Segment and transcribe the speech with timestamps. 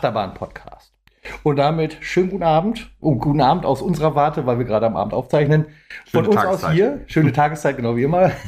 [0.00, 0.94] Achterbahn-Podcast.
[1.42, 2.90] Und damit schönen guten Abend.
[3.00, 5.66] Und guten Abend aus unserer Warte, weil wir gerade am Abend aufzeichnen.
[6.10, 6.68] Von Schöne uns Tageszeit.
[6.70, 8.30] aus hier, schöne Tageszeit, genau wie immer.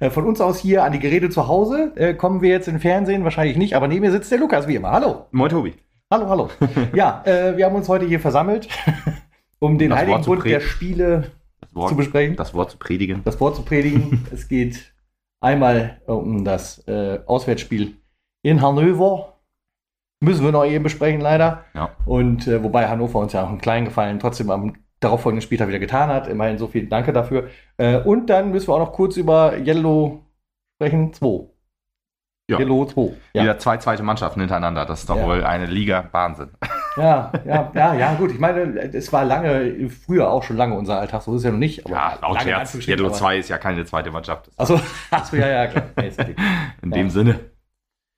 [0.00, 1.92] Äh, Von uns aus hier an die Geräte zu Hause.
[1.96, 3.24] Äh, kommen wir jetzt in den Fernsehen?
[3.24, 4.90] Wahrscheinlich nicht, aber neben mir sitzt der Lukas wie immer.
[4.92, 5.26] Hallo.
[5.32, 5.74] Moin Tobi.
[6.12, 6.50] Hallo, hallo.
[6.94, 8.68] ja, äh, wir haben uns heute hier versammelt,
[9.58, 12.36] um den Das Heiligen Bund der Spiele Das Wort, zu besprechen.
[12.36, 13.22] das Wort zu predigen.
[13.24, 14.24] das Wort zu predigen.
[14.32, 14.92] es geht
[15.40, 17.96] einmal äh, um das äh, Auswärtsspiel
[18.42, 19.35] in Hannover.
[20.26, 21.64] Müssen wir noch eben besprechen, leider.
[21.74, 21.90] Ja.
[22.04, 25.78] Und äh, wobei Hannover uns ja auch einen kleinen Gefallen trotzdem am darauffolgenden Spieltag wieder
[25.78, 26.26] getan hat.
[26.26, 27.48] Immerhin so viel Danke dafür.
[27.76, 30.24] Äh, und dann müssen wir auch noch kurz über Yellow
[30.76, 31.12] sprechen.
[31.12, 31.46] 2.
[32.50, 32.58] Ja.
[32.58, 33.12] Yellow 2.
[33.34, 33.42] Ja.
[33.42, 34.84] Wieder zwei zweite Mannschaften hintereinander.
[34.84, 35.26] Das ist doch Ja.
[35.26, 36.48] wohl eine Liga Wahnsinn.
[36.96, 38.30] ja, ja, ja, ja, gut.
[38.32, 38.60] Ich meine,
[38.94, 41.22] es war lange, früher auch schon lange unser Alltag.
[41.22, 41.84] So ist es ja noch nicht.
[41.84, 42.74] aber Ja, laut Scherz.
[42.88, 44.50] Yellow aber- 2 ist ja keine zweite Mannschaft.
[44.56, 45.84] Achso, achso, ja, ja, klar.
[46.82, 47.40] In dem Sinne.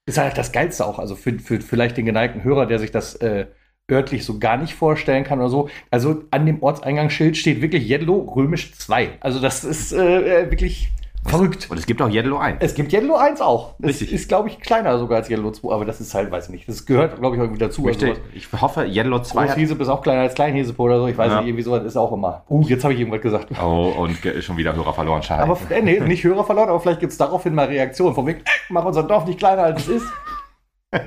[0.09, 0.99] Ist halt das Geilste auch.
[0.99, 3.47] Also für, für vielleicht den geneigten Hörer, der sich das äh,
[3.91, 5.69] örtlich so gar nicht vorstellen kann oder so.
[5.91, 9.19] Also an dem Ortseingangsschild steht wirklich Yellow römisch 2.
[9.21, 10.91] Also das ist äh, äh, wirklich
[11.29, 11.67] verrückt.
[11.71, 12.59] Und es gibt auch Yellow 1.
[12.61, 13.75] Es gibt Yellow 1 auch.
[13.79, 14.13] Das Richtig.
[14.13, 16.69] ist, glaube ich, kleiner sogar als Yellow 2, aber das ist halt, weiß ich nicht.
[16.69, 17.87] Das gehört, glaube ich, irgendwie dazu.
[17.87, 19.49] Also ich hoffe, Yellow 2 hat.
[19.55, 21.07] Großhesepe ist auch kleiner als Kleinhesepe oder so.
[21.07, 21.39] Ich weiß Ja.
[21.41, 22.45] nicht, irgendwie sowas ist auch immer.
[22.49, 23.49] Uh, jetzt habe ich irgendwas gesagt.
[23.63, 25.23] Oh, und schon wieder Hörer verloren.
[25.23, 25.43] Schade.
[25.43, 28.15] Aber äh, nee, nicht Hörer verloren, aber vielleicht gibt es daraufhin mal Reaktionen.
[28.15, 30.07] Von wegen, äh, mach unser Dorf nicht kleiner als es ist.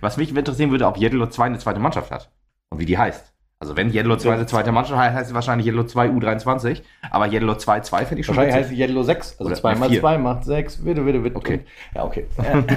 [0.00, 2.30] Was mich interessieren würde, ob Yellow 2 eine zweite Mannschaft hat.
[2.70, 3.31] Und wie die heißt.
[3.62, 6.82] Also wenn Yellow 2 eine zweite Mannschaft heißt, heißt sie wahrscheinlich Yellow 2 U23.
[7.12, 8.86] Aber Yellow 2 2 finde ich schon Wahrscheinlich heißt witzig.
[8.86, 9.30] sie Yellow 6.
[9.38, 10.00] Also Oder 2 mal vier.
[10.00, 10.76] 2 macht 6.
[10.78, 11.36] Bitte, bitte, bitte.
[11.36, 11.60] Okay.
[11.94, 12.26] Ja, okay.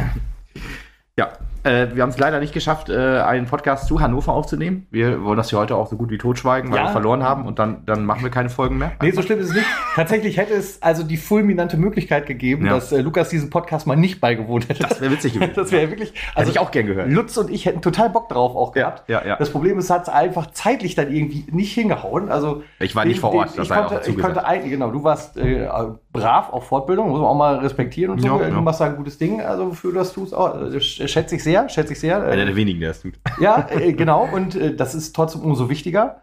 [1.66, 4.86] Äh, Ja, wir haben es leider nicht geschafft, äh, einen Podcast zu Hannover aufzunehmen.
[4.92, 6.84] Wir wollen das hier heute auch so gut wie totschweigen, weil Ja.
[6.86, 8.92] wir verloren haben und dann, dann machen wir keine Folgen mehr.
[9.02, 9.66] nee, so schlimm ist es nicht.
[9.96, 12.74] Tatsächlich hätte es also die fulminante Möglichkeit gegeben, Ja.
[12.76, 14.84] dass äh, Lukas diesen Podcast mal nicht beigewohnt hätte.
[14.88, 15.52] Das wäre witzig gewesen.
[15.56, 16.14] Das wäre wirklich.
[16.36, 17.10] Hätte ich auch gern gehört.
[17.10, 19.10] Lutz und ich hätten total Bock drauf auch gehabt.
[19.10, 19.36] ja, ja.
[19.38, 22.30] Das Problem ist, es hat einfach zeitlich dann irgendwie nicht hingehauen.
[22.30, 24.70] Also Ich war nicht vor Ort, das ich sei auch konnte, dazu ich konnte ein,
[24.70, 25.68] genau, du warst äh,
[26.14, 28.28] brav auf Fortbildung, muss man auch mal respektieren und so.
[28.28, 28.62] Ja, du ja.
[28.62, 31.44] machst da ein gutes Ding, also wofür du das tust, auch, äh, sch- schätze ich
[31.44, 32.22] sehr, schätze ich sehr.
[32.24, 33.14] Einer Äh, der wenigen, der es tut.
[33.40, 36.22] ja, äh, genau, und äh, das ist trotzdem umso wichtiger.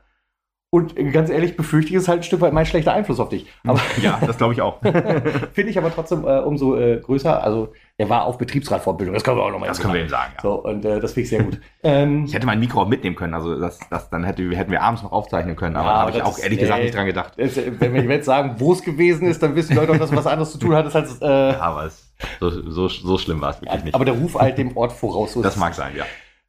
[0.74, 3.28] Und äh, ganz ehrlich, befürchte ich, ist halt ein Stück weit mein schlechter Einfluss auf
[3.28, 3.46] dich.
[3.66, 4.80] Aber Ja, das glaube ich auch.
[5.52, 7.42] finde ich aber trotzdem äh, umso äh, größer.
[7.44, 10.32] Also, er war auf Betriebsratfortbildung, das können wir auch nochmal Das können wir ihm sagen.
[10.36, 10.40] Ja.
[10.42, 11.60] So, und äh, das finde ich sehr gut.
[11.82, 14.80] ähm, Ich hätte mein Mikro auch mitnehmen können, also das, das, dann hätte, hätten wir
[14.82, 16.84] abends noch aufzeichnen können, aber Ja, da habe ich auch ist- ehrlich gesagt nee.
[16.86, 17.38] nicht dran gedacht.
[17.38, 20.10] äh, wenn wir jetzt sagen, wo es gewesen ist, dann wissen die Leute auch, dass
[20.10, 21.20] es was anderes zu tun hat als.
[21.20, 23.94] Äh, Aber es, so, so, so schlimm war es wirklich nicht.
[23.94, 25.32] aber der Ruf eilt dem Ort voraus.
[25.32, 26.04] So das mag sein, ja.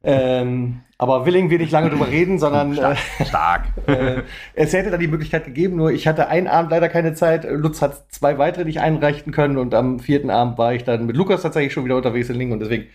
[0.06, 2.98] Ähm, aber Willing will nicht lange drüber reden, sondern Stark.
[3.18, 3.64] äh, Stark.
[3.86, 4.22] äh,
[4.54, 7.46] es hätte da die Möglichkeit gegeben, nur ich hatte einen Abend leider keine Zeit.
[7.48, 11.16] Lutz hat zwei weitere nicht einreichen können und am vierten Abend war ich dann mit
[11.16, 12.86] Lukas tatsächlich schon wieder unterwegs in Lingen und deswegen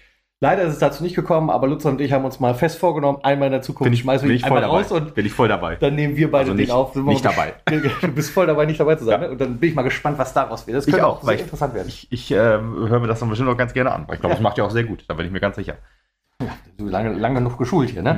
[0.42, 3.20] leider ist es dazu nicht gekommen, aber Lutz und ich haben uns mal fest vorgenommen,
[3.24, 4.78] einmal in der Zukunft Bin ich, schmeißen wir ich voll einmal dabei.
[4.84, 5.76] raus und bin ich voll dabei.
[5.76, 6.94] dann nehmen wir beide Also den nicht- auf.
[6.94, 7.54] Sind wir nicht dabei.
[8.02, 9.22] Du bist voll dabei, nicht dabei zu sein.
[9.22, 9.28] Ja.
[9.28, 9.32] Ne?
[9.34, 10.78] Und dann bin ich mal gespannt, was daraus wird.
[10.78, 11.88] Das Ich könnte auch, sehr ich- interessant werden.
[11.90, 14.06] Ich, ich äh, höre mir das dann bestimmt auch ganz gerne an.
[14.08, 14.38] weil Ich glaube, Ja.
[14.38, 15.04] das macht ja auch sehr gut.
[15.08, 15.76] Da bin ich mir ganz sicher.
[16.78, 18.16] Du lange, lange genug geschult hier, ne?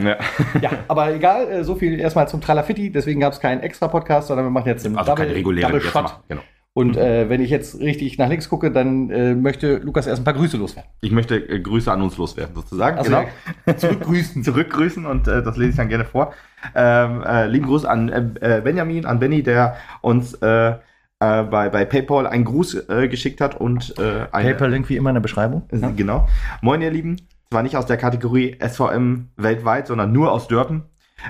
[0.54, 0.60] Ja.
[0.62, 2.92] Ja, aber egal, äh, so viel erstmal zum Tralafitti.
[2.92, 5.82] Deswegen gab es keinen extra Podcast, sondern wir machen jetzt einen Also keine reguläre Double
[5.82, 6.04] jetzt Shot.
[6.04, 6.24] machen.
[6.28, 6.42] Genau.
[6.74, 10.24] Und äh, wenn ich jetzt richtig nach links gucke, dann äh, möchte Lukas erst ein
[10.24, 10.90] paar Grüße loswerden.
[11.02, 12.98] Ich möchte äh, Grüße an uns loswerden, sozusagen.
[12.98, 13.26] Also, genau.
[13.66, 14.44] ja, zurückgrüßen.
[14.44, 16.34] Zurückgrüßen und äh, das lese ich dann gerne vor.
[16.74, 20.76] Ähm, äh, lieben Gruß an äh, äh, Benjamin, an Benny, der uns äh, äh,
[21.20, 25.16] bei, bei PayPal einen Gruß äh, geschickt hat und äh, eine, PayPal-Link wie immer in
[25.16, 25.64] der Beschreibung.
[25.72, 26.30] Äh, Genau.
[26.62, 27.18] Moin, ihr Lieben.
[27.50, 30.84] Zwar nicht aus der Kategorie SVM weltweit, sondern nur aus Dörpen.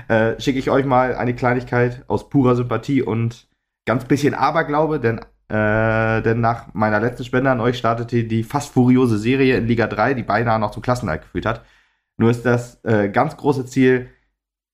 [0.06, 3.48] Äh, Schicke ich euch mal eine Kleinigkeit aus purer Sympathie und
[3.84, 8.72] ganz bisschen Aberglaube, denn, äh, denn nach meiner letzten Spende an euch startete die fast
[8.72, 11.64] furiose Serie in Liga 3, die beinahe noch zum Klassenerhalt geführt hat.
[12.16, 14.10] Nur ist das äh, ganz große Ziel,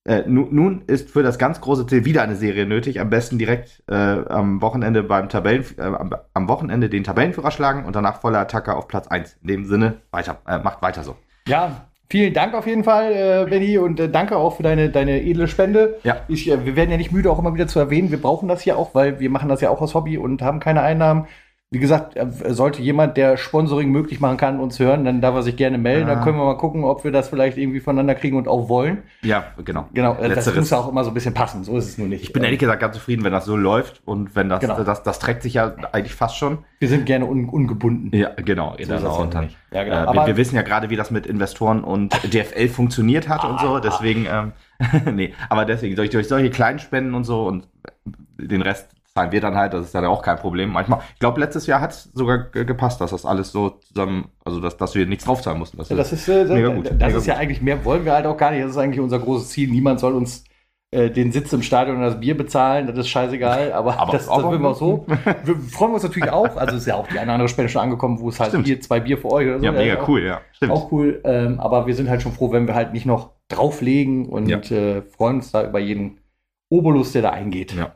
[0.05, 2.99] äh, nu, nun ist für das ganz große Ziel wieder eine Serie nötig.
[2.99, 7.85] Am besten direkt äh, am Wochenende beim Tabellen, äh, am, am Wochenende den Tabellenführer schlagen
[7.85, 9.37] und danach voller Attacke auf Platz 1.
[9.41, 11.17] In dem Sinne, weiter, äh, macht weiter so.
[11.47, 15.21] Ja, vielen Dank auf jeden Fall, äh, Benny, und äh, danke auch für deine, deine
[15.21, 15.99] edle Spende.
[16.03, 16.17] Ja.
[16.27, 18.61] Ich, äh, wir werden ja nicht müde, auch immer wieder zu erwähnen, wir brauchen das
[18.61, 21.27] hier auch, weil wir machen das ja auch aus Hobby und haben keine Einnahmen.
[21.71, 25.43] Wie gesagt, äh, sollte jemand, der Sponsoring möglich machen kann, uns hören, dann darf er
[25.43, 26.07] sich gerne melden.
[26.07, 26.15] Ja.
[26.15, 29.03] Dann können wir mal gucken, ob wir das vielleicht irgendwie voneinander kriegen und auch wollen.
[29.21, 29.87] Ja, genau.
[29.93, 30.55] Genau, äh, das Letzteres.
[30.61, 31.63] muss ja auch immer so ein bisschen passen.
[31.63, 32.23] So ist es nur nicht.
[32.23, 34.81] Ich bin ehrlich gesagt ganz zufrieden, wenn das so läuft und wenn das, Genau.
[34.81, 36.57] das, das trägt sich ja eigentlich fast schon.
[36.79, 38.17] wir sind gerne un ungebunden.
[38.17, 38.71] Ja, genau.
[38.81, 39.49] So das ja und dann.
[39.71, 39.95] Ja, genau.
[39.95, 43.59] äh, Aber- wir, wissen ja gerade, wie das mit Investoren und DFL funktioniert hat und
[43.59, 43.77] so.
[43.79, 44.53] Deswegen, ähm,
[45.13, 47.67] nee, aber deswegen, durch, durch solche kleinen Spenden und so und
[48.39, 50.71] den Rest zahlen wir dann halt, das ist dann auch kein Problem.
[50.71, 54.59] Manchmal, ich glaube, letztes Jahr hat es sogar gepasst, dass das alles so zusammen, also
[54.59, 55.77] dass, dass wir nichts draufzahlen mussten.
[55.77, 56.85] Das, ja, das ist, äh, mega gut.
[56.85, 58.63] Das mega ist ja eigentlich, mehr wollen wir halt auch gar nicht.
[58.63, 59.69] Das ist eigentlich unser großes Ziel.
[59.69, 60.43] Niemand soll uns
[60.91, 64.25] äh, den Sitz im Stadion und das Bier bezahlen, das ist scheißegal, aber, aber das,
[64.25, 65.05] das will wir auch so.
[65.43, 67.83] Wir freuen uns natürlich auch, also ist ja auch die eine oder andere Spende schon
[67.83, 69.65] angekommen, wo es halt Bier, zwei Bier für euch oder so.
[69.65, 70.41] Ja, mega cool, ja.
[70.51, 70.71] Stimmt.
[70.71, 74.27] Auch cool, ähm, aber wir sind halt schon froh, wenn wir halt nicht noch drauflegen
[74.27, 74.57] und ja.
[74.57, 76.21] äh, freuen uns da über jeden
[76.69, 77.73] Obolus, der da eingeht.
[77.73, 77.93] Ja.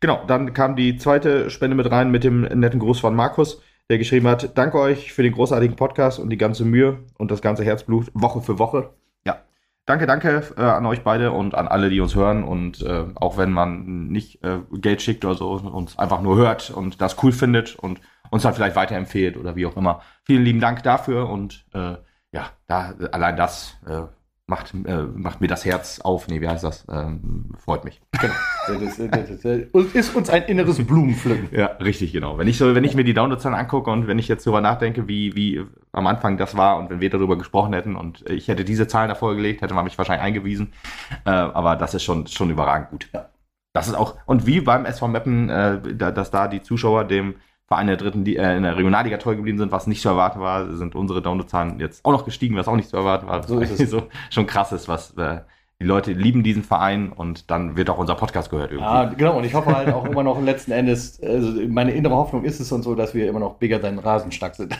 [0.00, 3.98] Genau, dann kam die zweite Spende mit rein mit dem netten Gruß von Markus, der
[3.98, 7.64] geschrieben hat, danke euch für den großartigen Podcast und die ganze Mühe und das ganze
[7.64, 8.90] Herzblut Woche für Woche
[9.90, 12.44] danke, danke äh, an euch beide und an alle, die uns hören.
[12.44, 16.70] Und äh, auch wenn man nicht äh, Geld schickt oder so, uns einfach nur hört
[16.70, 18.00] und das cool findet und
[18.30, 20.02] uns dann vielleicht weiterempfehlt oder wie auch immer.
[20.24, 21.96] Vielen lieben Dank dafür und äh,
[22.32, 24.02] ja, da allein das äh,
[24.50, 26.28] macht, äh, macht mir das Herz auf.
[26.28, 26.84] Nee, wie heißt das?
[26.90, 28.02] Ähm, freut mich.
[28.20, 28.34] Genau.
[28.66, 31.48] Das, das, das, ist uns ein inneres Blumenpflücken.
[31.56, 32.36] Ja, richtig, genau.
[32.36, 35.08] Wenn ich, so, wenn ich mir die Downloadzahlen angucke und wenn ich jetzt darüber nachdenke,
[35.08, 38.64] wie, wie am Anfang das war und wenn wir darüber gesprochen hätten und ich hätte
[38.64, 40.72] diese Zahlen davor gelegt, hätte man mich wahrscheinlich eingewiesen.
[41.24, 43.08] Äh, aber das ist schon, schon überragend gut.
[43.14, 43.30] Ja.
[43.72, 47.36] Das ist auch, und wie beim SV Meppen, äh, dass da die Zuschauer dem
[47.70, 50.40] Vereine der dritten, die äh, in der Regionalliga treu geblieben sind, was nicht zu erwarten
[50.40, 53.44] war, sind unsere Downloadzahlen jetzt auch noch gestiegen, was auch nicht zu erwarten war.
[53.46, 53.90] So ist es.
[53.90, 55.40] So, schon krass ist, was äh,
[55.80, 58.90] die Leute lieben diesen Verein und dann wird auch unser Podcast gehört irgendwie.
[58.90, 59.38] Ja, genau.
[59.38, 62.72] Und ich hoffe halt auch immer noch letzten Endes, also meine innere Hoffnung ist es
[62.72, 64.76] und so, dass wir immer noch bigger than Rasenschnack sind.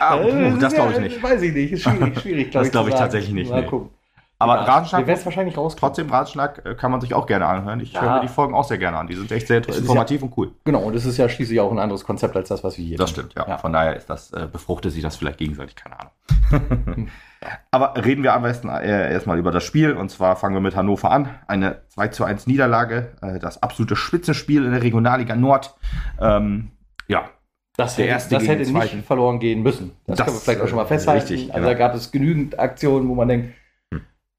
[0.00, 1.22] Ah, äh, das glaube ich nicht.
[1.22, 1.72] Weiß ich nicht.
[1.72, 2.50] Ist schwierig, schwierig.
[2.50, 3.50] Glaub das glaube ich, tatsächlich nicht.
[3.50, 3.68] Mal nee.
[3.68, 3.90] gucken.
[4.40, 5.06] Aber ja, Rasenschnack.
[5.06, 5.76] Wir wahrscheinlich raus.
[5.76, 7.78] Trotzdem, Rasenschnack äh, kann man sich auch gerne anhören.
[7.80, 8.00] Ich ja.
[8.00, 9.06] höre mir die Folgen auch sehr gerne an.
[9.06, 10.52] Die sind echt sehr informativ ja, und cool.
[10.64, 12.96] Genau, und es ist ja schließlich auch ein anderes Konzept als das, was wir hier
[12.96, 13.58] Das stimmt, ja.
[13.58, 17.08] Von daher ist das, äh, befruchtet sich das vielleicht gegenseitig, keine Ahnung.
[17.70, 19.92] Aber reden wir am besten äh, erstmal über das Spiel.
[19.92, 21.28] Und zwar fangen wir mit Hannover an.
[21.46, 23.12] Eine 2 zu 1 Niederlage.
[23.20, 25.74] Äh, das absolute Spitzenspiel in der Regionalliga Nord.
[26.18, 26.70] Ähm,
[27.08, 27.28] ja,
[27.76, 29.92] das, der erste das hätte nicht verloren gehen müssen.
[30.06, 31.26] Das, das können wir vielleicht auch schon mal festhalten.
[31.26, 31.68] Richtig, also genau.
[31.68, 33.54] da gab es genügend Aktionen, wo man denkt,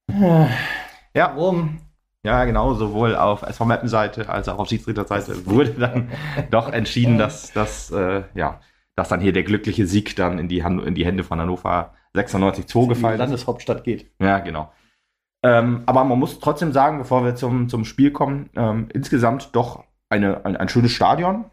[0.09, 0.47] ja.
[1.35, 1.79] Warum?
[2.23, 6.09] Ja, genau, sowohl auf SV Mappen-Seite als auch auf Schiedsrichter-Seite wurde dann
[6.51, 8.59] doch entschieden, dass, dass, äh, ja,
[8.95, 11.93] dass dann hier der glückliche Sieg dann in die, Han in die Hände von Hannover
[12.15, 13.19] 96-2 gefallen ist.
[13.19, 14.11] Landeshauptstadt geht.
[14.21, 14.71] Ja, genau.
[15.43, 19.83] Ähm, aber man muss trotzdem sagen, bevor wir zum, zum Spiel kommen, ähm, insgesamt doch
[20.09, 21.45] eine, ein, ein schönes Stadion.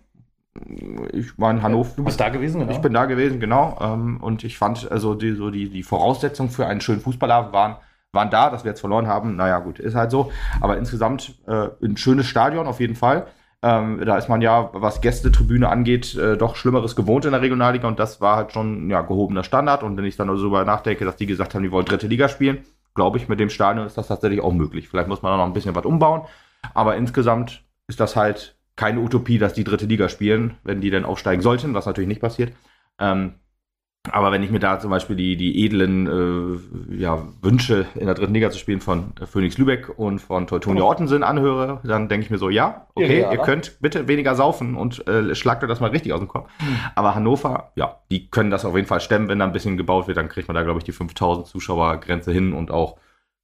[1.12, 1.92] Ich war in Hannover.
[1.96, 2.72] Du bist da gewesen, genau?
[2.72, 3.78] Ich bin da gewesen, genau.
[3.80, 7.76] Ähm, und ich fand, also die, so die, die Voraussetzungen für einen schönen Fußballabend waren
[8.12, 9.36] waren da, dass wir jetzt verloren haben.
[9.36, 10.32] Naja, gut, ist halt so.
[10.60, 13.26] Aber insgesamt äh, ein schönes Stadion auf jeden Fall.
[13.60, 17.88] Ähm, da ist man ja, was Gästetribüne angeht, äh, doch Schlimmeres gewohnt in der Regionalliga
[17.88, 19.82] und das war halt schon ja, gehobener Standard.
[19.82, 22.64] Und wenn ich dann darüber nachdenke, dass die gesagt haben, die wollen dritte Liga spielen,
[22.94, 24.88] glaube ich, mit dem Stadion ist das tatsächlich auch möglich.
[24.88, 26.22] Vielleicht muss man da noch ein bisschen was umbauen,
[26.72, 31.04] aber insgesamt ist das halt keine Utopie, dass die dritte Liga spielen, wenn die dann
[31.04, 32.52] aufsteigen sollten, was natürlich nicht passiert.
[33.00, 33.34] Ähm,
[34.12, 38.14] aber wenn ich mir da zum Beispiel die, die edlen äh, ja, Wünsche in der
[38.14, 40.90] dritten Liga zu spielen von Phoenix Lübeck und von Teutonia oh.
[40.90, 44.76] Ottensen anhöre, dann denke ich mir so, ja, okay, ja, ihr könnt bitte weniger saufen
[44.76, 46.50] und äh, schlagt euch das mal richtig aus dem Kopf.
[46.58, 46.76] Hm.
[46.94, 50.08] Aber Hannover, ja, die können das auf jeden Fall stemmen, wenn da ein bisschen gebaut
[50.08, 52.98] wird, dann kriegt man da, glaube ich, die 5000 Zuschauer-Grenze hin und auch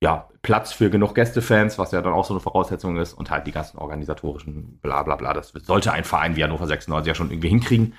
[0.04, 3.46] ja, Platz für genug Gästefans, was ja dann auch so eine Voraussetzung ist und halt
[3.46, 5.32] die ganzen organisatorischen bla bla bla.
[5.32, 7.94] Das sollte ein Verein wie Hannover 96 ja schon irgendwie hinkriegen.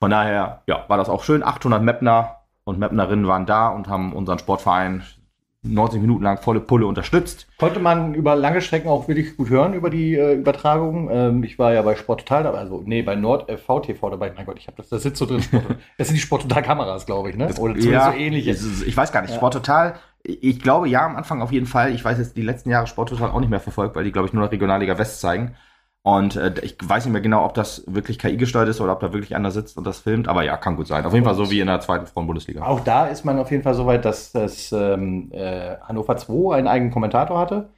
[0.00, 1.42] Von daher, ja, war das auch schön.
[1.42, 5.02] 800 Mapner und Mapnerinnen waren da und haben unseren Sportverein
[5.62, 7.46] 90 Minuten lang volle Pulle unterstützt.
[7.58, 11.10] Konnte man über lange Strecken auch wirklich gut hören über die äh, Übertragung.
[11.12, 14.32] Ähm, ich war ja bei Sport Total dabei, also nee, bei Nord FV TV dabei.
[14.34, 15.42] Mein Gott, ich habe das, das sitzt so drin.
[15.42, 15.64] Sport,
[15.98, 17.48] das sind die Sport Total Kameras, glaube ich, ne?
[17.48, 18.82] Das, Oder ja, so ähnliches.
[18.82, 19.32] Ich weiß gar nicht.
[19.32, 19.36] Ja.
[19.36, 21.92] Sport Total, ich glaube ja am Anfang auf jeden Fall.
[21.92, 24.28] Ich weiß jetzt die letzten Jahre Sport Total auch nicht mehr verfolgt, weil die glaube
[24.28, 25.56] ich nur noch Regionalliga West zeigen.
[26.02, 29.00] Und äh, ich weiß nicht mehr genau, ob das wirklich KI gesteuert ist oder ob
[29.00, 30.28] da wirklich einer sitzt und das filmt.
[30.28, 31.04] Aber ja, kann gut sein.
[31.04, 32.62] Auf jeden Fall so wie in der zweiten Frauen-Bundesliga.
[32.64, 36.56] Auch da ist man auf jeden Fall so weit, dass das ähm, äh, Hannover 2
[36.56, 37.68] einen eigenen Kommentator hatte,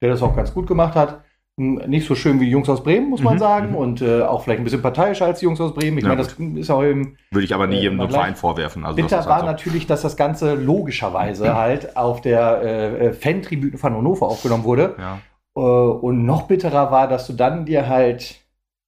[0.00, 1.22] der das auch ganz gut gemacht hat.
[1.58, 3.70] Hm, nicht so schön wie die Jungs aus Bremen, muss man mhm, sagen.
[3.70, 3.76] Mhm.
[3.76, 5.98] Und äh, auch vielleicht ein bisschen parteiischer als die Jungs aus Bremen.
[5.98, 7.16] Ich ja, meine, das ist auch im.
[7.32, 8.84] Würde ich aber nie äh, jedem Verein vorwerfen.
[8.84, 9.46] Also Bitter war halt so.
[9.46, 14.94] natürlich, dass das Ganze logischerweise halt auf der äh, äh, Fantribüne von Hannover aufgenommen wurde.
[14.98, 15.18] Ja.
[15.56, 18.40] Äh, und noch bitterer war, dass du dann dir halt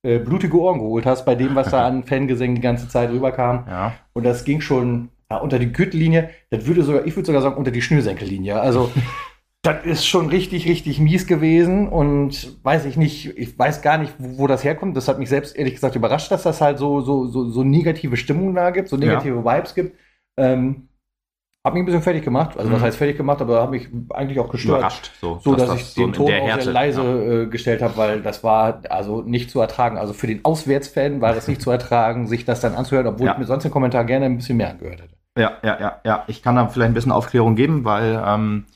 [0.05, 3.65] äh, blutige Ohren geholt hast bei dem, was da an Fangesängen die ganze Zeit rüberkam.
[3.69, 3.95] Ja.
[4.13, 6.31] Und das ging schon ja, unter die Gürtellinie.
[6.51, 8.61] Das würde sogar, ich würde sogar sagen, unter die Schnürsenkellinie.
[8.61, 8.91] Also
[9.63, 14.13] das ist schon richtig, richtig mies gewesen und weiß ich nicht, ich weiß gar nicht,
[14.19, 14.97] wo, wo, das herkommt.
[14.97, 18.19] Das hat mich selbst ehrlich gesagt überrascht, dass das halt so, so, so, so negative
[18.19, 19.45] Stimmung da gibt, so negative ja.
[19.45, 19.99] Vibes gibt.
[20.37, 20.89] Ähm,
[21.67, 22.59] Hat mich ein bisschen fertig gemacht.
[22.59, 22.85] Also, was Mhm.
[22.85, 24.81] heißt fertig gemacht, aber hat mich eigentlich auch gestört.
[24.81, 25.11] Überrascht.
[25.19, 27.43] So, So, dass, das ich so den in Ton der auch sehr leise ja.
[27.43, 29.97] äh, gestellt habe, weil das war also nicht zu ertragen.
[29.97, 33.33] Also für den Auswärtsfan war das nicht zu ertragen, sich das dann anzuhören, obwohl Ja.
[33.33, 35.15] ich mir sonst den Kommentar gerne ein bisschen mehr angehört hätte.
[35.39, 36.25] Ja, ja, ja, ja.
[36.27, 38.67] Ich kann da vielleicht ein bisschen Aufklärung geben, weil ähm,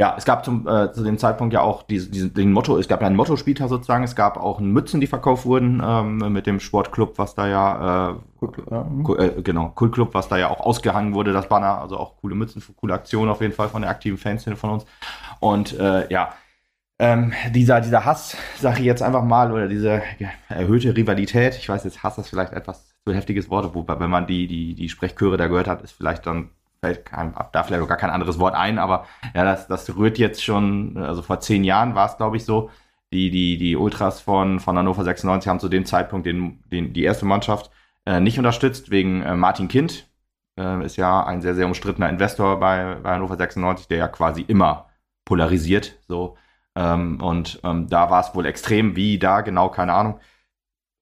[0.00, 2.88] ja, es gab zum, äh, zu dem Zeitpunkt ja auch diese, diese, den Motto, es
[2.88, 6.58] gab ja einen Motto-Spieltag sozusagen, es gab auch Mützen, die verkauft wurden ähm, mit dem
[6.58, 8.84] Sportclub, was da ja, äh, Gut, ja.
[8.84, 9.14] mhm.
[9.18, 12.62] Äh, genau, Kultclub, was da ja auch ausgehangen wurde, das Banner, also auch coole Mützen,
[12.76, 14.86] coole Aktion auf jeden Fall von der aktiven Fanszene von uns.
[15.38, 16.32] Und äh, ja,
[16.98, 20.00] ähm, dieser, dieser Hass, sag ich jetzt einfach mal, oder diese
[20.48, 24.26] erhöhte Rivalität, ich weiß jetzt, Hass ist vielleicht etwas zu heftiges Wort, wobei, wenn man
[24.26, 26.48] die, die, die Sprechchöre da gehört hat, ist vielleicht dann,
[26.82, 30.18] fällt kein, da vielleicht auch gar kein anderes Wort ein, aber ja, das, das rührt
[30.18, 32.70] jetzt schon, also vor zehn Jahren war es, glaube ich, so,
[33.12, 37.02] die, die, die Ultras von, von Hannover 96 haben zu dem Zeitpunkt den, den, die
[37.02, 37.70] erste Mannschaft
[38.06, 40.08] äh, nicht unterstützt, wegen äh, Martin Kind,
[40.58, 44.42] äh, ist ja ein sehr, sehr umstrittener Investor bei, bei Hannover 96, der ja quasi
[44.42, 44.88] immer
[45.24, 46.36] polarisiert, so,
[46.76, 50.20] ähm, und ähm, da war es wohl extrem, wie da, genau, keine Ahnung.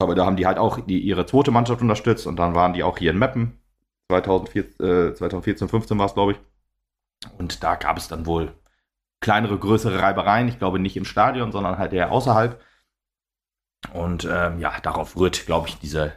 [0.01, 2.83] Aber da haben die halt auch die, ihre zweite Mannschaft unterstützt und dann waren die
[2.83, 3.58] auch hier in Meppen.
[4.09, 6.39] 2014, äh, 2014 15 war es, glaube ich.
[7.39, 8.53] Und da gab es dann wohl
[9.21, 10.49] kleinere, größere Reibereien.
[10.49, 12.61] Ich glaube nicht im Stadion, sondern halt eher außerhalb.
[13.93, 16.13] Und ähm, ja, darauf rührt, glaube ich, diese,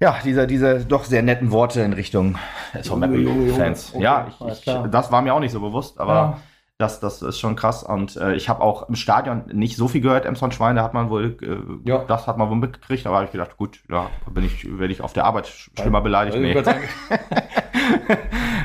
[0.00, 2.38] ja, diese, diese doch sehr netten Worte in Richtung
[2.72, 3.94] SV jo, Meppen-Fans.
[3.94, 6.40] okay, ja, ich, ich, das war mir auch nicht so bewusst, aber Ja.
[6.78, 7.82] Das, das ist schon krass.
[7.84, 10.92] Und äh, ich habe auch im Stadion nicht so viel gehört, Emson Schwein, da hat
[10.92, 11.98] man wohl, äh, Ja.
[12.06, 15.00] das hat man wohl mitgekriegt, aber habe ich gedacht, gut, ja, bin ich, werde ich
[15.00, 16.36] auf der Arbeit sch- schlimmer beleidigt.
[16.36, 16.52] Nee.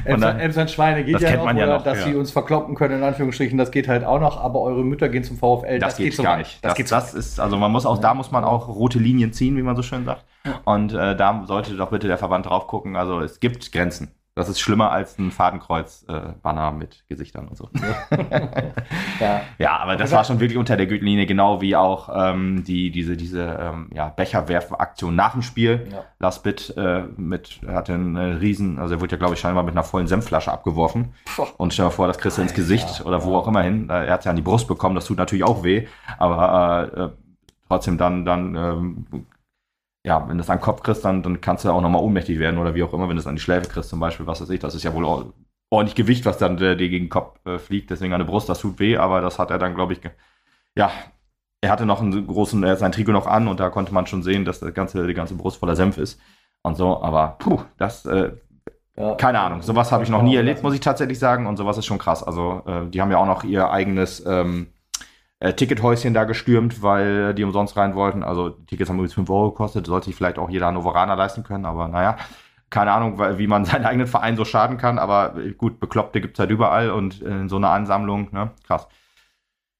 [0.05, 2.05] Emsland Schweine geht Das ja noch, ja oder noch, dass ja.
[2.05, 5.23] sie uns verkloppen können, in Anführungsstrichen, das geht halt auch noch, aber eure Mütter gehen
[5.23, 6.63] zum VfL, das, geht so gar nicht.
[6.63, 9.33] Das, Das, geht das, ist, also man muss auch, da muss man auch rote Linien
[9.33, 10.25] ziehen, wie man so schön sagt.
[10.65, 12.95] Und äh, da sollte doch bitte der Verband drauf gucken.
[12.95, 14.11] Also es gibt Grenzen.
[14.39, 17.69] Das ist schlimmer als ein Fadenkreuz-Banner mit Gesichtern und so.
[19.19, 19.41] ja.
[19.57, 23.17] Ja, aber das war schon wirklich unter der Gürtellinie, genau wie auch ähm, die, diese,
[23.17, 25.89] diese ähm, ja, Becherwerfen-Aktion nach dem Spiel.
[25.91, 26.05] Ja.
[26.19, 29.63] Lars Bitt äh, mit, hatte einen äh, riesen, also er wurde ja, glaube ich, scheinbar
[29.63, 31.13] mit einer vollen Senfflasche abgeworfen.
[31.57, 33.39] Und stell dir vor, das kriegst du ins Gesicht oder wo ja.
[33.39, 33.89] auch immer hin.
[33.89, 35.85] Äh, Er hat es ja an die Brust bekommen, das tut natürlich auch weh.
[36.17, 37.09] Aber äh, äh,
[37.67, 39.05] trotzdem dann, dann ähm,
[40.05, 42.39] ja, wenn du es an den Kopf kriegst, dann, dann kannst du auch nochmal ohnmächtig
[42.39, 44.41] werden oder wie auch immer, wenn du es an die Schläfe kriegst zum Beispiel, was
[44.41, 44.59] weiß ich.
[44.59, 45.05] Das ist ja wohl
[45.69, 47.89] ordentlich Gewicht, was dann äh, dir gegen den Kopf äh, fliegt.
[47.91, 50.01] Deswegen an der Brust, das tut weh, aber das hat er dann, glaube ich,
[50.75, 50.89] ja,
[51.61, 54.07] er hatte noch einen großen, er hat sein Trikot noch an und da konnte man
[54.07, 56.19] schon sehen, dass das ganze, die ganze Brust voller Senf ist
[56.61, 57.01] und so.
[57.03, 58.31] Aber puh, das, äh,
[58.95, 59.15] Ja.
[59.15, 61.47] keine Ahnung, sowas habe ich noch nie erlebt, muss ich tatsächlich sagen.
[61.47, 62.23] Und sowas ist schon krass.
[62.23, 64.67] Also, äh, die haben ja auch noch ihr eigenes ähm,
[65.39, 68.23] äh, Tickethäuschen da gestürmt, weil die umsonst rein wollten.
[68.23, 69.85] Also, Tickets haben übrigens 5 Euro gekostet.
[69.87, 71.65] Sollte sich vielleicht auch jeder Hannoveraner leisten können.
[71.65, 72.17] Aber naja,
[72.69, 74.99] keine Ahnung, wie man seinen eigenen Verein so schaden kann.
[74.99, 78.51] Aber äh, gut, Bekloppte gibt es halt überall und in so einer Ansammlung, ne?
[78.67, 78.87] Krass.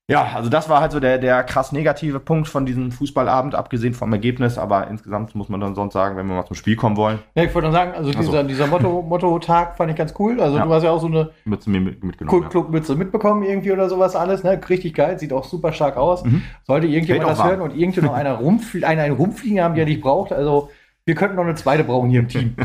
[0.09, 3.93] Ja, also das war halt so der, der krass negative Punkt von diesem Fußballabend, abgesehen
[3.93, 4.57] vom Ergebnis.
[4.57, 7.43] Aber insgesamt muss man dann sonst sagen, wenn wir mal zum Spiel kommen wollen, Ja,
[7.43, 8.21] ich wollte nur sagen, also Ach so.
[8.21, 10.41] dieser, dieser Motto, Motto-Tag fand ich ganz cool.
[10.41, 10.65] Also Ja.
[10.65, 12.19] du hast ja auch so eine wir mit, mitgenommen.
[12.19, 12.25] ja.
[12.27, 14.59] Kultclub-Mütze mitbekommen irgendwie oder sowas alles, ne?
[14.67, 16.25] Richtig geil, sieht auch super stark aus.
[16.25, 16.41] Mhm.
[16.63, 20.01] Sollte irgendjemand das hören und irgendwie noch einer rumflie einen, einen rumfliegen haben, der nicht
[20.01, 20.69] braucht, also
[21.05, 22.55] wir könnten noch eine zweite brauchen hier im Team.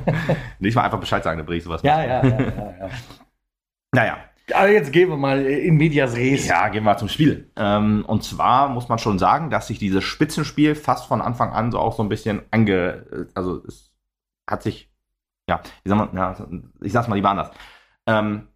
[0.60, 2.88] Nicht mal einfach Bescheid sagen, dann bringe ich sowas ja, ja, ja, ja, ja.
[3.94, 4.16] Naja,
[4.54, 6.46] Aber jetzt gehen wir mal in Medias Res.
[6.48, 7.50] ja, gehen wir zum Spiel.
[7.56, 11.72] Ähm, und zwar muss man schon sagen, dass sich dieses Spitzenspiel fast von Anfang an
[11.72, 13.28] so auch so ein bisschen ange...
[13.34, 13.90] Also es
[14.48, 14.90] hat sich...
[15.48, 16.16] Ja, wie soll man...
[16.16, 16.36] Ja,
[16.82, 17.50] ich sag's mal lieber anders.
[18.06, 18.48] Ähm,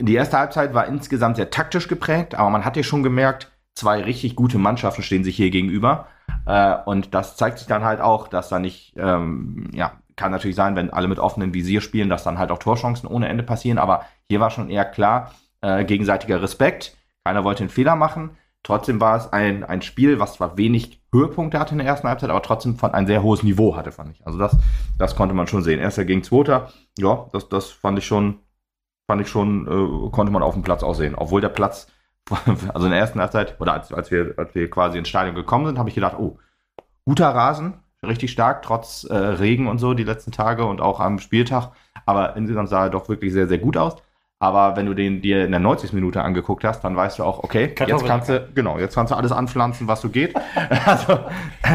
[0.00, 4.02] die erste Halbzeit war insgesamt sehr taktisch geprägt, aber man hat ja schon gemerkt, zwei
[4.02, 6.08] richtig gute Mannschaften stehen sich hier gegenüber.
[6.44, 10.56] Äh, und das zeigt sich dann halt auch, dass da nicht, ähm, ja, kann natürlich
[10.56, 13.78] sein, wenn alle mit offenem Visier spielen, dass dann halt auch Torchancen ohne Ende passieren.
[13.78, 16.96] Aber hier war schon eher klar, äh, gegenseitiger Respekt.
[17.24, 18.36] Keiner wollte einen Fehler machen.
[18.62, 22.30] Trotzdem war es ein, ein Spiel, was zwar wenig Höhepunkte hatte in der ersten Halbzeit,
[22.30, 24.26] aber trotzdem von ein sehr hohes Niveau hatte, fand ich.
[24.26, 24.56] Also das,
[24.98, 25.78] das konnte man schon sehen.
[25.78, 28.40] Erster gegen Zweiter, ja, das, das fand ich schon,
[29.06, 31.14] fand ich schon, äh, konnte man auf dem Platz auch sehen.
[31.14, 31.86] Obwohl der Platz,
[32.74, 35.66] also in der ersten Halbzeit, oder als, als, wir, als wir quasi ins Stadion gekommen
[35.66, 36.38] sind, habe ich gedacht, oh,
[37.04, 41.18] guter Rasen, richtig stark, trotz äh, Regen und so die letzten Tage und auch am
[41.18, 41.72] Spieltag.
[42.04, 43.96] Aber insgesamt sah er doch wirklich sehr, sehr gut aus.
[44.38, 45.94] Aber wenn du den dir in der 90.
[45.94, 48.06] Minute angeguckt hast, dann weißt du auch, okay, jetzt Kartoffeln.
[48.08, 50.34] kannst du, genau, jetzt kannst du alles anpflanzen, was so geht.
[50.84, 51.18] Also,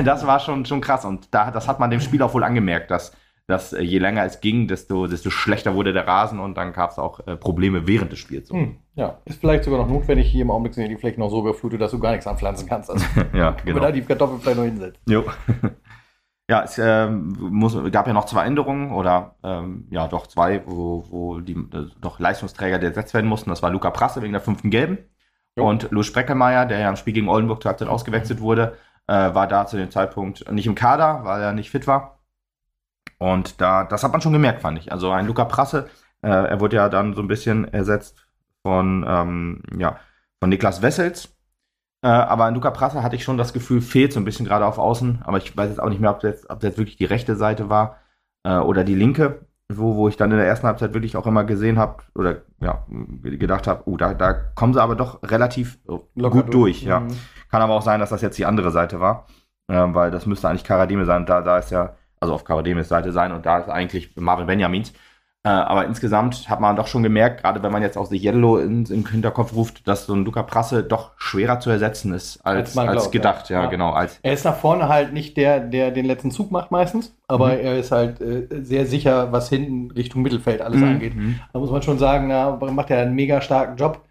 [0.06, 1.04] das war schon, schon krass.
[1.04, 3.14] Und da, das hat man dem Spiel auch wohl angemerkt, dass,
[3.48, 6.92] dass äh, je länger es ging, desto, desto schlechter wurde der Rasen und dann gab
[6.92, 8.50] es auch äh, Probleme während des Spiels.
[8.50, 8.54] So.
[8.54, 10.28] Hm, ja, ist vielleicht sogar noch notwendig.
[10.28, 12.92] Hier im Augenblick sind die Flächen noch so überflutet, dass du gar nichts anpflanzen kannst.
[12.92, 15.00] Also, Ja, wenn man da die Kartoffeln vielleicht noch hinsetzt.
[15.08, 15.24] Jo.
[16.52, 21.06] Ja, es ähm, muss, gab ja noch zwei Änderungen oder ähm, ja doch zwei, wo,
[21.10, 23.50] wo die äh, doch Leistungsträger ersetzt werden mussten.
[23.50, 24.98] Das war Luca Prasse wegen der fünften Gelben
[25.56, 25.70] Jo.
[25.70, 28.78] und Louis Spreckelmeier, der ja im Spiel gegen Oldenburg zur Halbzeit ausgewechselt wurde,
[29.08, 32.20] äh, war da zu dem Zeitpunkt nicht im Kader, weil er nicht fit war.
[33.18, 34.92] Und da, das hat man schon gemerkt, fand ich.
[34.92, 35.88] Also ein Luca Prasse,
[36.22, 38.26] äh, er wurde ja dann so ein bisschen ersetzt
[38.62, 40.02] von, ähm, ja,
[40.42, 41.34] von Niklas Wessels.
[42.04, 44.66] Äh, aber an Luca Prasse hatte ich schon das Gefühl, fehlt so ein bisschen gerade
[44.66, 45.22] auf Außen.
[45.24, 47.06] Aber ich weiß jetzt auch nicht mehr, ob das jetzt, ob das jetzt wirklich die
[47.06, 47.98] rechte Seite war
[48.44, 51.44] äh, oder die linke, wo, wo ich dann in der ersten Halbzeit wirklich auch immer
[51.44, 52.86] gesehen habe oder ja,
[53.22, 55.80] gedacht habe, uh, da, da kommen sie aber doch relativ
[56.16, 56.84] Locker gut durch.
[56.84, 57.02] Ja.
[57.02, 57.18] Mhm.
[57.50, 59.28] Kann aber auch sein, dass das jetzt die andere Seite war,
[59.70, 61.26] ähm, weil das müsste eigentlich Karadime sein.
[61.26, 64.94] Da, da ist ja, also auf Karadimes Seite sein und da ist eigentlich Marvin Benjamins.
[65.44, 68.60] Äh, aber insgesamt hat man doch schon gemerkt, gerade wenn man jetzt auch sich Yellow
[68.60, 72.78] in, im Hinterkopf ruft, dass so ein Luca Prasse doch schwerer zu ersetzen ist als,
[72.78, 73.50] Als glaubt, gedacht.
[73.50, 73.58] ja.
[73.58, 73.70] Ja, Ja.
[73.72, 73.90] genau.
[73.92, 77.48] Als, Er ist nach vorne halt nicht der, der den letzten Zug macht meistens, aber
[77.48, 77.60] Mhm.
[77.60, 81.16] er ist halt äh, sehr sicher, was hinten Richtung Mittelfeld alles angeht.
[81.16, 81.40] Mhm.
[81.54, 84.02] Da muss man schon sagen, na, macht er einen mega starken Job.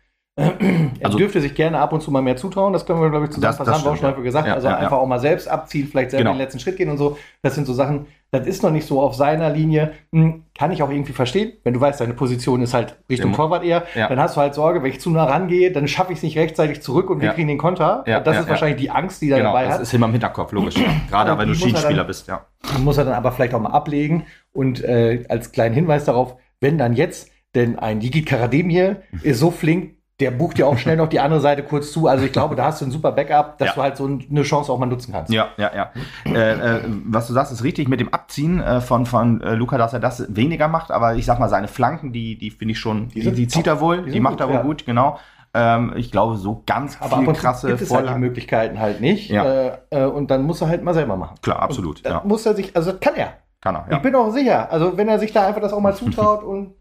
[0.41, 3.25] Er Also- dürfte sich gerne ab und zu mal mehr zutrauen, das können wir, glaube
[3.27, 4.47] ich, Das- zusammenfassen, das haben wir auch schon häufig gesagt.
[4.49, 4.55] ja.
[4.55, 6.35] also Ja, ja, einfach auch mal selbst abziehen, vielleicht selber Genau.
[6.35, 7.19] den letzten Schritt gehen und so.
[7.43, 9.93] Das sind so Sachen, das ist noch nicht so auf seiner Linie.
[10.13, 11.53] Hm, kann ich auch irgendwie verstehen.
[11.65, 13.37] Wenn du weißt, deine Position ist halt Richtung Ja.
[13.37, 14.09] Torwart eher, Ja.
[14.09, 16.39] dann hast du halt Sorge, wenn ich zu nah rangehe, dann schaffe ich es nicht
[16.39, 17.33] rechtzeitig zurück und wir Ja.
[17.35, 18.05] kriegen den Konter.
[18.07, 18.51] Ja, das ja, ist ja.
[18.51, 19.81] wahrscheinlich die Angst, die er Genau, dabei das hat.
[19.83, 20.77] ist immer im Hinterkopf, logisch.
[20.77, 20.85] ja.
[21.11, 22.47] Gerade wenn du er dann- bist, ja.
[22.79, 24.27] muss er dann aber vielleicht auch mal ablegen.
[24.53, 29.51] Und äh, als kleinen Hinweis darauf, wenn dann jetzt, denn ein Yigit Karademir ist so
[29.51, 32.07] flink, der bucht ja auch schnell noch die andere Seite kurz zu.
[32.07, 33.75] Also ich glaube, da hast du ein super Backup, dass Ja.
[33.75, 35.33] du halt so eine Chance auch mal nutzen kannst.
[35.33, 35.91] Ja, ja, ja.
[36.33, 39.79] äh, äh, was du sagst, ist richtig mit dem Abziehen äh, von, von äh, Luca,
[39.79, 42.79] dass er das weniger macht, aber ich sag mal, seine Flanken, die, die finde ich
[42.79, 44.63] schon, die, sind die zieht er wohl, Die die, macht gut, er wohl ja.
[44.63, 45.19] gut, genau.
[45.53, 48.05] Ähm, ich glaube, so ganz Aber viel ab und zu krasse gibt es halt die
[48.05, 48.21] Vorlagen.
[48.21, 49.31] Möglichkeiten halt nicht.
[49.31, 49.45] Ja.
[49.45, 51.37] Äh, äh, und dann muss er halt mal selber machen.
[51.43, 52.23] Klar, absolut, Und ja.
[52.25, 53.33] muss er sich, also das kann er.
[53.61, 53.99] Kann er, Ich ja.
[53.99, 54.71] bin auch sicher.
[54.73, 56.75] Also wenn er sich da einfach das auch mal zutraut und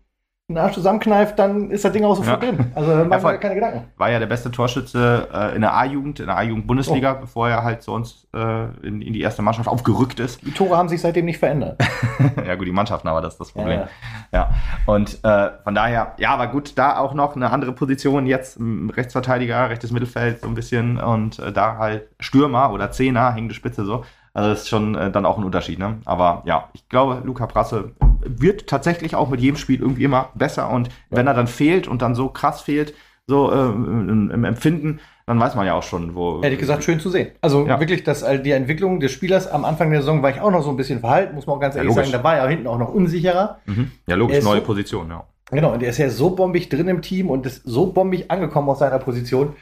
[0.49, 2.51] den Arsch zusammenkneift, dann ist das Ding auch sofort Ja.
[2.51, 2.71] drin.
[2.75, 3.33] Also voll.
[3.33, 3.85] wir keine Gedanken.
[3.97, 7.21] War ja der beste Torschütze äh, in der A-Jugend, in der A-Jugend-Bundesliga, Oh.
[7.21, 10.41] bevor er halt zu uns äh, in, in die erste Mannschaft aufgerückt ist.
[10.45, 11.79] Die Tore haben sich seitdem nicht verändert.
[12.47, 13.81] ja gut, die Mannschaften, aber das ist das Problem.
[13.81, 13.87] Ja.
[14.31, 14.49] Ja,
[14.85, 18.59] und äh, von daher, ja, aber gut, da auch noch eine andere Position jetzt,
[18.95, 23.85] Rechtsverteidiger, rechtes Mittelfeld so ein bisschen und äh, da halt Stürmer oder Zehner, hängende Spitze
[23.85, 24.03] so.
[24.39, 25.97] Also das ist schon äh, dann auch ein Unterschied, ne?
[26.05, 27.91] Aber ja, ich glaube, Luca Prasse
[28.25, 32.01] wird tatsächlich auch mit jedem Spiel irgendwie immer besser und wenn er dann fehlt und
[32.01, 32.93] dann so krass fehlt,
[33.27, 36.41] so äh, im, im Empfinden, dann weiß man ja auch schon, wo.
[36.41, 37.29] Ehrlich gesagt, schön zu sehen.
[37.41, 37.79] Also Ja.
[37.79, 40.63] wirklich, dass all die Entwicklung des Spielers am Anfang der Saison war ich auch noch
[40.63, 42.11] so ein bisschen verhalten, muss man auch ganz Ja, ehrlich logisch.
[42.11, 42.23] sagen.
[42.23, 43.59] Da war er hinten auch noch unsicherer.
[43.67, 43.91] Mhm.
[44.07, 45.23] Ja, logisch, neue so- Position, ja.
[45.51, 48.69] Genau, und er ist ja so bombig drin im Team und ist so bombig angekommen
[48.69, 49.55] aus seiner Position.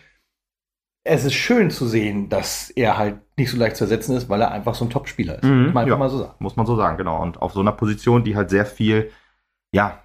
[1.09, 4.41] Es ist schön zu sehen, dass er halt nicht so leicht zu ersetzen ist, weil
[4.41, 5.43] er einfach so ein Top-Spieler ist.
[5.43, 6.09] Mhm, Muss man ja.
[6.09, 6.35] so sagen.
[6.39, 7.21] Muss man so sagen, genau.
[7.21, 9.11] Und auf so einer Position, die halt sehr viel,
[9.73, 9.99] ja,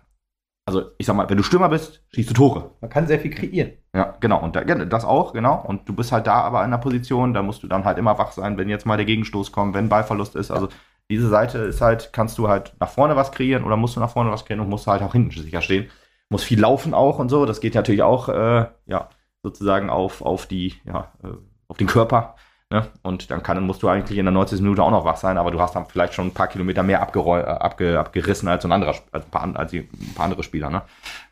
[0.64, 2.70] also ich sag mal, wenn du Stürmer bist, schießt du Tore.
[2.80, 3.72] Man kann sehr viel kreieren.
[3.94, 4.40] Ja, genau.
[4.40, 5.64] Und da, das auch, genau.
[5.66, 8.18] Und du bist halt da aber in einer Position, da musst du dann halt immer
[8.18, 10.50] wach sein, wenn jetzt mal der Gegenstoß kommt, wenn Ballverlust ist.
[10.52, 10.68] Also
[11.10, 14.10] diese Seite ist halt, kannst du halt nach vorne was kreieren oder musst du nach
[14.10, 15.90] vorne was kreieren und musst halt auch hinten sicher stehen.
[16.30, 17.44] Muss viel laufen auch und so.
[17.44, 19.10] Das geht natürlich auch, äh, ja,
[19.42, 21.28] sozusagen auf, auf die, ja, äh,
[21.68, 22.36] auf den Körper.
[22.70, 22.88] Ne?
[23.02, 24.62] Und dann kann, musst du eigentlich in der 90.
[24.62, 27.00] Minute auch noch wach sein, aber du hast dann vielleicht schon ein paar Kilometer mehr
[27.00, 30.70] äh, abge abgerissen als ein anderer, als ein paar, als ein paar andere Spieler.
[30.70, 30.82] Ne?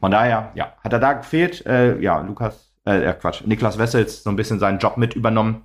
[0.00, 1.64] Von daher, ja, hat er da gefehlt.
[1.64, 5.64] Äh, ja, Lukas, äh, äh, Quatsch, Niklas Wessels so ein bisschen seinen Job mit übernommen.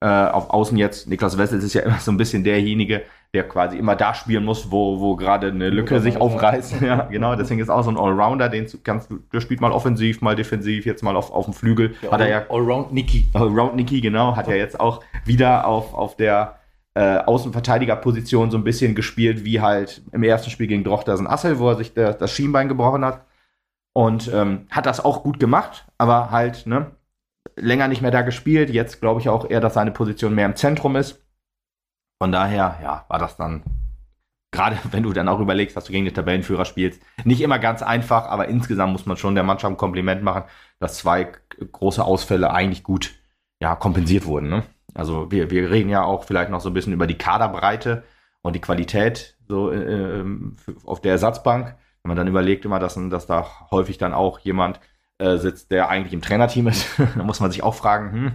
[0.00, 3.78] Äh, auf Außen jetzt, Niklas Wessels ist ja immer so ein bisschen derjenige, der quasi
[3.78, 6.80] immer da spielen muss, wo, wo gerade eine Lücke sich aufreißt.
[6.80, 8.78] ja, genau, deswegen ist auch so ein Allrounder, den du,
[9.32, 11.94] der spielt mal offensiv, mal defensiv, jetzt mal auf, auf dem Flügel.
[12.10, 13.28] hat er ja Allround Niki.
[13.34, 16.56] Round Nicky, genau, hat ja jetzt auch wieder auf, auf der
[16.94, 21.68] äh, Außenverteidigerposition so ein bisschen gespielt, wie halt im ersten Spiel gegen Drochtersen Assel, wo
[21.68, 23.24] er sich der, das Schienbein gebrochen hat.
[23.92, 26.92] Und ähm, hat das auch gut gemacht, aber halt, ne,
[27.56, 28.70] länger nicht mehr da gespielt.
[28.70, 31.22] Jetzt glaube ich auch eher, dass seine Position mehr im Zentrum ist.
[32.20, 33.62] Von daher, ja, war das dann,
[34.52, 37.82] gerade wenn du dann auch überlegst, dass du gegen den Tabellenführer spielst, nicht immer ganz
[37.82, 40.44] einfach, aber insgesamt muss man schon der Mannschaft ein Kompliment machen,
[40.78, 41.32] dass zwei
[41.72, 43.14] große Ausfälle eigentlich gut
[43.60, 44.50] ja, kompensiert wurden.
[44.50, 44.62] Ne?
[44.94, 48.04] Also wir, wir reden ja auch vielleicht noch so ein bisschen über die Kaderbreite
[48.42, 51.76] und die Qualität so äh, ähm, auf der Ersatzbank.
[52.02, 54.80] Wenn man dann überlegt immer, dass, dass da häufig dann auch jemand
[55.18, 58.32] äh, sitzt, der eigentlich im Trainerteam ist, dann muss man sich auch fragen, hm,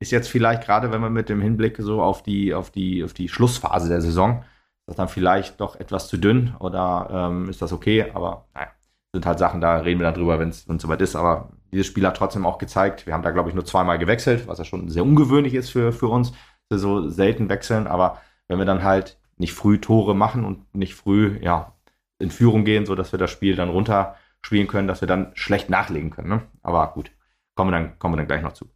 [0.00, 3.12] ist jetzt vielleicht gerade, wenn man mit dem Hinblick so auf die, auf die, auf
[3.12, 7.60] die Schlussphase der Saison, ist das dann vielleicht doch etwas zu dünn oder ähm, ist
[7.62, 8.10] das okay?
[8.14, 8.68] Aber naja,
[9.12, 11.16] sind halt Sachen, da reden wir dann drüber, wenn es soweit ist.
[11.16, 14.46] Aber dieses Spiel hat trotzdem auch gezeigt, wir haben da, glaube ich, nur zweimal gewechselt,
[14.46, 16.38] was ja schon sehr ungewöhnlich ist für, für uns, dass
[16.70, 17.86] wir so selten wechseln.
[17.86, 21.74] Aber wenn wir dann halt nicht früh Tore machen und nicht früh ja,
[22.18, 26.10] in Führung gehen, sodass wir das Spiel dann runterspielen können, dass wir dann schlecht nachlegen
[26.10, 26.28] können.
[26.28, 26.42] Ne?
[26.62, 27.10] Aber gut,
[27.54, 28.68] kommen wir, dann, kommen wir dann gleich noch zu.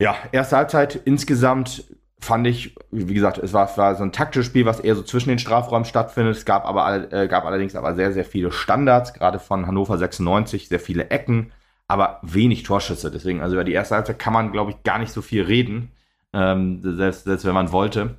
[0.00, 1.84] Ja, erste Halbzeit insgesamt
[2.18, 5.28] fand ich, wie gesagt, es war, war so ein taktisches Spiel, was eher so zwischen
[5.28, 6.36] den Strafräumen stattfindet.
[6.36, 10.68] Es gab aber äh, gab allerdings aber sehr, sehr viele Standards, gerade von Hannover 96,
[10.68, 11.52] sehr viele Ecken,
[11.86, 13.10] aber wenig Torschüsse.
[13.10, 15.92] Deswegen, also über die erste Halbzeit kann man, glaube ich, gar nicht so viel reden,
[16.32, 18.18] ähm, selbst, selbst wenn man wollte,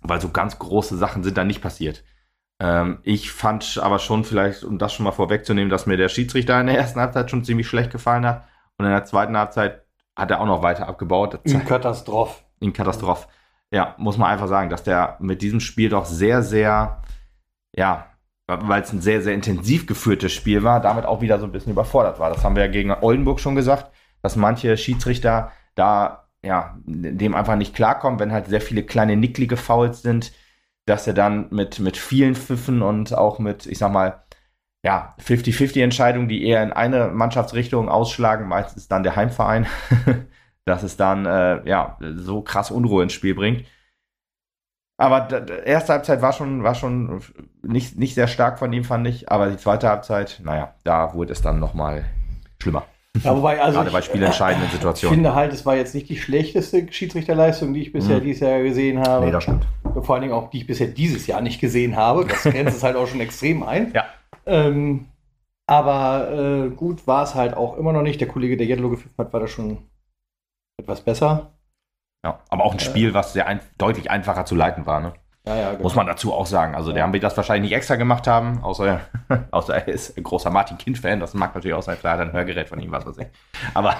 [0.00, 2.02] weil so ganz große Sachen sind da nicht passiert.
[2.60, 6.58] Ähm, ich fand aber schon vielleicht, um das schon mal vorwegzunehmen, dass mir der Schiedsrichter
[6.60, 8.44] in der ersten Halbzeit schon ziemlich schlecht gefallen hat
[8.78, 9.83] und in der zweiten Halbzeit
[10.16, 11.40] hat er auch noch weiter abgebaut.
[11.44, 13.28] In Katastrophe in Katastrophe.
[13.70, 17.02] Ja, muss man einfach sagen, dass der mit diesem Spiel doch sehr, sehr,
[17.76, 18.06] ja,
[18.46, 21.72] weil es ein sehr, sehr intensiv geführtes Spiel war, damit auch wieder so ein bisschen
[21.72, 22.30] überfordert war.
[22.30, 23.90] Das haben wir ja gegen Oldenburg schon gesagt,
[24.22, 29.56] dass manche Schiedsrichter da, ja, dem einfach nicht klarkommen, wenn halt sehr viele kleine nicklige
[29.56, 30.32] Fouls sind,
[30.86, 34.23] dass er dann mit, mit vielen Pfiffen und auch mit, ich sag mal,
[34.84, 39.66] ja, 50-50 Entscheidungen, die eher in eine Mannschaftsrichtung ausschlagen, meistens dann der Heimverein,
[40.66, 43.64] dass es dann äh, ja so krass Unruhe ins Spiel bringt.
[44.96, 47.22] Aber die erste Halbzeit war schon, war schon
[47.62, 49.32] nicht, nicht sehr stark von ihm, fand ich.
[49.32, 52.04] Aber die zweite Halbzeit, naja, da wurde es dann nochmal
[52.62, 52.84] schlimmer.
[53.22, 55.14] Ja, wobei, also Gerade bei spielentscheidenden Situationen.
[55.14, 58.24] Ich finde halt, es war jetzt nicht die schlechteste Schiedsrichterleistung, die ich bisher mhm.
[58.24, 59.26] dieses Jahr gesehen habe.
[59.26, 59.66] Nee, das stimmt.
[60.02, 62.26] Vor allen Dingen auch, die ich bisher dieses Jahr nicht gesehen habe.
[62.26, 63.90] Das grenzt es halt auch schon extrem ein.
[63.94, 64.04] Ja.
[64.46, 65.06] Ähm,
[65.66, 68.20] aber äh, gut war es halt auch immer noch nicht.
[68.20, 69.78] Der Kollege, der Jedlo gepfiffen hat, war da schon
[70.78, 71.52] etwas besser.
[72.24, 75.00] Ja, aber auch ein Spiel, was sehr ein, deutlich einfacher zu leiten war.
[75.00, 75.12] Ne?
[75.46, 75.82] Ja, ja, genau.
[75.82, 76.74] Muss man dazu auch sagen.
[76.74, 76.94] Also, ja.
[76.94, 79.00] der haben wir das wahrscheinlich nicht extra gemacht haben, außer,
[79.50, 81.20] außer er ist ein großer Martin Kind-Fan.
[81.20, 83.26] Das mag natürlich auch sein, klar, ein Hörgerät von ihm, was weiß ich.
[83.74, 83.94] Aber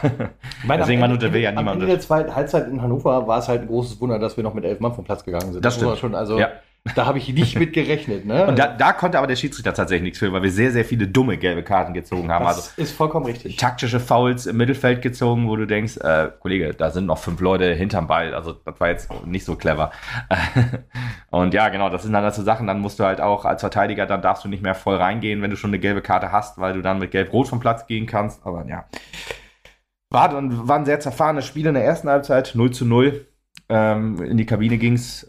[0.65, 1.83] meine, deswegen, man will ja niemand.
[1.83, 4.55] Ende der zweiten Halbzeit in Hannover war es halt ein großes Wunder, dass wir noch
[4.55, 5.65] mit elf Mann vom Platz gegangen sind.
[5.65, 5.99] Das, das stimmt.
[5.99, 6.49] Schon, also, ja.
[6.94, 8.27] Da habe ich nicht mit gerechnet.
[8.27, 8.47] Ne?
[8.47, 11.09] Und da, da, konnte aber der Schiedsrichter tatsächlich nichts für, weil wir sehr, sehr viele
[11.09, 12.44] dumme gelbe Karten gezogen haben.
[12.44, 13.57] Das also ist vollkommen richtig.
[13.57, 17.73] Taktische Fouls im Mittelfeld gezogen, wo du denkst, äh, Kollege, da sind noch fünf Leute
[17.73, 18.35] hinterm Ball.
[18.35, 19.92] Also das war jetzt nicht so clever.
[21.31, 22.66] Und ja, genau, das sind dann dazu Sachen.
[22.66, 25.51] Dann musst du halt auch als Verteidiger, dann darfst du nicht mehr voll reingehen, wenn
[25.51, 28.44] du schon eine gelbe Karte hast, weil du dann mit Gelb-Rot vom Platz gehen kannst.
[28.44, 28.85] Aber ja.
[30.11, 33.27] War, war ein sehr zerfahrenes Spiel in der ersten Halbzeit, 0 zu 0.
[33.70, 35.27] Ähm, in die Kabine ging es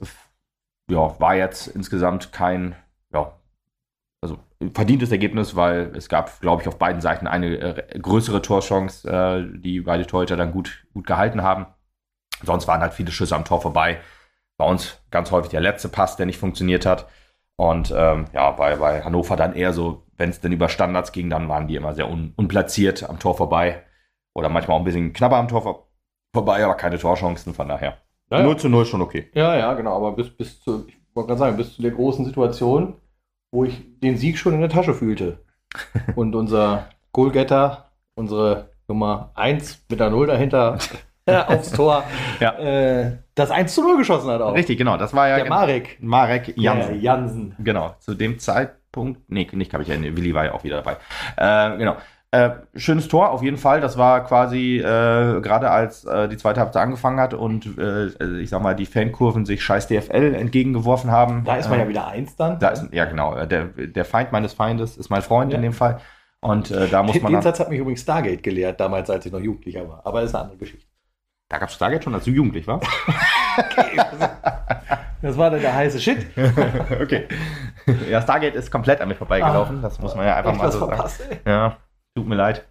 [0.90, 2.76] ja, war jetzt insgesamt kein,
[3.14, 3.34] ja,
[4.22, 4.38] also
[4.74, 9.60] verdientes Ergebnis, weil es gab, glaube ich, auf beiden Seiten eine äh, größere Torchance, äh,
[9.60, 11.68] die beide Torhüter dann gut, gut gehalten haben.
[12.44, 14.00] Sonst waren halt viele Schüsse am Tor vorbei.
[14.58, 17.08] Bei uns ganz häufig der letzte Pass, der nicht funktioniert hat.
[17.58, 21.30] Und ähm, ja, bei, bei Hannover dann eher so, wenn es denn über Standards ging,
[21.30, 23.84] dann waren die immer sehr un, unplatziert am Tor vorbei.
[24.34, 25.88] Oder manchmal auch ein bisschen knapper am Tor vor,
[26.34, 27.98] vorbei, aber keine Torchancen, von daher.
[28.32, 29.30] Ja, 0 zu 0 schon okay.
[29.34, 29.96] Ja, ja, genau.
[29.96, 32.96] Aber bis, bis zu, ich wollte gerade sagen, bis zu der großen Situation,
[33.52, 35.40] wo ich den Sieg schon in der Tasche fühlte.
[36.16, 40.78] Und unser Goalgetter, unsere Nummer 1 mit der 0 dahinter
[41.48, 42.04] aufs Tor,
[42.40, 42.58] ja.
[42.58, 44.54] äh, das 1 zu 0 geschossen hat auch.
[44.54, 44.98] Richtig, genau.
[44.98, 45.38] Das war ja.
[45.38, 45.98] Der Marek.
[46.02, 46.96] Marek Jansen.
[46.96, 47.56] Ja, Jansen.
[47.60, 47.96] Genau.
[48.00, 50.98] Zu dem Zeitpunkt, nee, nicht habe ich ja, Willi war ja auch wieder dabei.
[51.38, 51.98] Äh, genau.
[52.32, 53.80] Äh, schönes Tor, auf jeden Fall.
[53.80, 54.82] Das war quasi äh,
[55.42, 58.08] gerade als äh, die zweite Halbzeit angefangen hat und äh,
[58.40, 61.44] ich sag mal, die Fankurven sich scheiß DFL entgegengeworfen haben.
[61.46, 62.60] Da ist man ja wieder eins dann.
[62.60, 63.36] Da ist, ja, genau.
[63.36, 65.58] Äh, der, der Feind meines Feindes ist mein Freund ja.
[65.58, 66.02] in dem Fall.
[66.42, 67.32] Und äh, da muss man.
[67.32, 70.02] Den Satz hat mich übrigens Stargate gelehrt, damals, als ich noch Jugendlicher war.
[70.06, 70.88] Aber das ist eine andere Geschichte.
[71.48, 72.88] Da gab es Stargate schon, als du jugendlich warst?
[73.58, 74.02] okay.
[75.22, 76.28] Das war dann der heiße Shit.
[77.02, 77.24] okay.
[78.12, 79.80] Ja, Stargate ist komplett an mir vorbeigelaufen.
[79.80, 80.92] Ah, das muss man ja einfach mal so sagen.
[80.92, 81.78] Verpasst, ja.
[82.16, 82.66] Tut mir leid.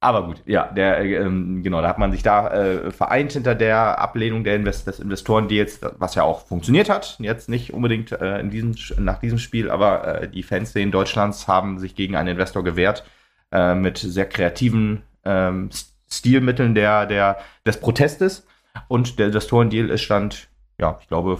[0.00, 3.98] Aber gut, ja, der, ähm, genau, da hat man sich da äh, vereint hinter der
[3.98, 7.16] Ablehnung der Invest des Investorendeals, was ja auch funktioniert hat.
[7.18, 11.78] Jetzt nicht unbedingt äh, in diesem, nach diesem Spiel, aber äh, die Fanszenen Deutschlands haben
[11.78, 13.04] sich gegen einen Investor gewehrt
[13.50, 15.70] äh, mit sehr kreativen ähm,
[16.08, 18.46] Stilmitteln der, der, des Protestes.
[18.88, 21.38] Und der Investorendeal ist stand, ja, ich glaube,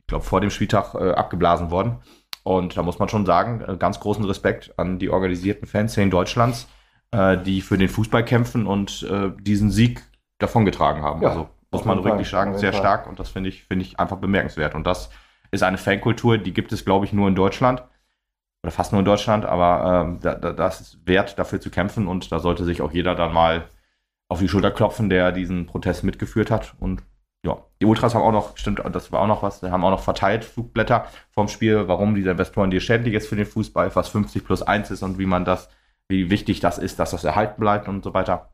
[0.00, 1.96] ich glaube, vor dem Spieltag äh, abgeblasen worden.
[2.46, 6.68] Und da muss man schon sagen, äh, ganz großen Respekt an die organisierten Fanszenen Deutschlands,
[7.10, 10.04] äh, die für den Fußball kämpfen und äh, diesen Sieg
[10.38, 11.22] davongetragen haben.
[11.22, 14.18] Ja, also muss man wirklich sagen, sehr stark und das finde ich, finde ich einfach
[14.18, 14.76] bemerkenswert.
[14.76, 15.10] Und das
[15.50, 17.82] ist eine Fankultur, die gibt es, glaube ich, nur in Deutschland
[18.62, 22.30] oder fast nur in Deutschland, aber da, da, das ist wert, dafür zu kämpfen und
[22.30, 23.68] da sollte sich auch jeder dann mal
[24.28, 27.02] auf die Schulter klopfen, der diesen Protest mitgeführt hat und
[27.46, 29.90] ja, die Ultras haben auch noch, stimmt, das war auch noch was, die haben auch
[29.90, 34.08] noch verteilt Flugblätter vom Spiel, warum diese Investoren dir schädlich ist für den Fußball, was
[34.08, 35.68] 50 plus 1 ist und wie man das,
[36.08, 38.50] wie wichtig das ist, dass das erhalten bleibt und so weiter.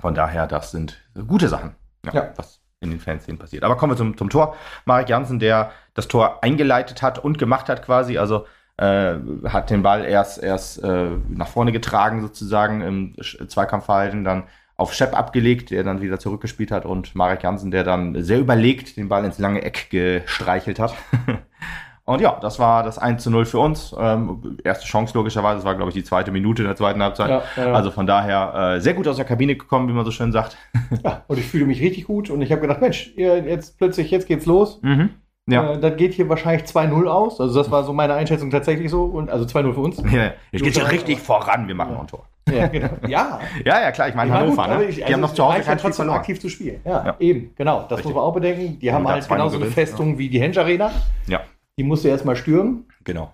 [0.00, 1.74] Von daher, das sind gute Sachen.
[2.04, 2.14] Ja.
[2.14, 2.32] ja.
[2.36, 3.64] Was in den Fanszenen passiert.
[3.64, 4.56] Aber kommen wir zum, zum Tor.
[4.84, 8.46] Marek Jansen, der das Tor eingeleitet hat und gemacht hat quasi, also
[8.76, 13.16] äh, hat den Ball erst, erst äh, nach vorne getragen sozusagen im
[13.48, 14.44] Zweikampfverhalten, dann
[14.76, 18.96] auf Shep abgelegt, der dann wieder zurückgespielt hat und Marek Jansen, der dann sehr überlegt
[18.96, 20.94] den Ball ins lange Eck gestreichelt hat.
[22.04, 23.94] und ja, das war das 1 zu 0 für uns.
[23.96, 27.30] Ähm, erste Chance logischerweise, das war glaube ich die zweite Minute in der zweiten Halbzeit.
[27.30, 27.72] Ja, ja.
[27.72, 30.56] Also von daher äh, sehr gut aus der Kabine gekommen, wie man so schön sagt.
[31.04, 34.26] ja, und ich fühle mich richtig gut und ich habe gedacht, Mensch, jetzt plötzlich, jetzt
[34.26, 34.80] geht's los.
[34.82, 35.10] Mhm.
[35.50, 35.72] Ja.
[35.72, 37.40] Äh, dann geht hier wahrscheinlich 2-0 aus.
[37.40, 39.04] Also das war so meine Einschätzung tatsächlich so.
[39.04, 40.02] Und, also 2-0 für uns.
[40.10, 42.00] Ja, jetzt geht ja richtig voran, wir machen ja.
[42.00, 42.24] ein Tor.
[42.50, 42.88] Ja, genau.
[43.06, 43.40] ja.
[43.64, 44.84] ja, ja, klar, ich meine Hannover, gut, ne?
[44.84, 46.80] Ich, die also haben noch zu Hause kein trotzdem aktiv zu spielen.
[46.84, 47.82] Ja, ja, eben, genau.
[47.82, 48.04] Das richtig.
[48.06, 48.78] muss man auch bedenken.
[48.78, 50.90] Die haben halt genauso eine Festung wie die Henge Arena.
[51.26, 51.40] Ja.
[51.78, 52.86] Die musste erstmal stürmen.
[53.02, 53.32] Genau.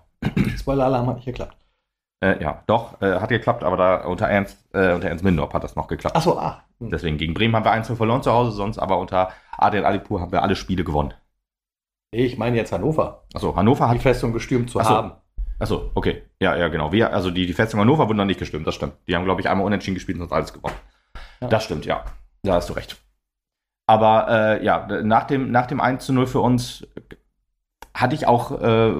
[0.57, 1.55] Spoiler-Alarm hat nicht geklappt.
[2.23, 5.63] Äh, ja, doch, äh, hat geklappt, aber da unter Ernst, äh, unter Ernst Mindorp hat
[5.63, 6.15] das noch geklappt.
[6.15, 6.63] Achso, ah.
[6.79, 6.91] Hm.
[6.91, 10.31] Deswegen gegen Bremen haben wir 1 verloren zu Hause, sonst aber unter Adrian Alipur haben
[10.31, 11.13] wir alle Spiele gewonnen.
[12.11, 13.23] Ich meine jetzt Hannover.
[13.33, 13.95] Achso, Hannover hat.
[13.95, 14.91] Die Festung gestürmt zu Achso.
[14.91, 15.11] haben.
[15.59, 16.23] Achso, okay.
[16.39, 16.91] Ja, ja, genau.
[16.91, 18.93] Wir, also die, die Festung Hannover wurden noch nicht gestürmt, das stimmt.
[19.07, 20.75] Die haben, glaube ich, einmal unentschieden gespielt und uns alles gewonnen.
[21.39, 21.47] Ja.
[21.47, 22.03] Das stimmt, ja.
[22.43, 22.97] Da hast du recht.
[23.87, 26.85] Aber äh, ja, nach dem, nach dem 1 zu 0 für uns
[27.93, 28.93] hatte ich auch, äh,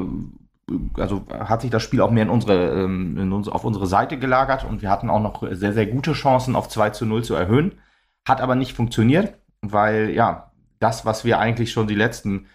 [0.97, 4.17] also hat sich das Spiel auch mehr in unsere, ähm, in uns, auf unsere Seite
[4.17, 7.35] gelagert und wir hatten auch noch sehr, sehr gute Chancen auf 2 zu 0 zu
[7.35, 7.79] erhöhen.
[8.25, 12.47] Hat aber nicht funktioniert, weil ja, das, was wir eigentlich schon die letzten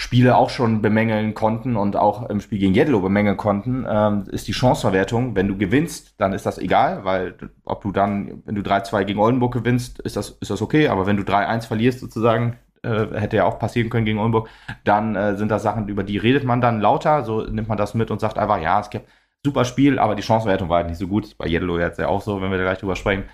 [0.00, 4.48] Spiele auch schon bemängeln konnten und auch im Spiel gegen Jedlo bemängeln konnten, ähm, ist
[4.48, 5.36] die Chanceverwertung.
[5.36, 7.34] Wenn du gewinnst, dann ist das egal, weil
[7.64, 11.06] ob du dann, wenn du 3-2 gegen Oldenburg gewinnst, ist das, ist das okay, aber
[11.06, 14.48] wenn du 3-1 verlierst sozusagen, äh, hätte ja auch passieren können gegen Oldenburg,
[14.84, 17.92] dann äh, sind das Sachen, über die redet man dann lauter, so nimmt man das
[17.92, 19.06] mit und sagt einfach, ja, es gibt
[19.44, 21.36] super Spiel, aber die Chanceverwertung war halt nicht so gut.
[21.36, 23.24] Bei Jedlo jetzt ja auch so, wenn wir da gleich drüber sprechen.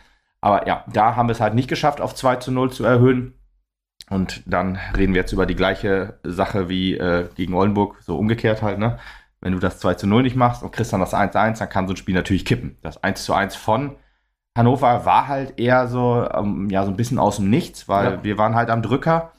[0.40, 3.34] Aber ja, da haben wir es halt nicht geschafft, auf 2 zu 0 zu erhöhen.
[4.08, 8.62] Und dann reden wir jetzt über die gleiche Sache wie äh, gegen Oldenburg, so umgekehrt
[8.62, 8.98] halt, ne?
[9.40, 11.86] Wenn du das 2 zu 0 nicht machst und kriegst dann das 1-1, dann kann
[11.86, 12.78] so ein Spiel natürlich kippen.
[12.82, 13.96] Das 1 zu 1 von
[14.56, 18.24] Hannover war halt eher so, ähm, ja, so ein bisschen aus dem Nichts, weil ja.
[18.24, 19.32] wir waren halt am Drücker.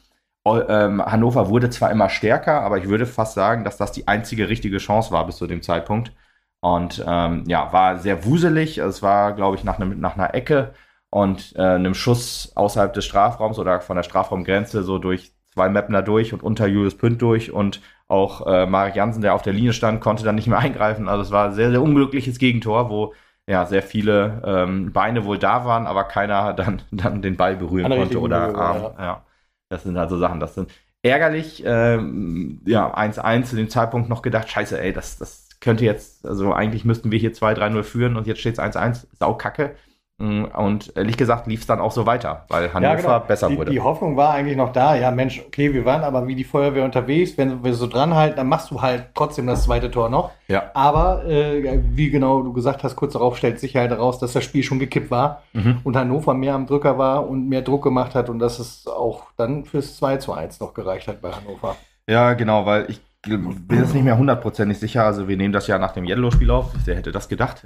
[0.46, 4.48] Ähm, Hannover wurde zwar immer stärker, aber ich würde fast sagen, dass das die einzige
[4.48, 6.14] richtige Chance war bis zu dem Zeitpunkt.
[6.62, 8.78] Und ähm, ja, war sehr wuselig.
[8.78, 10.74] Es war, glaube ich, nach, ne, nach einer Ecke
[11.18, 16.04] und äh, einem Schuss außerhalb des Strafraums oder von der Strafraumgrenze so durch zwei Mapner
[16.04, 19.74] durch und unter Julius Pünd durch und auch äh, Marek Jansen, der auf der Linie
[19.74, 21.08] stand, konnte dann nicht mehr eingreifen.
[21.10, 23.14] Also es war ein sehr, sehr unglückliches Gegentor, wo
[23.48, 27.92] ja sehr viele ähm, Beine wohl da waren, aber keiner dann, dann den Ball berühren
[27.92, 28.82] konnte oder Arm.
[28.84, 29.04] Ja.
[29.04, 29.26] ja.
[29.70, 31.64] Das sind halt so Sachen, das sind ärgerlich.
[31.66, 36.54] Ähm, ja, 1-1 zu dem Zeitpunkt noch gedacht, scheiße, ey, das, das könnte jetzt, also
[36.54, 39.70] eigentlich müssten wir hier 2-3-0 führen und jetzt steht es 1-1, sau kacke.
[39.70, 39.87] Mm,
[40.20, 43.20] und ehrlich gesagt lief es dann auch so weiter, weil Hannover ja, genau.
[43.20, 43.70] besser die, wurde.
[43.70, 46.84] Die Hoffnung war eigentlich noch da, ja Mensch, okay, wir waren aber wie die Feuerwehr
[46.84, 50.32] unterwegs, wenn wir so dranhalten, dann machst du halt trotzdem das zweite Tor noch.
[50.48, 50.72] Ja.
[50.74, 54.44] Aber äh, wie genau du gesagt hast, kurz darauf stellt sich halt heraus, dass das
[54.44, 55.82] Spiel schon gekippt war mhm.
[55.84, 59.26] und Hannover mehr am Drücker war und mehr Druck gemacht hat und dass es auch
[59.38, 61.76] dann fürs 2 zu 1 noch gereicht hat bei Hannover.
[62.08, 65.78] Ja, genau, weil ich bin jetzt nicht mehr hundertprozentig sicher, also wir nehmen das ja
[65.78, 67.64] nach dem Yellow-Spiel auf, wer hätte das gedacht?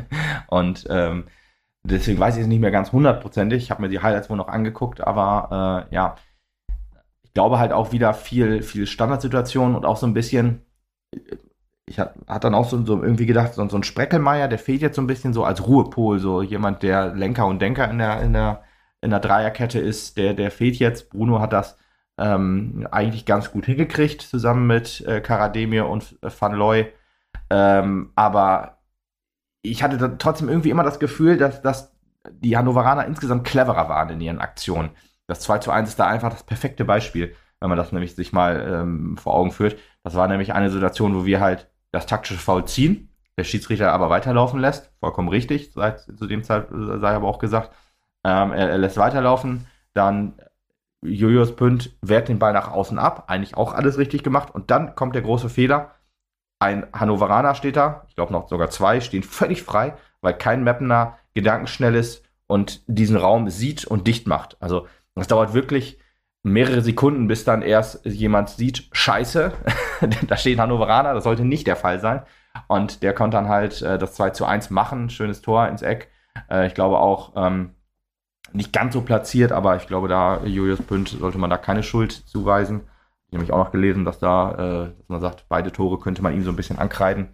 [0.48, 1.24] und ähm,
[1.84, 3.62] Deswegen weiß ich es nicht mehr ganz hundertprozentig.
[3.64, 6.14] Ich habe mir die Highlights wohl noch angeguckt, aber äh, ja,
[7.22, 10.62] ich glaube halt auch wieder viel, viel Standardsituationen und auch so ein bisschen.
[11.86, 14.96] Ich hat dann auch so, so, irgendwie gedacht, so, so ein Spreckelmeier, der fehlt jetzt
[14.96, 18.32] so ein bisschen so als Ruhepol, so jemand, der Lenker und Denker in der, in
[18.32, 18.62] der,
[19.00, 21.10] in der Dreierkette ist, der, der fehlt jetzt.
[21.10, 21.76] Bruno hat das
[22.18, 26.92] ähm, eigentlich ganz gut hingekriegt, zusammen mit äh, Karademir und Van Looy.
[27.50, 28.78] Ähm, aber
[29.62, 31.92] ich hatte trotzdem irgendwie immer das Gefühl, dass, dass
[32.30, 34.90] die Hannoveraner insgesamt cleverer waren in ihren Aktionen.
[35.26, 38.32] Das 2 zu 1 ist da einfach das perfekte Beispiel, wenn man das nämlich sich
[38.32, 39.76] mal ähm, vor Augen führt.
[40.02, 44.10] Das war nämlich eine Situation, wo wir halt das taktische Foul ziehen, der Schiedsrichter aber
[44.10, 44.92] weiterlaufen lässt.
[45.00, 47.70] Vollkommen richtig, seit, zu dem Zeit sei aber auch gesagt.
[48.24, 50.34] Ähm, er, er, lässt weiterlaufen, dann
[51.02, 54.54] Julius Pünd wehrt den Ball nach außen ab, eigentlich auch alles richtig gemacht.
[54.54, 55.92] Und dann kommt der große Fehler
[56.62, 61.18] ein Hannoveraner steht da, ich glaube noch sogar zwei, stehen völlig frei, weil kein Mappener
[61.34, 64.56] gedankenschnell ist und diesen Raum sieht und dicht macht.
[64.60, 65.98] Also das dauert wirklich
[66.44, 69.52] mehrere Sekunden, bis dann erst jemand sieht, scheiße,
[70.28, 72.22] da steht Hannoveraner, das sollte nicht der Fall sein.
[72.68, 76.10] Und der konnte dann halt äh, das 2 zu 1 machen, schönes Tor ins Eck.
[76.48, 77.74] Äh, ich glaube auch ähm,
[78.52, 82.12] nicht ganz so platziert, aber ich glaube, da Julius Pünd sollte man da keine Schuld
[82.12, 82.82] zuweisen
[83.32, 86.44] nämlich auch noch gelesen, dass da, äh, dass man sagt, beide Tore könnte man ihm
[86.44, 87.30] so ein bisschen ankreiden.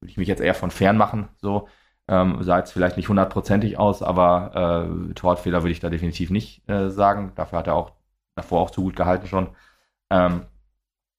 [0.00, 1.68] Würde ich mich jetzt eher von fern machen, so.
[2.08, 6.68] Ähm, sah jetzt vielleicht nicht hundertprozentig aus, aber äh, Torwartfehler würde ich da definitiv nicht
[6.68, 7.32] äh, sagen.
[7.36, 7.92] Dafür hat er auch
[8.34, 9.48] davor auch zu gut gehalten schon.
[10.10, 10.42] Ähm,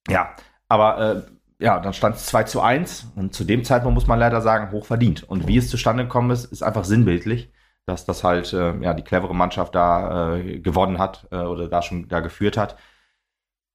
[0.10, 0.36] ja,
[0.68, 1.22] aber äh,
[1.64, 4.72] ja, dann stand es 2 zu 1 und zu dem Zeitpunkt muss man leider sagen,
[4.72, 5.24] hoch verdient.
[5.24, 7.52] Und wie es zustande gekommen ist, ist einfach sinnbildlich,
[7.86, 12.10] dass das halt äh, ja, die clevere Mannschaft da äh, gewonnen hat oder da schon
[12.10, 12.76] da geführt hat.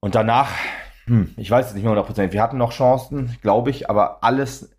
[0.00, 0.50] Und danach,
[1.06, 4.74] hm, ich weiß es nicht mehr 100%, wir hatten noch Chancen, glaube ich, aber alles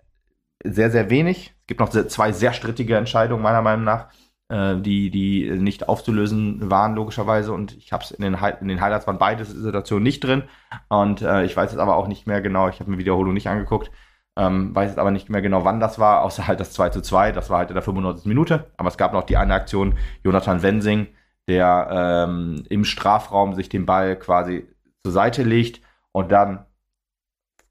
[0.64, 1.54] sehr, sehr wenig.
[1.62, 4.08] Es gibt noch zwei sehr strittige Entscheidungen, meiner Meinung nach,
[4.50, 7.54] äh, die, die nicht aufzulösen waren, logischerweise.
[7.54, 10.44] Und ich habe es in den, in den Highlights waren beide Situationen nicht drin.
[10.90, 13.48] Und äh, ich weiß jetzt aber auch nicht mehr genau, ich habe mir Wiederholung nicht
[13.48, 13.92] angeguckt.
[14.38, 17.02] Ähm, weiß jetzt aber nicht mehr genau, wann das war, außer halt das 2 zu
[17.02, 17.32] 2.
[17.34, 18.26] Das war halt in der 95.
[18.26, 18.72] Minute.
[18.78, 21.08] Aber es gab noch die eine Aktion, Jonathan Wensing,
[21.48, 24.68] der ähm, im Strafraum sich den Ball quasi
[25.04, 25.82] zur Seite legt
[26.12, 26.66] und dann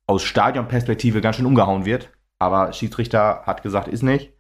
[0.07, 2.11] aus Stadionperspektive ganz schön umgehauen wird.
[2.38, 4.33] Aber Schiedsrichter hat gesagt, ist nicht.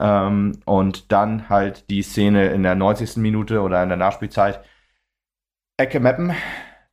[0.00, 3.18] Ähm, und dann halt die Szene in der 90.
[3.18, 4.64] Minute oder in der Nachspielzeit.
[5.76, 6.32] Ecke Meppen,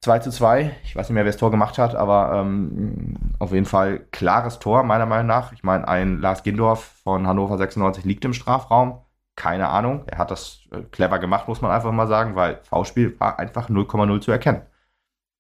[0.02, 0.76] 2 zu 2.
[0.84, 4.60] Ich weiß nicht mehr, wer das Tor gemacht hat, aber ähm, auf jeden Fall klares
[4.60, 5.54] Tor, meiner Meinung nach.
[5.54, 9.02] Ich meine, ein Lars Gindorf von Hannover 96 liegt im Strafraum.
[9.36, 10.04] Keine Ahnung.
[10.08, 13.70] Er hat das äh, clever gemacht, muss man einfach mal sagen, weil V-Spiel war einfach
[13.70, 14.64] 0,0 zu erkennen.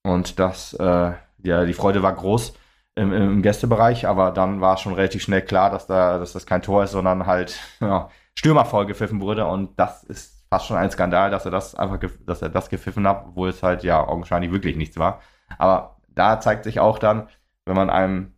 [0.07, 1.11] Und das, äh,
[1.43, 2.53] ja, die Freude war groß
[2.95, 6.61] im, im, Gästebereich, aber dann war schon relativ schnell klar, dass, da, dass das kein
[6.61, 9.45] Tor ist, sondern halt ja, Stürmervoll gepfiffen wurde.
[9.45, 13.07] Und das ist fast schon ein Skandal, dass er das einfach, dass er das gepfiffen
[13.07, 15.19] hat, obwohl es halt ja augenscheinlich wirklich nichts war.
[15.57, 17.27] Aber da zeigt sich auch dann,
[17.65, 18.33] wenn man einem,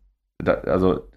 [0.45, 1.08] also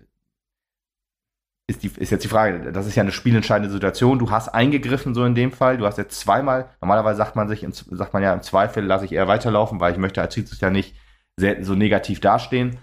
[1.66, 4.18] ist, die, ist jetzt die Frage, das ist ja eine spielentscheidende Situation.
[4.18, 5.78] Du hast eingegriffen, so in dem Fall.
[5.78, 9.12] Du hast jetzt zweimal, normalerweise sagt man sich, sagt man ja im Zweifel, lasse ich
[9.12, 10.96] eher weiterlaufen, weil ich möchte als Schiedsrichter nicht
[11.36, 12.78] sehr, so negativ dastehen.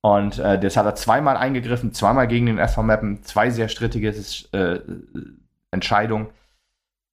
[0.00, 4.08] Und äh, das hat er zweimal eingegriffen, zweimal gegen den SV Mappen, zwei sehr strittige
[4.52, 4.80] äh,
[5.70, 6.28] Entscheidungen.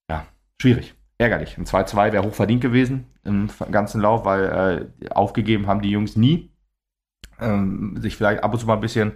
[0.09, 0.25] Ja,
[0.59, 1.57] schwierig, ärgerlich.
[1.57, 6.51] Ein 2-2 wäre hochverdient gewesen im ganzen Lauf, weil äh, aufgegeben haben die Jungs nie.
[7.39, 9.13] Ähm, sich vielleicht ab und zu mal ein bisschen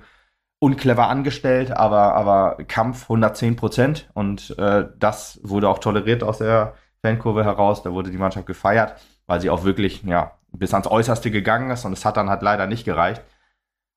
[0.63, 6.75] unclever angestellt, aber, aber Kampf 110 Prozent und äh, das wurde auch toleriert aus der
[7.01, 7.83] Fankurve heraus.
[7.83, 8.95] Da wurde die Mannschaft gefeiert,
[9.27, 12.41] weil sie auch wirklich ja, bis ans Äußerste gegangen ist und es hat dann halt
[12.43, 13.21] leider nicht gereicht.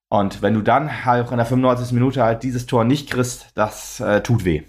[0.09, 1.93] Und wenn du dann halt in der 95.
[1.93, 4.65] Minute halt dieses Tor nicht kriegst, das äh, tut weh.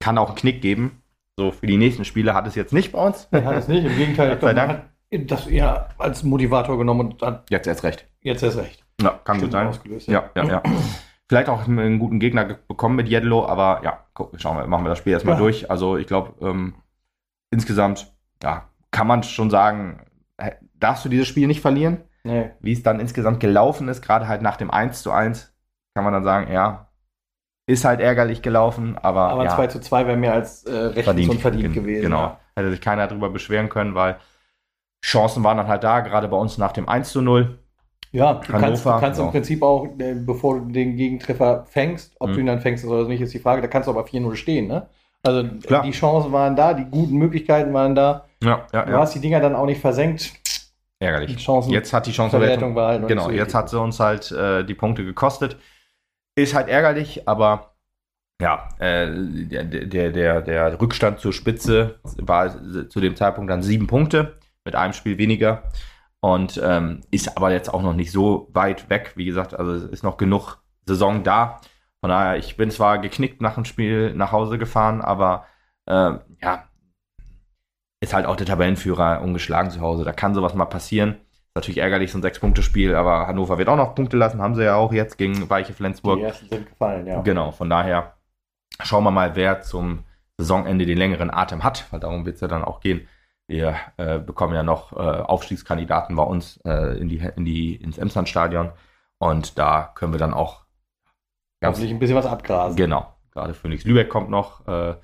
[0.00, 1.02] Kann auch einen Knick geben.
[1.36, 3.28] So für die nächsten Spiele hat es jetzt nicht bei uns.
[3.30, 3.84] Hat es nicht.
[3.84, 4.84] Im Gegenteil, ich glaube, man hat
[5.30, 8.06] das eher als Motivator genommen und hat jetzt erst recht.
[8.22, 8.82] Jetzt erst recht.
[9.02, 9.70] Ja, kann gut sein.
[10.06, 10.62] Ja, ja, ja.
[11.28, 14.90] Vielleicht auch einen guten Gegner bekommen mit Jedlo, aber ja, guck, schauen wir, machen wir
[14.90, 15.40] das Spiel erstmal ja.
[15.40, 15.70] durch.
[15.70, 16.74] Also ich glaube, ähm,
[17.50, 18.12] insgesamt,
[18.42, 20.06] ja, kann man schon sagen,
[20.74, 22.02] darfst du dieses Spiel nicht verlieren.
[22.22, 22.50] Nee.
[22.60, 25.54] Wie es dann insgesamt gelaufen ist, gerade halt nach dem 1 zu 1,
[25.94, 26.88] kann man dann sagen, ja,
[27.66, 29.28] ist halt ärgerlich gelaufen, aber.
[29.30, 32.02] Aber ja, 2 zu 2 wäre mehr als äh, recht verdient, und verdient gewesen.
[32.02, 32.20] Genau.
[32.20, 32.40] Ja.
[32.54, 34.16] Hätte sich keiner darüber beschweren können, weil
[35.04, 37.58] Chancen waren dann halt da, gerade bei uns nach dem 1 zu 0.
[38.16, 42.16] Ja, du Hannover, kannst, du kannst im Prinzip auch, äh, bevor du den Gegentreffer fängst,
[42.18, 42.34] ob mhm.
[42.34, 44.68] du ihn dann fängst oder nicht, ist die Frage, da kannst du aber 4-0 stehen,
[44.68, 44.88] ne?
[45.22, 45.82] Also Klar.
[45.82, 48.26] die Chancen waren da, die guten Möglichkeiten waren da.
[48.42, 48.98] Ja, ja, du ja.
[49.00, 50.32] hast die Dinger dann auch nicht versenkt.
[50.98, 51.36] Ärgerlich.
[51.36, 54.74] Chancen jetzt hat die Chancenverwertung war halt Genau, jetzt hat sie uns halt äh, die
[54.74, 55.58] Punkte gekostet.
[56.36, 57.74] Ist halt ärgerlich, aber
[58.40, 62.50] ja, äh, der, der, der, der Rückstand zur Spitze war
[62.88, 65.64] zu dem Zeitpunkt dann sieben Punkte mit einem Spiel weniger
[66.20, 69.12] und ähm, ist aber jetzt auch noch nicht so weit weg.
[69.16, 71.60] Wie gesagt, also es ist noch genug Saison da.
[72.00, 75.46] Von daher, ich bin zwar geknickt nach dem Spiel nach Hause gefahren, aber
[75.86, 76.68] äh, ja,
[78.00, 80.04] ist halt auch der Tabellenführer ungeschlagen zu Hause.
[80.04, 81.16] Da kann sowas mal passieren.
[81.30, 84.64] Ist natürlich ärgerlich, so ein Sechs-Punkte-Spiel, aber Hannover wird auch noch Punkte lassen, haben sie
[84.64, 86.18] ja auch jetzt gegen Weiche Flensburg.
[86.18, 87.20] Die ersten sind gefallen, ja.
[87.22, 88.14] Genau, von daher
[88.82, 90.04] schauen wir mal, wer zum
[90.38, 93.08] Saisonende den längeren Atem hat, weil darum wird es ja dann auch gehen.
[93.48, 97.98] Wir äh, bekommen ja noch äh, Aufstiegskandidaten bei uns äh, in die, in die, ins
[97.98, 98.72] Emsland-Stadion
[99.18, 100.64] und da können wir dann auch
[101.60, 102.76] ganz ein bisschen was abgrasen.
[102.76, 104.94] Genau, gerade Phoenix Lübeck kommt noch äh,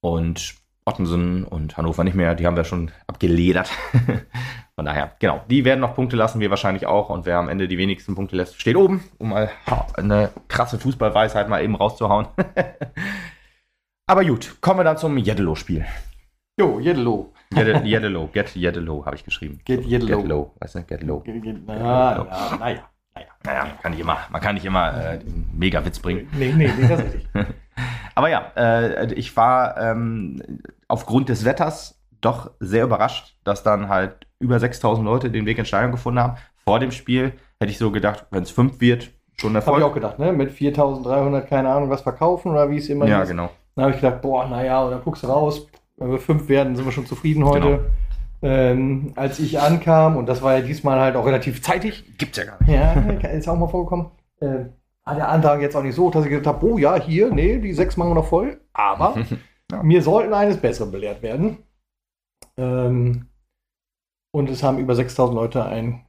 [0.00, 0.56] und
[0.88, 3.70] Ottensen und Hannover nicht mehr, die haben wir schon abgeledert.
[4.74, 7.10] Von daher, genau, die werden noch Punkte lassen, wir wahrscheinlich auch.
[7.10, 9.50] Und wer am Ende die wenigsten Punkte lässt, steht oben, um mal
[9.94, 12.28] eine krasse Fußballweisheit mal eben rauszuhauen.
[14.06, 15.84] Aber gut, kommen wir dann zum Jeddelo-Spiel.
[16.58, 17.34] Jo, Jeddelo.
[17.54, 19.60] Jeddelo, Get Jeddelo habe ich geschrieben.
[19.64, 20.18] Get Jeddelo.
[20.18, 21.22] Get low, weißt du, Get low.
[21.66, 22.26] Naja,
[22.58, 22.82] naja.
[23.44, 25.18] Naja, man kann nicht immer, man kann nicht immer äh,
[25.52, 26.28] mega Witz bringen.
[26.32, 27.28] Nee, nee, nee, das ist richtig.
[28.14, 30.42] Aber ja, äh, ich war ähm,
[30.88, 35.68] aufgrund des Wetters doch sehr überrascht, dass dann halt über 6000 Leute den Weg ins
[35.68, 36.36] Stadion gefunden haben.
[36.64, 39.76] Vor dem Spiel hätte ich so gedacht, wenn es 5 wird, schon Erfolg.
[39.76, 40.32] Habe ich auch gedacht, ne?
[40.32, 43.28] Mit 4300, keine Ahnung, was verkaufen oder wie es immer ja, ist.
[43.28, 43.50] Ja, genau.
[43.74, 45.68] Dann habe ich gedacht, boah, naja, und dann guckst du raus,
[45.98, 47.90] wenn wir 5 werden, sind wir schon zufrieden heute.
[48.40, 48.54] Genau.
[48.54, 52.16] ähm, als ich ankam, und das war ja diesmal halt auch relativ zeitig.
[52.18, 52.70] Gibt's ja gar nicht.
[52.70, 52.92] Ja,
[53.30, 54.06] ist auch mal vorgekommen.
[54.40, 54.66] Äh,
[55.04, 57.58] war der Antrag jetzt auch nicht so, dass ich gesagt habe, oh ja, hier, nee,
[57.58, 58.60] die sechs machen wir noch voll.
[58.72, 59.16] Aber
[59.70, 59.82] Ja.
[59.84, 61.58] wir sollten eines Besseren belehrt werden.
[62.56, 63.26] Ähm,
[64.32, 66.06] und es haben über 6000 Leute ein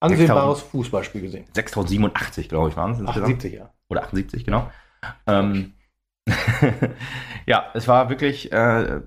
[0.00, 1.46] ansehnbares Fußballspiel gesehen.
[1.54, 3.24] 6087, glaube ich, waren es insgesamt.
[3.24, 3.72] 78, ja.
[3.88, 4.70] Oder 78, genau.
[5.26, 5.72] Ähm,
[7.46, 8.56] ja, es war wirklich äh,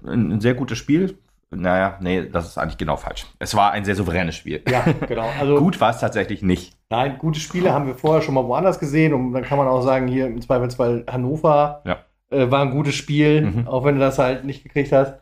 [0.06, 1.18] ein, ein sehr gutes Spiel.
[1.50, 3.26] Naja, nee, das ist eigentlich genau falsch.
[3.40, 4.62] Es war ein sehr souveränes Spiel.
[4.70, 5.30] Ja, genau.
[5.40, 6.76] Also, Gut war es tatsächlich nicht.
[6.90, 9.82] Nein, gute Spiele haben wir vorher schon mal woanders gesehen und dann kann man auch
[9.82, 12.00] sagen, hier im Zweifelsfall Hannover Ja.
[12.32, 13.68] äh, war ein gutes Spiel, Mhm.
[13.68, 15.14] auch wenn du das halt nicht gekriegt hast.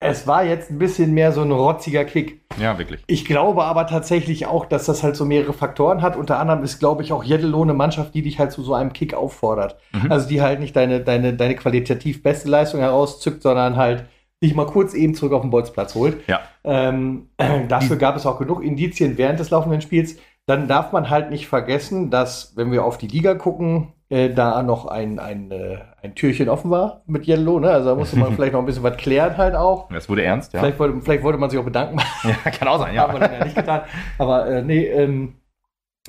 [0.00, 2.40] Es war jetzt ein bisschen mehr so ein rotziger Kick.
[2.56, 3.02] Ja, wirklich.
[3.08, 6.16] Ich glaube aber tatsächlich auch, dass das halt so mehrere Faktoren hat.
[6.16, 8.92] Unter anderem ist, glaube ich, auch Jeddelo eine Mannschaft, die dich halt zu so einem
[8.92, 9.76] Kick auffordert.
[9.92, 10.12] Mhm.
[10.12, 14.04] Also die halt nicht deine, deine, deine qualitativ beste Leistung herauszückt, sondern halt
[14.42, 16.28] dich mal kurz eben zurück auf den Bolzplatz holt.
[16.28, 16.40] Ja.
[16.62, 17.30] Ähm,
[17.68, 20.16] dafür gab es auch genug Indizien während des laufenden Spiels.
[20.46, 24.62] Dann darf man halt nicht vergessen, dass, wenn wir auf die Liga gucken, äh, da
[24.62, 27.60] noch ein, ein, äh, ein Türchen offen war mit Yellow.
[27.60, 27.70] Ne?
[27.70, 29.90] Also da musste man vielleicht noch ein bisschen was klären halt auch.
[29.90, 30.60] Es wurde ernst, ja.
[30.60, 33.28] Vielleicht, wollte, vielleicht wollte man sich auch bedanken ja kann auch sein, haben wir ja.
[33.28, 33.82] dann ja nicht getan.
[34.18, 35.34] Aber äh, nee, ähm,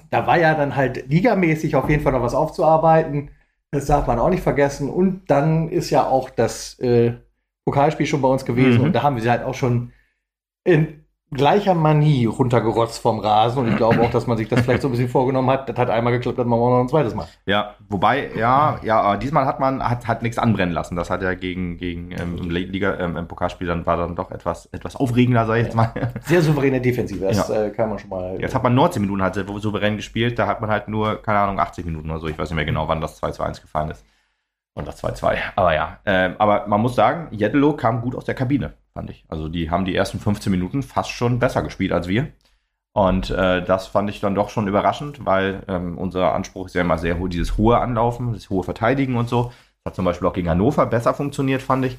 [0.09, 3.31] da war ja dann halt ligamäßig auf jeden Fall noch was aufzuarbeiten.
[3.71, 4.89] Das darf man auch nicht vergessen.
[4.89, 7.13] Und dann ist ja auch das äh,
[7.65, 8.79] Pokalspiel schon bei uns gewesen.
[8.79, 8.85] Mhm.
[8.85, 9.91] Und da haben wir sie halt auch schon
[10.63, 10.98] in
[11.31, 13.59] gleicher Manie runtergerotzt vom Rasen.
[13.59, 15.69] Und ich glaube auch, dass man sich das vielleicht so ein bisschen vorgenommen hat.
[15.69, 17.27] Das hat einmal geklappt, das machen wir noch ein zweites Mal.
[17.45, 20.95] Ja, wobei, ja, ja, aber diesmal hat man hat, hat nichts anbrennen lassen.
[20.95, 24.31] Das hat ja gegen, gegen ähm, im Liga, ähm, im Pokalspiel dann war dann doch
[24.31, 25.93] etwas, etwas aufregender, sag ich jetzt mal.
[26.25, 28.37] Sehr souveräne Defensive, das äh, kann man schon mal.
[28.39, 31.59] Jetzt hat man 19 Minuten halt souverän gespielt, da hat man halt nur, keine Ahnung,
[31.59, 32.27] 80 Minuten oder so.
[32.27, 34.03] Ich weiß nicht mehr genau, wann das 2 zu 1 gefallen ist.
[34.79, 35.37] Und das 2-2.
[35.55, 39.23] Aber ja, ähm, aber man muss sagen, Jeddelo kam gut aus der Kabine, fand ich.
[39.29, 42.27] Also die haben die ersten 15 Minuten fast schon besser gespielt als wir.
[42.91, 46.81] Und äh, das fand ich dann doch schon überraschend, weil ähm, unser Anspruch ist ja
[46.81, 49.53] immer sehr hoch, dieses hohe Anlaufen, das hohe Verteidigen und so.
[49.83, 51.97] Das hat zum Beispiel auch gegen Hannover besser funktioniert, fand ich.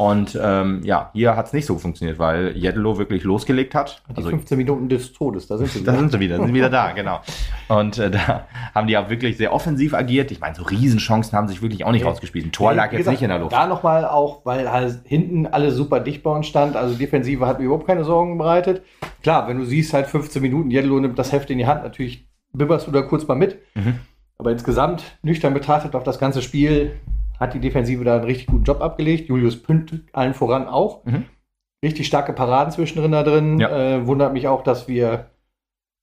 [0.00, 4.02] Und ähm, ja, hier hat es nicht so funktioniert, weil Jeddelo wirklich losgelegt hat.
[4.08, 5.84] die Also 15 Minuten des Todes, da sind sie.
[5.84, 7.20] da sind sie wieder, sind wieder da, genau.
[7.68, 10.30] Und äh, da haben die auch wirklich sehr offensiv agiert.
[10.30, 12.08] Ich meine, so Riesenchancen haben sich wirklich auch nicht Nee.
[12.08, 12.46] rausgespielt.
[12.46, 13.52] Ein Tor Nee, lag jetzt gesagt, nicht in der Luft.
[13.52, 16.76] Da nochmal auch, weil halt hinten alle super dicht bei uns stand.
[16.76, 18.80] Also Defensive hat mir überhaupt keine Sorgen bereitet.
[19.22, 22.26] Klar, wenn du siehst, halt 15 Minuten, Yellow nimmt das Heft in die Hand, natürlich
[22.54, 23.58] bibberst du da kurz mal mit.
[23.74, 23.96] Mhm.
[24.38, 26.92] Aber insgesamt, nüchtern betrachtet auf das ganze Spiel,
[27.40, 29.28] hat die Defensive da einen richtig guten Job abgelegt.
[29.28, 31.04] Julius Pünd allen voran auch.
[31.04, 31.24] Mhm.
[31.82, 33.58] Richtig starke Paraden zwischendrin da drin.
[33.58, 33.70] Ja.
[33.70, 35.30] Äh, wundert mich auch, dass wir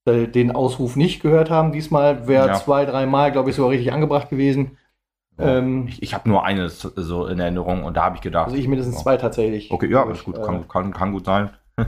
[0.06, 1.72] äh, den Ausruf nicht gehört haben.
[1.72, 2.54] Diesmal wäre Ja.
[2.56, 4.78] zwei, dreimal, glaube ich, sogar richtig angebracht gewesen.
[5.40, 8.48] Ähm, Ich, ich habe nur eine so- in Erinnerung und da habe ich gedacht.
[8.48, 9.70] Also ich mindestens oh, zwei tatsächlich.
[9.70, 11.52] Okay, ja, ist gut, Äh, kann, kann, kann gut sein.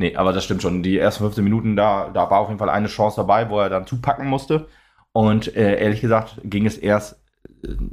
[0.00, 0.84] Nee, aber das stimmt schon.
[0.84, 3.68] Die ersten 15 Minuten, da, da war auf jeden Fall eine Chance dabei, wo er
[3.68, 4.68] dann zupacken musste.
[5.12, 7.17] Und äh, ehrlich gesagt ging es erst,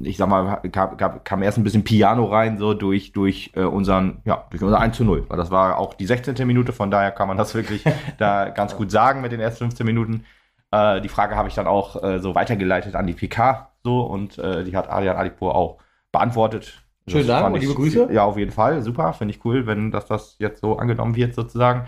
[0.03, 4.21] ich sag mal, kam, kam, erst ein bisschen Piano rein, so durch, durch äh, unseren,
[4.25, 5.25] ja, durch unser 1 zu 0.
[5.27, 6.45] Weil das war auch die 16.
[6.45, 7.83] Minute, von daher kann man das wirklich
[8.17, 10.25] da ganz gut sagen mit den ersten 15 Minuten.
[10.71, 14.37] Äh, die Frage habe ich dann auch äh, so weitergeleitet an die PK so und
[14.37, 15.77] äh, die hat Adrian Adipur auch
[16.11, 16.81] beantwortet.
[17.07, 18.09] Schönen Dank und liebe Grüße.
[18.11, 18.81] Ja, auf jeden Fall.
[18.81, 19.13] Super.
[19.13, 21.85] Finde ich cool, wenn das, das jetzt so angenommen wird, sozusagen.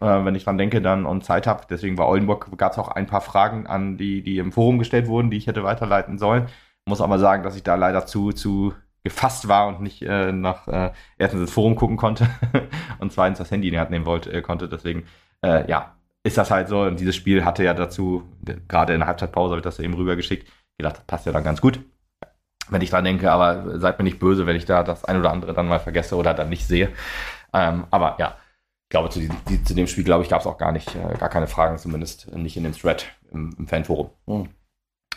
[0.00, 1.62] Äh, wenn ich dran denke dann und Zeit habe.
[1.68, 5.08] Deswegen bei Oldenburg gab es auch ein paar Fragen an die, die im Forum gestellt
[5.08, 6.46] wurden, die ich hätte weiterleiten sollen.
[6.88, 8.74] Muss aber sagen, dass ich da leider zu, zu
[9.04, 12.28] gefasst war und nicht äh, nach äh, erstens ins Forum gucken konnte
[12.98, 14.68] und zweitens das Handy in die Hand nehmen wollte, äh, konnte.
[14.68, 15.04] Deswegen,
[15.42, 16.82] äh, ja, ist das halt so.
[16.82, 18.24] Und dieses Spiel hatte ja dazu,
[18.68, 21.60] gerade in der Halbzeitpause habe ich das eben rübergeschickt, gedacht, das passt ja dann ganz
[21.60, 21.80] gut
[22.70, 25.30] wenn ich dran denke, aber seid mir nicht böse, wenn ich da das ein oder
[25.30, 26.90] andere dann mal vergesse oder dann nicht sehe.
[27.52, 28.36] Ähm, aber ja,
[28.84, 31.16] ich glaube, zu, die, zu dem Spiel, glaube ich, gab es auch gar nicht, äh,
[31.18, 34.10] gar keine Fragen, zumindest nicht in dem Thread im, im Fanforum.
[34.26, 34.48] Hm.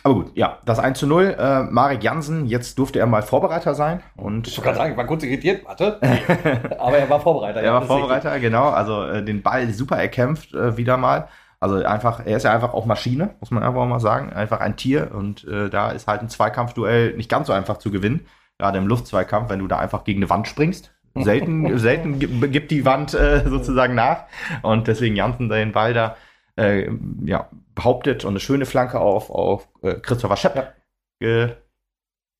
[0.04, 1.36] Aber gut, ja, das 1 zu 0.
[1.38, 4.02] Äh, Marek Jansen, jetzt durfte er mal Vorbereiter sein.
[4.16, 5.98] Und Ich wollte gerade sagen, ich war kurz irritiert, warte.
[6.78, 7.60] Aber er war Vorbereiter.
[7.62, 8.68] er war Vorbereiter, genau.
[8.70, 11.28] Also äh, den Ball super erkämpft äh, wieder mal.
[11.60, 14.32] Also einfach, er ist ja einfach auch Maschine, muss man einfach auch mal sagen.
[14.32, 15.12] Einfach ein Tier.
[15.14, 18.26] Und äh, da ist halt ein Zweikampfduell nicht ganz so einfach zu gewinnen.
[18.58, 20.92] Gerade im Luftzweikampf, wenn du da einfach gegen eine Wand springst.
[21.14, 24.24] Selten, selten gi- gibt die Wand äh, sozusagen nach.
[24.62, 26.16] Und deswegen Janssen den Ball da
[26.56, 26.90] äh,
[27.24, 30.74] ja, behauptet und eine schöne Flanke auf, auf äh, Christopher Schepp.
[31.22, 31.48] Äh,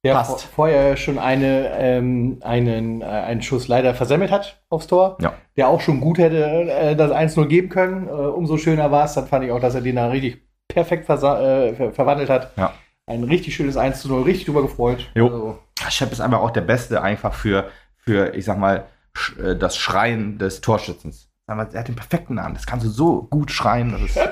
[0.04, 0.42] Der Passt.
[0.42, 5.16] vor- vorher schon eine, ähm, einen, äh, einen Schuss leider versemmelt hat aufs Tor.
[5.20, 5.34] Ja.
[5.56, 8.08] Der auch schon gut hätte äh, das 1-0 geben können.
[8.08, 9.14] Äh, umso schöner war es.
[9.14, 12.50] Dann fand ich auch, dass er den da richtig perfekt äh, ver verwandelt hat.
[12.56, 12.72] Ja.
[13.06, 15.10] Ein richtig schönes 1-0, richtig drüber gefreut.
[15.14, 15.26] Jo.
[15.26, 15.58] Also,
[15.90, 19.76] Schepp ist einfach auch der Beste einfach für, für ich sag mal, sch äh, das
[19.76, 21.28] Schreien des Torschützens.
[21.48, 22.54] Er hat den perfekten Namen.
[22.54, 23.92] Das kannst du so gut schreien.
[23.92, 24.30] Das ist, ja.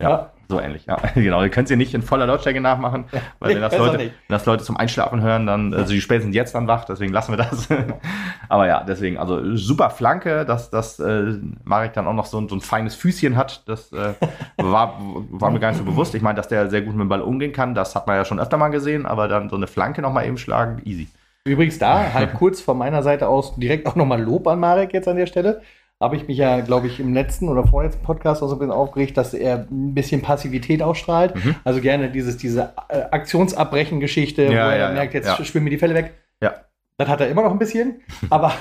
[0.00, 0.32] ja.
[0.50, 0.96] So ähnlich, ja.
[1.14, 1.42] genau.
[1.42, 3.04] Ihr könnt es ja nicht in voller Lautstärke nachmachen,
[3.38, 6.56] weil wenn das, Leute, wenn das Leute zum Einschlafen hören, dann, also die spätestens jetzt
[6.56, 7.68] dann wach, deswegen lassen wir das.
[8.48, 12.48] Aber ja, deswegen, also super Flanke, dass, dass äh, Marek dann auch noch so ein,
[12.48, 14.14] so ein feines Füßchen hat, das äh,
[14.56, 14.98] war,
[15.30, 16.16] war mir gar nicht so bewusst.
[16.16, 18.24] Ich meine, dass der sehr gut mit dem Ball umgehen kann, das hat man ja
[18.24, 21.06] schon öfter mal gesehen, aber dann so eine Flanke nochmal eben schlagen, easy.
[21.44, 25.08] Übrigens da, halt kurz von meiner Seite aus direkt auch nochmal Lob an Marek jetzt
[25.08, 25.62] an der Stelle
[26.00, 28.72] habe ich mich ja, glaube ich, im letzten oder vorletzten Podcast auch so ein bisschen
[28.72, 31.36] aufgeregt, dass er ein bisschen Passivität ausstrahlt.
[31.36, 31.56] Mhm.
[31.62, 35.44] Also gerne dieses, diese äh, Aktionsabbrechen-Geschichte, ja, wo er ja, merkt, jetzt ja.
[35.44, 36.14] schwimmen mir die Fälle weg.
[36.42, 36.54] Ja.
[36.96, 38.52] Das hat er immer noch ein bisschen, aber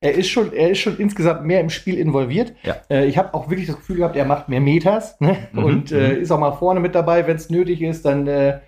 [0.00, 2.52] er ist schon, er ist schon insgesamt mehr im Spiel involviert.
[2.62, 2.76] Ja.
[2.90, 5.38] Äh, ich habe auch wirklich das Gefühl gehabt, er macht mehr Meters ne?
[5.52, 6.20] Mhm, und äh, mhm.
[6.20, 8.58] ist auch mal vorne mit dabei, wenn es nötig ist, dann äh,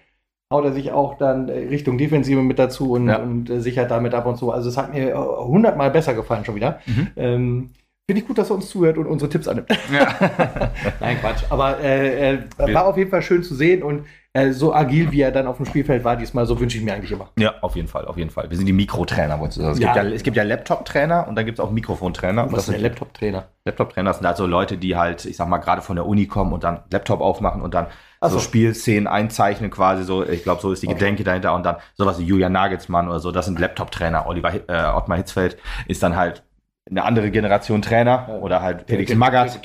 [0.50, 3.18] haut er sich auch dann äh, Richtung Defensive mit dazu und, Ja.
[3.18, 4.50] und äh, sichert damit ab und zu.
[4.50, 6.80] Also es hat mir hundertmal besser gefallen schon wieder.
[6.86, 7.08] Mhm.
[7.16, 7.70] Ähm,
[8.09, 9.68] Finde ich gut, dass er uns zuhört und unsere Tipps annimmt.
[9.92, 10.14] Ja.
[11.00, 11.42] Nein, Quatsch.
[11.50, 12.38] Aber äh, äh,
[12.72, 15.57] war auf jeden Fall schön zu sehen und äh, so agil, wie er dann auf
[15.57, 17.30] dem Spielfeld war diesmal, so wünsche ich mir eigentlich immer.
[17.36, 18.48] ja, auf jeden Fall, auf jeden Fall.
[18.48, 19.40] Wir sind die Mikrotrainer.
[19.40, 19.72] wolltest du sagen.
[19.74, 19.92] Es, Ja.
[19.92, 22.44] gibt ja, es gibt ja Laptop-Trainer und dann gibt es auch Mikrofontrainer.
[22.44, 23.48] Und Was ist sind der Laptop-Trainer?
[23.64, 26.52] Laptop-Trainer sind halt so Leute, die halt, ich sag mal, gerade von der Uni kommen
[26.52, 27.86] und dann Laptop aufmachen und dann
[28.20, 28.44] Ach so so.
[28.44, 30.24] Spielszenen einzeichnen quasi so.
[30.24, 30.94] Ich glaube, so ist die Okay.
[30.96, 33.32] Gedenke dahinter und dann sowas wie Julian Nagelsmann oder so.
[33.32, 34.26] Das sind Laptop-Trainer.
[34.28, 35.57] Oliver äh, Ottmar Hitzfeld
[35.88, 36.44] ist dann halt
[36.89, 38.34] eine andere Generation Trainer Ja.
[38.37, 39.47] oder halt Felix der, Magath.
[39.47, 39.61] Der, der.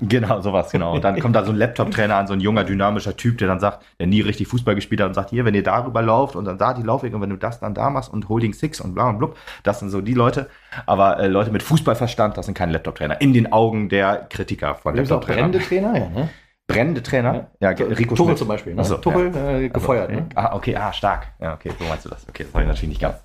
[0.00, 0.94] Genau, sowas, genau.
[0.94, 3.60] Und dann kommt da so ein Laptop-Trainer an, so ein junger, dynamischer Typ, der dann
[3.60, 6.46] sagt, der nie richtig Fußball gespielt hat und sagt, hier, wenn ihr darüber lauft und
[6.46, 8.94] dann da die Laufwege und wenn du das dann da machst und Holding Six und
[8.94, 10.48] bla und blub, das sind so die Leute.
[10.86, 13.20] Aber äh, Leute mit Fußballverstand, das sind keine Laptop-Trainer.
[13.20, 15.50] In den Augen der Kritiker von Laptop-Trainern.
[15.52, 15.98] brennende Trainer?
[15.98, 16.28] Ja, ne?
[16.66, 17.46] Brennende Trainer?
[17.60, 18.74] Ja, Ge- Rico Tuchel zum Beispiel.
[18.74, 18.80] Ne?
[18.82, 19.58] Ach so, Tuchel ja.
[19.58, 20.08] äh, gefeuert.
[20.10, 20.28] Also, Ne?
[20.34, 21.28] Ah, okay, ah, stark.
[21.40, 22.26] Ja, okay, so meinst du das.
[22.28, 23.16] Okay, das habe ich natürlich nicht ganz.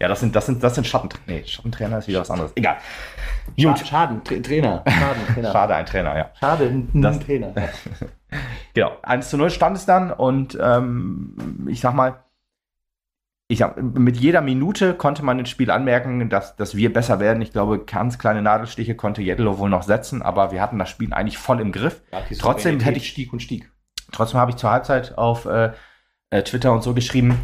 [0.00, 1.24] Ja, das sind, das sind, das sind Schattentrainer.
[1.26, 2.52] Nee, Schattentrainer ist wieder was anderes.
[2.54, 2.78] Egal.
[3.56, 3.58] Gut.
[3.76, 4.82] Scha- Schaden, Tra Trainer.
[4.88, 5.52] Schaden, Trainer.
[5.52, 6.30] Schade, ein Trainer, ja.
[6.40, 7.52] Schade, ein Das- Trainer.
[8.74, 12.24] Genau, 1 zu 0 stand es dann und ähm, ich sag mal,
[13.48, 17.40] ich sag, mit jeder Minute konnte man ins Spiel anmerken, dass, dass wir besser werden.
[17.40, 21.12] Ich glaube, ganz kleine Nadelstiche konnte Jedlo wohl noch setzen, aber wir hatten das Spiel
[21.14, 22.02] eigentlich voll im Griff.
[22.12, 23.70] Ja, Trotzdem hätte ich- Stieg und Stieg.
[24.10, 25.70] Trotzdem habe ich zur Halbzeit auf äh,
[26.30, 27.38] äh, Twitter und so geschrieben,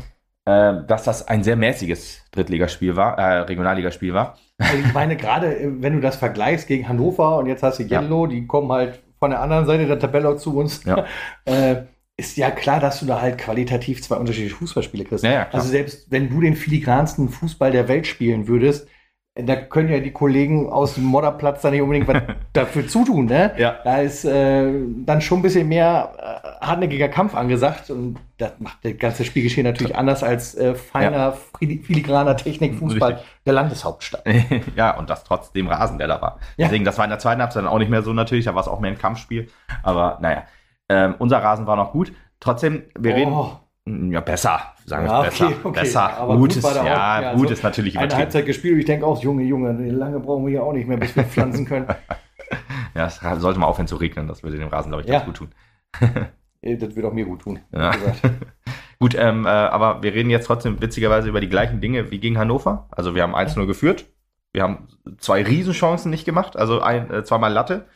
[0.45, 4.39] äh, dass das ein sehr mäßiges Drittligaspiel war, äh, Regionalligaspiel war.
[4.59, 7.85] Also ich meine, gerade äh, wenn du das vergleichst gegen Hannover und jetzt hast du
[7.85, 8.03] Ja.
[8.03, 10.85] Yellow, die kommen halt von der anderen Seite der Tabelle zu uns.
[10.85, 11.05] Ja.
[11.45, 11.83] äh,
[12.17, 15.25] ist ja klar, dass du da halt qualitativ zwei unterschiedliche Fußballspiele kriegst.
[15.25, 18.87] Ja, ja, also selbst wenn du den filigransten Fußball der Welt spielen würdest,
[19.35, 22.23] da können ja die Kollegen aus dem Modderplatz da nicht unbedingt was
[22.53, 23.53] dafür zutun, ne?
[23.57, 23.77] Ja.
[23.83, 24.71] Da ist äh,
[25.07, 26.13] dann schon ein bisschen mehr
[26.61, 31.33] äh, hartnäckiger Kampf angesagt und das macht das ganze Spielgeschehen natürlich anders als äh, feiner,
[31.59, 34.25] fili- filigraner Technikfußball der Landeshauptstadt.
[34.77, 36.39] ja, und das trotz dem Rasen, der da war.
[36.59, 36.67] Ja.
[36.67, 38.61] Deswegen, das war in der zweiten Halbzeit dann auch nicht mehr so natürlich, da war
[38.61, 39.49] es auch mehr ein Kampfspiel.
[39.83, 40.43] Aber naja,
[40.91, 42.13] ähm, unser Rasen war noch gut.
[42.39, 43.35] Trotzdem, wir reden.
[43.89, 45.47] Ja, besser, sagen wir Ja, besser.
[45.47, 45.81] okay, okay.
[45.81, 46.17] Besser.
[46.19, 47.21] Aber gut ist, ja.
[47.21, 48.23] Ja, gut so ist natürlich eine übertrieben.
[48.23, 50.99] Halbzeit gespielt und ich denke auch, Junge, Junge, lange brauchen wir hier auch nicht mehr,
[50.99, 51.87] bis wir pflanzen können.
[52.95, 55.15] Ja, es sollte mal aufhören zu regnen, das würde dem Rasen, glaube ich, Ja.
[55.21, 55.49] ganz gut tun.
[56.65, 57.59] Äh, Das wird auch mir gut tun.
[57.73, 57.93] Ja.
[57.93, 58.21] wie gesagt.
[59.01, 62.39] Gut, ähm, äh, aber wir reden jetzt trotzdem witzigerweise über die gleichen Dinge wie gegen
[62.39, 62.87] Hannover.
[62.93, 64.05] Also wir haben 1-0 geführt.
[64.53, 64.87] Wir haben
[65.19, 66.57] zwei Riesenchancen nicht gemacht.
[66.57, 67.87] Also ein, äh, zweimal Latte.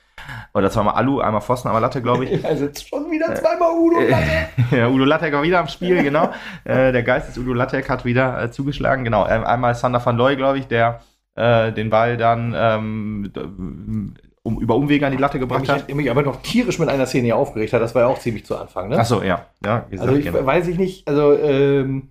[0.54, 2.44] Oder zweimal Alu, einmal Pfosten, einmal Latte, glaube ich.
[2.44, 4.00] Also jetzt schon wieder zweimal Udo.
[4.00, 4.48] Äh, Latte.
[4.76, 6.30] ja, Udo Lattek war wieder am Spiel, genau.
[6.64, 9.04] äh, der Geist des Udo Lattek hat wieder äh, zugeschlagen.
[9.04, 11.00] Genau, ähm, einmal Sander van Looy, glaube ich, der
[11.38, 13.30] den Ball dann ähm,
[14.46, 15.92] um, über Umwege an die Latte gebracht hat.
[15.92, 17.82] mich aber noch tierisch mit einer Szene hier aufgeregt hat.
[17.82, 18.88] Das war ja auch ziemlich zu Anfang.
[18.88, 18.98] Ne?
[18.98, 19.46] Achso, ja.
[19.64, 20.46] ja also ich genau.
[20.46, 22.10] weiß ich nicht, also ähm,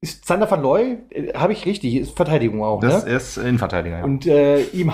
[0.00, 3.12] ist Zander van Looy, äh, habe ich richtig, ist Verteidigung auch, Das ne?
[3.12, 4.04] ist Innenverteidiger, ja.
[4.04, 4.92] Und äh, ihm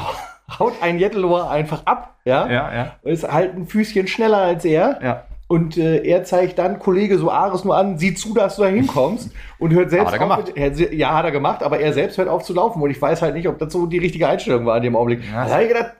[0.59, 2.49] haut ein Jettelower einfach ab, ja?
[2.51, 2.97] ja, ja.
[3.03, 5.01] Ist halt ein Füßchen schneller als er.
[5.03, 5.25] Ja.
[5.49, 9.31] Und äh, er zeigt dann Kollege Soares nur an, sieh zu, dass du da hinkommst
[9.59, 10.45] und hört selbst Hat er auf.
[10.45, 10.57] gemacht.
[10.57, 13.01] Mit, er, ja, hat er gemacht, aber er selbst hört auf zu laufen und ich
[13.01, 15.23] weiß halt nicht, ob das so die richtige Einstellung war in dem Augenblick.
[15.31, 15.47] Ja.
[15.47, 15.93] Da ich gedacht,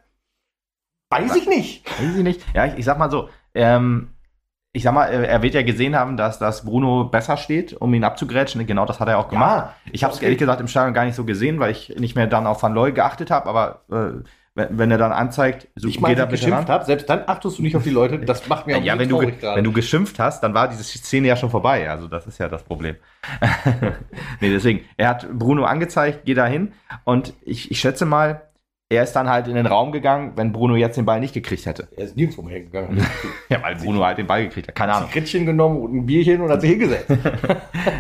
[1.11, 1.85] weiß ich nicht.
[2.01, 2.41] Weiß ich nicht.
[2.55, 4.13] Ja, ich, ich sag mal so, ähm,
[4.73, 7.93] ich sag mal, äh, er wird ja gesehen haben, dass, dass Bruno besser steht, um
[7.93, 8.67] ihn abzugrätschen.
[8.67, 9.75] Genau das hat er auch gemacht.
[9.93, 12.27] ich habe es ehrlich gesagt im Stadion gar nicht so gesehen, weil ich nicht mehr
[12.27, 14.23] dann auf Van Looy geachtet habe, aber äh,
[14.55, 17.77] wenn, wenn er dann anzeigt, so ich bitte geschimpft habe, selbst dann achtest du nicht
[17.77, 18.19] auf die Leute.
[18.19, 19.57] Das macht mir Ja, auch ja wenn, du, gerade.
[19.57, 21.89] wenn du geschimpft hast, dann war diese Szene ja schon vorbei.
[21.89, 22.97] Also das ist ja das Problem.
[24.41, 26.73] nee, deswegen, er hat Bruno angezeigt, geh da hin.
[27.05, 28.43] Und ich, ich schätze mal,
[28.93, 31.65] er ist dann halt in den Raum gegangen, wenn Bruno jetzt den Ball nicht gekriegt
[31.65, 31.89] hätte.
[31.97, 33.03] Er ist nirgendwo mehr hingegangen.
[33.49, 34.75] Ja, weil Bruno halt den Ball gekriegt hat.
[34.75, 35.11] Keine Hat Ahnung.
[35.11, 37.11] ein Krittchen genommen und ein Bierchen und hat sich hingesetzt.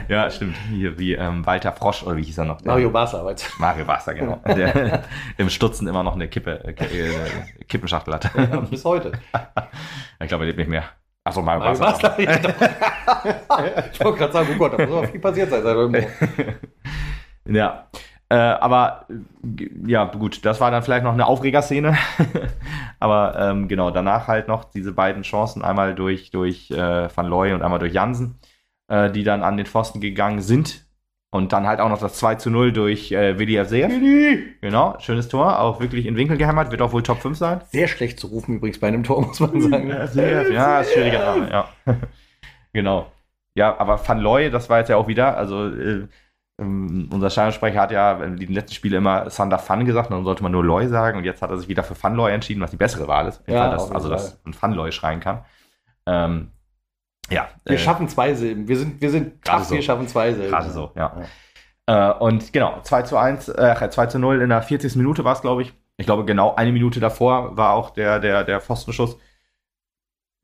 [0.09, 0.57] Ja, stimmt.
[0.71, 2.63] Hier wie ähm, Walter Frosch oder wie hieß er noch?
[2.65, 3.63] Mario Barca, weißt du.
[3.63, 4.41] Mario Wasser, genau.
[4.47, 5.03] Der
[5.39, 8.31] im Stutzen immer noch eine Kippe, äh, äh, Kippenschachtel hat.
[8.35, 9.13] Ja, bis heute.
[10.21, 10.85] Ich glaube, er lebt nicht mehr.
[11.25, 11.79] Achso, Mario, Mario.
[11.79, 16.07] Barca, ich wollte gerade sagen, oh Gott, da muss aber viel passiert sein.
[17.47, 17.89] Ja.
[18.33, 19.05] Äh, aber
[19.85, 21.99] ja, gut, das war dann vielleicht noch eine Aufregerszene.
[22.99, 27.53] aber ähm, genau, danach halt noch diese beiden Chancen, einmal durch, durch äh, Van Looy
[27.53, 28.39] und einmal durch Jansen,
[28.89, 30.87] äh, die dann an den Pfosten gegangen sind.
[31.31, 33.93] Und dann halt auch noch das 2 zu 0 durch äh, Willi Avseev.
[34.63, 37.61] Genau, schönes Tor, auch wirklich in Winkel gehämmert, wird auch wohl Top 5 sein.
[37.71, 39.91] Sehr schlecht zu rufen übrigens bei einem Tor, muss man sagen.
[39.91, 41.69] Ja, ist schwieriger Name, ja.
[42.73, 43.13] genau.
[43.55, 46.09] Ja, aber Van Looy, das war jetzt ja auch wieder, also äh,
[46.61, 50.43] ähm, unser Stadionsprecher hat ja in den letzten Spielen immer Sander Van gesagt, dann sollte
[50.43, 52.71] man nur Loy sagen und jetzt hat er sich wieder für Van Looy entschieden, was
[52.71, 53.43] die bessere Wahl ist.
[53.47, 55.45] Ja, Fall, dass, also, dass man Van Looy schreien kann.
[56.07, 56.53] Ähm,
[57.31, 58.69] ja, Wir äh, schaffen zwei Silben.
[58.69, 59.75] Wir sind, wir sind tough, so.
[59.75, 60.51] wir schaffen zwei Silben.
[60.51, 61.17] Gerade so, ja.
[61.87, 64.97] Äh, und genau, 2 zu 1, äh, 2 zu 0 in der 40.
[64.97, 65.73] Minute war es, glaube ich.
[65.97, 69.19] Ich glaube, genau eine Minute davor war auch der, der, der Pfostenschuss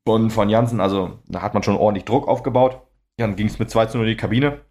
[0.05, 0.79] von, von Jansen.
[0.79, 2.81] Also da hat man schon ordentlich Druck aufgebaut.
[3.17, 4.61] Dann ging es mit 2 zu 0 in die Kabine.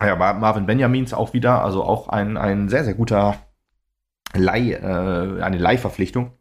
[0.00, 3.36] Ja, Mar- Marvin Benjamins auch wieder, also auch ein, ein sehr, sehr guter
[4.34, 6.32] Leih, äh, eine Leihverpflichtung.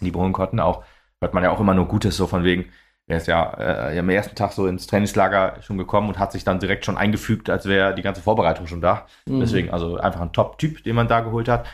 [0.00, 0.84] Die Bohlen konnten auch,
[1.20, 2.66] hört man ja auch immer nur Gutes, so von wegen,
[3.06, 6.44] er ist ja äh, am ersten Tag so ins Trainingslager schon gekommen und hat sich
[6.44, 9.06] dann direkt schon eingefügt, als wäre die ganze Vorbereitung schon da.
[9.26, 9.40] Mhm.
[9.40, 11.66] Deswegen, also einfach ein Top-Typ, den man da geholt hat.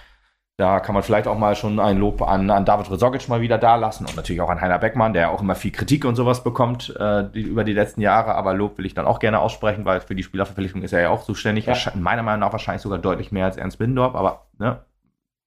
[0.58, 3.58] Da kann man vielleicht auch mal schon ein Lob an, an David Rezogic mal wieder
[3.58, 6.44] da lassen und natürlich auch an Heiner Beckmann, der auch immer viel Kritik und sowas
[6.44, 8.34] bekommt äh, die, über die letzten Jahre.
[8.34, 11.10] Aber Lob will ich dann auch gerne aussprechen, weil für die Spielerverpflichtung ist er ja
[11.10, 11.66] auch zuständig.
[11.66, 11.76] Ja.
[11.94, 14.80] Meiner Meinung nach wahrscheinlich sogar deutlich mehr als Ernst Bindorf, aber ne,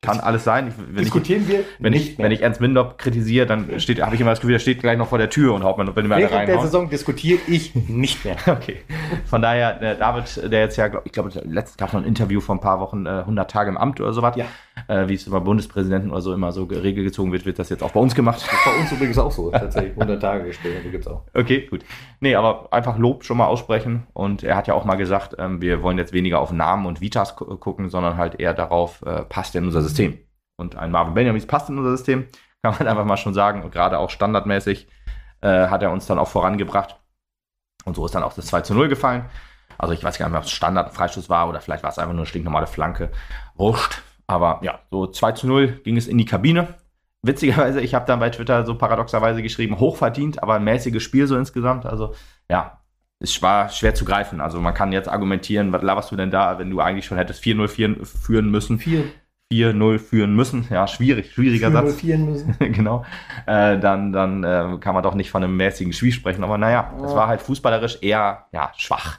[0.01, 0.69] kann alles sein.
[0.69, 2.25] Ich, wenn ich, Diskutieren wir wenn nicht ich, mehr.
[2.25, 4.97] wenn ich Ernst Bindorf kritisiere, dann steht, habe ich immer das Gefühl, er steht gleich
[4.97, 6.61] noch vor der Tür und haut man, wenn alle Während der.
[6.61, 8.37] Saison diskutiere ich nicht mehr.
[8.49, 8.77] Okay.
[9.25, 12.07] Von daher, der David, der jetzt ja, glaub, ich glaube, letztens gab es noch ein
[12.07, 14.35] Interview vor ein paar Wochen, äh, 100 Tage im Amt oder sowas.
[14.35, 14.45] Ja.
[14.87, 17.83] Äh, wie es über Bundespräsidenten oder so immer so geregelt gezogen wird, wird das jetzt
[17.83, 18.41] auch bei uns gemacht.
[18.41, 19.51] Das ist bei uns übrigens auch so.
[19.51, 20.83] Tatsächlich 100 Tage gespielt.
[20.85, 21.23] Die gibt's auch.
[21.33, 21.83] Okay, gut.
[22.19, 24.07] Nee, aber einfach Lob schon mal aussprechen.
[24.13, 27.01] Und er hat ja auch mal gesagt, ähm, wir wollen jetzt weniger auf Namen und
[27.01, 30.17] Vitas gu gucken, sondern halt eher darauf, äh, passt in unser System.
[30.57, 32.27] Und ein Marvin Benjamin passt in unser System,
[32.63, 33.63] kann man einfach mal schon sagen.
[33.63, 34.87] Und gerade auch standardmäßig
[35.41, 36.97] äh, hat er uns dann auch vorangebracht.
[37.85, 39.25] Und so ist dann auch das 2 zu 0 gefallen.
[39.77, 41.89] Also ich weiß gar nicht mehr, ob es Standard ein Freistoß war oder vielleicht war
[41.89, 43.11] es einfach nur eine stinknormale Flanke.
[43.55, 44.01] Wurscht.
[44.29, 46.75] Aber ja, so 2 zu 0 ging es in die Kabine.
[47.21, 51.35] Witzigerweise, ich habe dann bei Twitter so paradoxerweise geschrieben, hochverdient, aber ein mäßiges Spiel so
[51.37, 51.85] insgesamt.
[51.85, 52.13] Also
[52.49, 52.79] ja,
[53.19, 54.39] es war schwer zu greifen.
[54.39, 57.43] Also man kann jetzt argumentieren, was laberst du denn da, wenn du eigentlich schon hättest
[57.43, 59.03] 4-0 führen- führen müssen, Vier.
[59.51, 60.67] 4-0 führen müssen.
[60.69, 61.95] Ja, schwierig, schwieriger Satz.
[61.95, 62.55] Vieren müssen.
[62.59, 63.03] genau,
[63.47, 66.43] äh, dann, dann äh, kann man doch nicht von einem mäßigen Spiel sprechen.
[66.43, 67.17] Aber naja, es Ja.
[67.17, 69.17] war halt fußballerisch eher ja, schwach.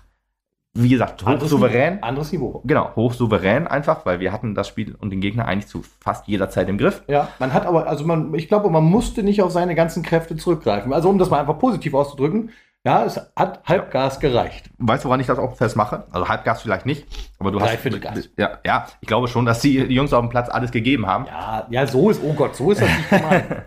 [0.72, 2.02] Wie gesagt, hochsouverän.
[2.02, 2.62] Anderes Niveau.
[2.64, 6.48] Genau, hochsouverän einfach, weil wir hatten das Spiel und den Gegner eigentlich zu fast jeder
[6.48, 7.02] Zeit im Griff.
[7.08, 10.36] Ja, man hat aber, also man, ich glaube, man musste nicht auf seine ganzen Kräfte
[10.36, 10.92] zurückgreifen.
[10.92, 12.50] Also um das mal einfach positiv auszudrücken,
[12.84, 14.70] ja, es hat Halbgas gereicht.
[14.78, 16.04] Weißt du, woran ich das auch festmache?
[16.12, 17.06] Also Halbgas vielleicht nicht,
[17.38, 17.70] aber du hast.
[17.70, 18.30] Dreiviertelgas.
[18.38, 21.26] Ja, ja, ich glaube schon, dass die, die Jungs auf dem Platz alles gegeben haben.
[21.26, 23.44] Ja, ja, so ist, oh Gott, so ist das nicht gemeint.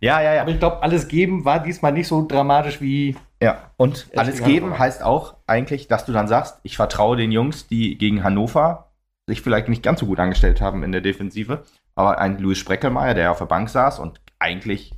[0.00, 0.42] Ja, ja, ja.
[0.42, 3.16] aber ich glaube, alles geben war diesmal nicht so dramatisch wie.
[3.44, 4.78] Ja, und Ja, alles geben Hannover.
[4.78, 8.90] heißt auch eigentlich, dass du dann sagst, ich vertraue den Jungs, die gegen Hannover
[9.26, 11.62] sich vielleicht nicht ganz so gut angestellt haben in der Defensive,
[11.94, 14.92] aber ein Louis Spreckelmeier, der auf der Bank saß und eigentlich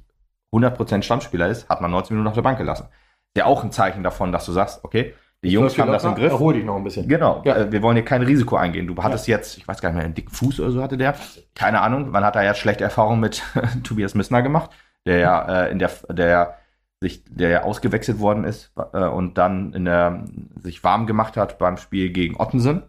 [0.54, 2.88] 100% Stammspieler ist, hat man 19 Minuten auf der Bank gelassen.
[3.36, 6.32] Der auch ein Zeichen davon, dass du sagst, okay, die Jungs haben das im Griff.
[6.32, 7.06] Erhol dich noch ein bisschen.
[7.08, 7.56] Genau, Ja.
[7.56, 8.86] äh, wir wollen hier kein Risiko eingehen.
[8.86, 11.14] Du hattest jetzt, ich weiß gar nicht mehr, einen dicken Fuß oder so hatte der.
[11.54, 13.42] Keine Ahnung, man hat da jetzt schlechte Erfahrungen mit
[13.84, 14.70] Tobias Missner gemacht,
[15.04, 16.56] der ja äh, in der, der
[17.00, 20.24] sich, der ja ausgewechselt worden ist äh, und dann in der,
[20.62, 22.84] sich warm gemacht hat beim Spiel gegen Ottensen.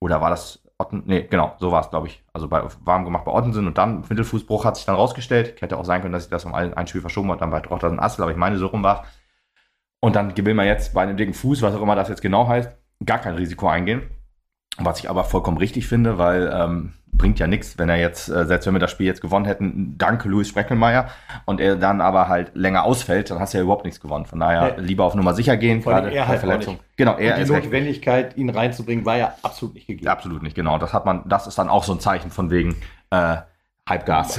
[0.00, 1.02] Oder war das Otten?
[1.06, 2.22] Nee, genau, so war es, glaube ich.
[2.32, 5.60] Also bei, warm gemacht bei Ottensen und dann Mittelfußbruch hat sich dann rausgestellt.
[5.60, 7.60] Hätte auch sein können, dass ich das um ein, ein Spiel verschoben habe, dann bei
[7.60, 9.06] Trochters Assel, aber ich meine, so rum war
[10.00, 12.46] Und dann will man jetzt bei einem dicken Fuß, was auch immer das jetzt genau
[12.46, 12.70] heißt,
[13.04, 14.02] gar kein Risiko eingehen.
[14.76, 18.46] Was ich aber vollkommen richtig finde, weil ähm, bringt ja nichts, wenn er jetzt, äh,
[18.46, 21.08] selbst wenn wir das Spiel jetzt gewonnen hätten, danke Louis Spreckelmeier,
[21.44, 24.24] und er dann aber halt länger ausfällt, dann hast du ja überhaupt nichts gewonnen.
[24.26, 24.82] Von daher Nee.
[24.86, 26.78] lieber auf Nummer sicher gehen, Vor gerade er halt Verletzung.
[26.96, 27.64] Genau, Und er die ist recht.
[27.64, 30.06] Notwendigkeit, ihn reinzubringen, war ja absolut nicht gegeben.
[30.06, 30.78] Ja, absolut nicht, genau.
[30.78, 32.76] Das hat man, das ist dann auch so ein Zeichen von wegen
[33.10, 33.36] äh,
[33.88, 34.38] Halbgas.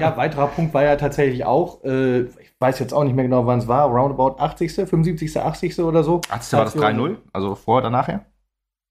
[0.00, 3.46] ja, weiterer Punkt war ja tatsächlich auch, äh, ich weiß jetzt auch nicht mehr genau,
[3.46, 5.80] wann es war, roundabout 80., 75., 80.
[5.80, 6.20] oder so.
[6.30, 7.16] Hattest du war das 3-0?
[7.32, 8.20] Also vor oder nachher?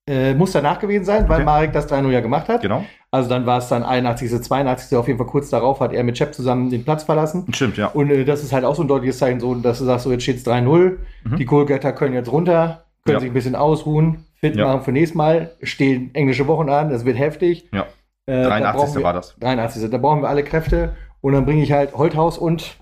[0.08, 1.45] Äh, muss danach gewesen sein, weil Okay.
[1.45, 2.62] Marek das 3-0 ja gemacht hat.
[2.62, 2.84] Genau.
[3.12, 4.97] Also dann war es dann 81., 82.
[4.97, 7.45] Auf jeden Fall kurz darauf hat er mit Chep zusammen den Platz verlassen.
[7.54, 7.88] Stimmt, ja.
[7.88, 10.12] Und äh, das ist halt auch so ein deutliches Zeichen, so, dass du sagst, so
[10.12, 10.97] jetzt steht es 3-0.
[11.24, 11.36] Mhm.
[11.38, 13.20] Die Kohlgötter können jetzt runter, können Ja.
[13.20, 14.66] sich ein bisschen ausruhen, fit Ja.
[14.68, 15.52] machen für nächstes Mal.
[15.62, 17.70] Stehen englische Wochen an, das wird heftig.
[17.72, 17.86] Ja.
[18.26, 18.74] Äh, da 83.
[18.82, 19.36] brauchen wir- war das.
[19.39, 19.89] 83.
[19.91, 20.95] Da brauchen wir alle Kräfte.
[21.22, 22.78] Und dann bringe ich halt Holthaus und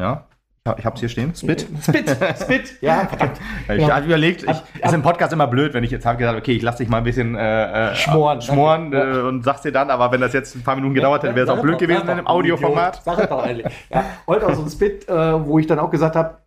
[0.00, 0.26] Ja.
[0.64, 1.34] Ich hab- Ich hab's hier stehen.
[1.34, 1.66] Spit.
[1.82, 2.10] Spit.
[2.40, 2.74] Spit.
[2.82, 3.38] Ja, verdammt.
[3.62, 3.88] Ich Genau.
[3.90, 6.52] habe überlegt, ich, Ab- ist im Podcast immer blöd, wenn ich jetzt habe gesagt, okay,
[6.52, 8.42] ich lasse dich mal ein bisschen äh, äh, Schmoren.
[8.42, 9.18] schmoren Danke.
[9.20, 11.44] äh, und sag's dir dann, aber wenn das jetzt ein paar Minuten gedauert hätte, wäre
[11.44, 13.02] es auch blöd doch, gewesen in du Audioformat.
[13.04, 13.66] Sag es doch eigentlich.
[13.90, 16.38] Ja, Holthaus und Spit, äh, wo ich dann auch gesagt habe,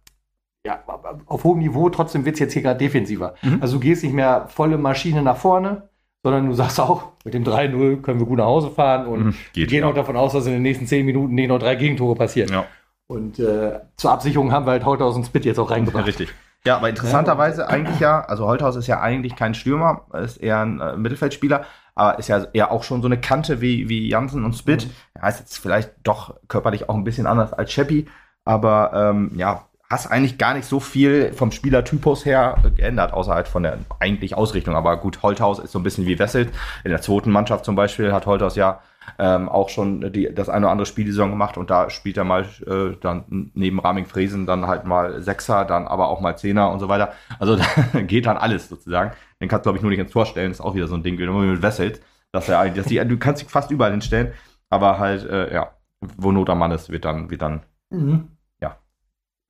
[0.66, 0.80] ja,
[1.26, 3.34] auf hohem Niveau, trotzdem wird es jetzt hier gerade defensiver.
[3.42, 3.58] Mhm.
[3.62, 5.90] Also du gehst nicht mehr volle Maschine nach vorne,
[6.24, 9.36] sondern du sagst auch, mit dem 3-0 können wir gut nach Hause fahren und Mhm,
[9.54, 9.88] gehen ja.
[9.88, 12.52] auch davon aus, dass in den nächsten 10 Minuten nicht noch drei Gegentore passieren.
[12.54, 12.66] Ja.
[13.12, 16.08] Und äh, zur Absicherung haben wir halt Holthaus und Spit jetzt auch Ja, reingebracht.
[16.08, 16.34] richtig.
[16.66, 20.80] Ja, aber interessanterweise eigentlich ja, also Holthaus ist ja eigentlich kein Stürmer, ist eher ein
[20.80, 24.54] äh, Mittelfeldspieler, aber ist ja eher auch schon so eine Kante wie, wie Jansen und
[24.54, 24.88] Spit.
[25.16, 28.08] Er ist jetzt vielleicht doch körperlich auch ein bisschen anders als Sheppi,
[28.46, 33.48] aber ähm, ja, hast eigentlich gar nicht so viel vom Spielertypus her geändert, außer halt
[33.50, 34.76] von der eigentlich Ausrichtung.
[34.76, 36.50] Aber gut, Holthaus ist so ein bisschen wie Wesselt.
[36.86, 38.80] In der zweiten Mannschaft zum Beispiel hat Holthaus ja
[39.20, 42.18] ähm, auch schon die, das eine oder andere Spiel die Saison gemacht und da spielt
[42.18, 46.38] er mal äh, dann neben Raming Fresen dann halt mal Sechser, dann aber auch mal
[46.38, 47.14] Zehner und so weiter.
[47.40, 47.56] Also
[47.94, 49.12] da geht dann alles sozusagen.
[49.42, 50.52] Den kannst du, glaube ich, nur nicht ins Tor stellen.
[50.52, 53.42] Ist auch wieder so ein Ding, wie mit Wesselt, dass er dass die, du kannst
[53.42, 54.34] dich fast überall hinstellen,
[54.70, 57.62] aber halt, äh, ja, wo Not am Mann ist, wird dann, wird dann
[57.94, 58.30] Mhm.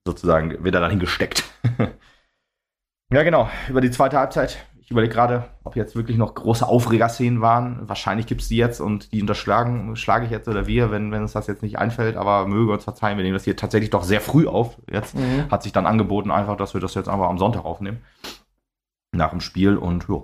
[0.05, 1.43] sozusagen, wird er dann hingesteckt.
[3.13, 3.49] ja, genau.
[3.69, 4.65] Über die zweite Halbzeit.
[4.91, 7.79] Ich überlege gerade, ob jetzt wirklich noch große Aufregerszenen waren.
[7.87, 11.21] Wahrscheinlich gibt es die jetzt und die unterschlagen, schlage ich jetzt oder wir, wenn, wenn
[11.21, 12.17] uns das jetzt nicht einfällt.
[12.17, 14.75] Aber möge uns verzeihen, wir nehmen das hier tatsächlich doch sehr früh auf.
[14.91, 15.49] Jetzt Mhm.
[15.49, 18.01] hat sich dann angeboten, einfach, dass wir das jetzt einfach am Sonntag aufnehmen.
[19.15, 20.23] Nach dem Spiel und ja,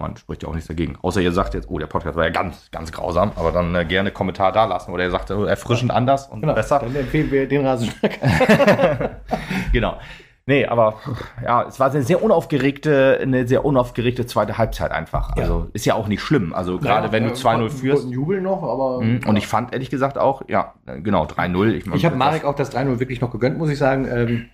[0.00, 0.96] man spricht ja auch nichts dagegen.
[1.02, 3.84] Außer ihr sagt jetzt, oh, der Podcast war ja ganz, ganz grausam, aber dann äh,
[3.84, 4.90] gerne Kommentar da lassen.
[4.92, 6.78] Oder ihr sagt, oh, erfrischend anders und Genau, besser.
[6.78, 8.18] dann empfehlen wir den Rasenschnack.
[9.74, 9.98] genau.
[10.46, 10.94] Nee, aber
[11.42, 15.36] ja, es war eine sehr unaufgeregte, eine sehr unaufgeregte zweite Halbzeit einfach.
[15.36, 15.42] Ja.
[15.44, 16.52] Also ist ja auch nicht schlimm.
[16.52, 18.08] Also gerade wenn du 2-0 führst.
[18.10, 19.02] Jubel noch, aber.
[19.02, 21.70] Mhm, Und ich fand ehrlich gesagt auch, ja, genau, 3-0.
[21.74, 24.08] Ich, Ich habe Marek auch das 3-0 wirklich noch gegönnt, muss ich sagen.
[24.10, 24.46] Ähm,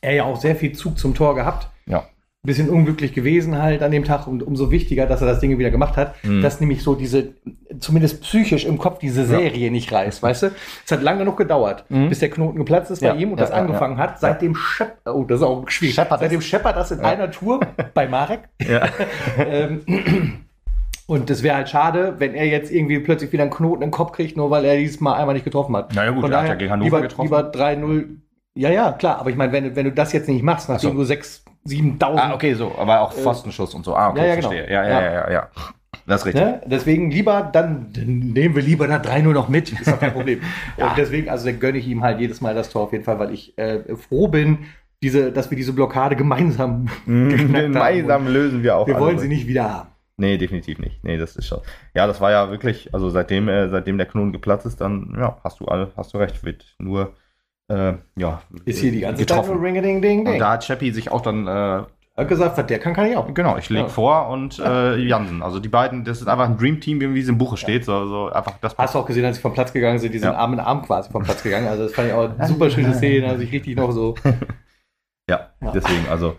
[0.00, 1.68] er ja auch sehr viel Zug zum Tor gehabt.
[1.86, 2.04] Ja.
[2.42, 5.70] Bisschen unglücklich gewesen halt an dem Tag und umso wichtiger, dass er das Ding wieder
[5.70, 6.40] gemacht hat, Mhm.
[6.40, 7.34] dass nämlich so diese,
[7.80, 10.46] zumindest psychisch im Kopf diese Serie nicht reißt, weißt du?
[10.86, 12.08] Es hat lange genug gedauert, Mhm.
[12.08, 14.54] bis der Knoten geplatzt ist Ja, bei ihm und ja, das ja, angefangen hat, seitdem
[14.54, 16.46] Schepp, oh, das ist auch schwierig, Scheppert seitdem es.
[16.46, 17.04] Scheppert das in Ja.
[17.10, 17.60] einer Tour
[17.94, 18.40] bei Marek.
[18.66, 18.86] Ja.
[19.38, 19.82] ähm,
[21.06, 24.12] und das wäre halt schade, wenn er jetzt irgendwie plötzlich wieder einen Knoten im Kopf
[24.12, 25.94] kriegt, nur weil er dieses Mal einmal nicht getroffen hat.
[25.94, 27.24] Naja, gut, Von er hat ja gegen Hannover lieber, getroffen.
[27.26, 28.04] Lieber 3-0.
[28.54, 29.18] Ja, ja, klar.
[29.18, 30.98] Aber ich meine, wenn, du- wenn du das jetzt nicht machst, nachdem Ach so.
[31.00, 32.16] du 6, 7.000.
[32.16, 33.94] Ah, okay, so, aber auch Pfostenschuss und so.
[33.94, 34.48] Ah, okay, ja, ja, genau.
[34.48, 34.72] verstehe.
[34.72, 35.12] Ja, ja, Ja.
[35.12, 35.48] ja, ja.
[36.06, 36.42] Das ist richtig.
[36.42, 36.60] Ne?
[36.66, 39.72] Deswegen lieber, dann, nehmen wir lieber das 3-0 noch mit.
[39.72, 40.40] Ist doch kein Problem.
[40.76, 40.88] Ja.
[40.88, 43.18] Und deswegen, also dann gönne ich ihm halt jedes Mal das Tor auf jeden Fall,
[43.18, 44.58] weil ich äh, froh bin,
[45.02, 47.28] diese, dass wir diese Blockade gemeinsam haben.
[47.28, 48.86] Gemeinsam lösen wir auch.
[48.86, 49.88] Wir wollen sie nicht wieder haben.
[50.16, 51.02] Nee, definitiv nicht.
[51.02, 51.60] Nee, das ist schon.
[51.94, 55.38] Ja, das war ja wirklich, also seitdem, äh, seitdem der Knoten geplatzt ist, dann, ja,
[55.42, 57.14] hast du alle, hast du recht, wird nur,
[57.70, 59.54] äh, ja, Ist hier die ganze Zeit getroffen.
[59.54, 60.34] nur Ring-a-ding-ding-ding.
[60.34, 61.82] Und da hat Chappie sich auch dann, äh,
[62.16, 63.32] Hat gesagt, was der kann, kann ich auch.
[63.32, 63.88] genau, ich lege Ja.
[63.88, 65.42] vor und äh, Jansen.
[65.42, 67.84] Also die beiden, das ist einfach ein Dream Team, wie es im Buche steht.
[67.84, 70.18] So, so einfach das Hast du auch gesehen, als sie vom Platz gegangen sind, die
[70.18, 70.36] sind Ja.
[70.36, 71.68] Arm in Arm quasi vom Platz gegangen.
[71.68, 74.14] Also das fand ich auch eine super schöne Szene, also ich richtig noch so.
[75.28, 75.70] Ja, Ja.
[75.72, 76.36] deswegen, also.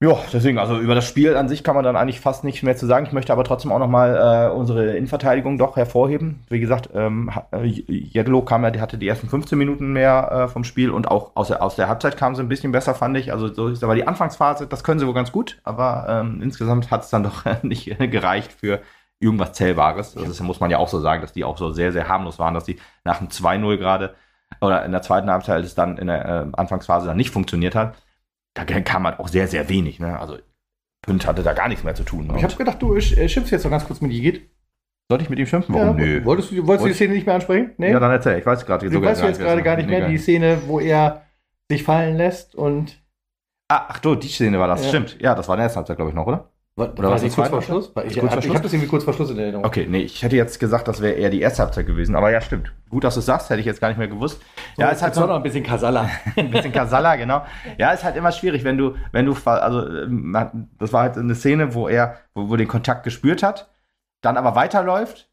[0.00, 2.76] Ja, deswegen, also über das Spiel an sich kann man dann eigentlich fast nichts mehr
[2.76, 3.04] zu sagen.
[3.06, 6.44] Ich möchte aber trotzdem auch nochmal äh, unsere Innenverteidigung doch hervorheben.
[6.48, 10.48] Wie gesagt, ähm, äh, Jedlo kam ja, der hatte die ersten 15 Minuten mehr äh,
[10.48, 13.16] vom Spiel und auch aus der, aus der Halbzeit kam sie ein bisschen besser, fand
[13.16, 13.32] ich.
[13.32, 16.92] Also so ist aber die Anfangsphase, das können sie wohl ganz gut, aber ähm, insgesamt
[16.92, 18.80] hat es dann doch nicht gereicht für
[19.18, 20.14] irgendwas Zählbares.
[20.14, 22.54] Das muss man ja auch so sagen, dass die auch so sehr, sehr harmlos waren,
[22.54, 24.14] dass die nach dem 2-0 gerade
[24.60, 27.96] oder in der zweiten Halbzeit, es dann in der äh, Anfangsphase dann nicht funktioniert hat,
[28.64, 30.00] da kam halt auch sehr, sehr wenig.
[30.00, 30.18] Ne?
[30.18, 30.38] Also
[31.02, 32.32] Pünd hatte da gar nichts mehr zu tun.
[32.36, 34.48] Ich habe gedacht, du äh, schimpfst jetzt noch ganz kurz mit Igit.
[35.10, 35.74] Sollte ich mit ihm schimpfen?
[35.74, 35.96] Ja, Warum?
[35.96, 36.24] Nö.
[36.24, 37.72] Wolltest du, wolltest du die Szene nicht mehr ansprechen?
[37.78, 37.92] Nee?
[37.92, 38.38] Ja, dann erzähl.
[38.38, 41.22] Ich weiß gerade du weißt jetzt gerade gar nicht mehr die Szene, wo er
[41.70, 43.02] sich fallen lässt und.
[43.70, 44.82] Ah, ach du, die Szene war das.
[44.82, 44.88] Ja.
[44.88, 45.18] Stimmt.
[45.20, 46.50] Ja, das war in der ersten Halbzeit, glaube ich, noch, oder?
[46.78, 47.86] Oder die das kurz vor Schluss?
[48.06, 49.64] Ich, Kurz ich, habe das irgendwie kurz vor Schluss in Erinnerung.
[49.64, 52.14] Okay, nee, ich hätte jetzt gesagt, das wäre eher die erste Halbzeit gewesen.
[52.14, 52.72] Aber ja, stimmt.
[52.88, 54.40] Gut, dass du es sagst, hätte ich jetzt gar nicht mehr gewusst.
[54.76, 56.08] So, ja, halt jetzt noch ein bisschen Kasala.
[56.36, 57.44] ein bisschen Kasala, genau.
[57.78, 60.36] Ja, ist halt immer schwierig, wenn du, wenn du, also, ähm,
[60.78, 63.68] das war halt eine Szene, wo er, wo, wo den Kontakt gespürt hat,
[64.20, 65.28] dann aber weiterläuft,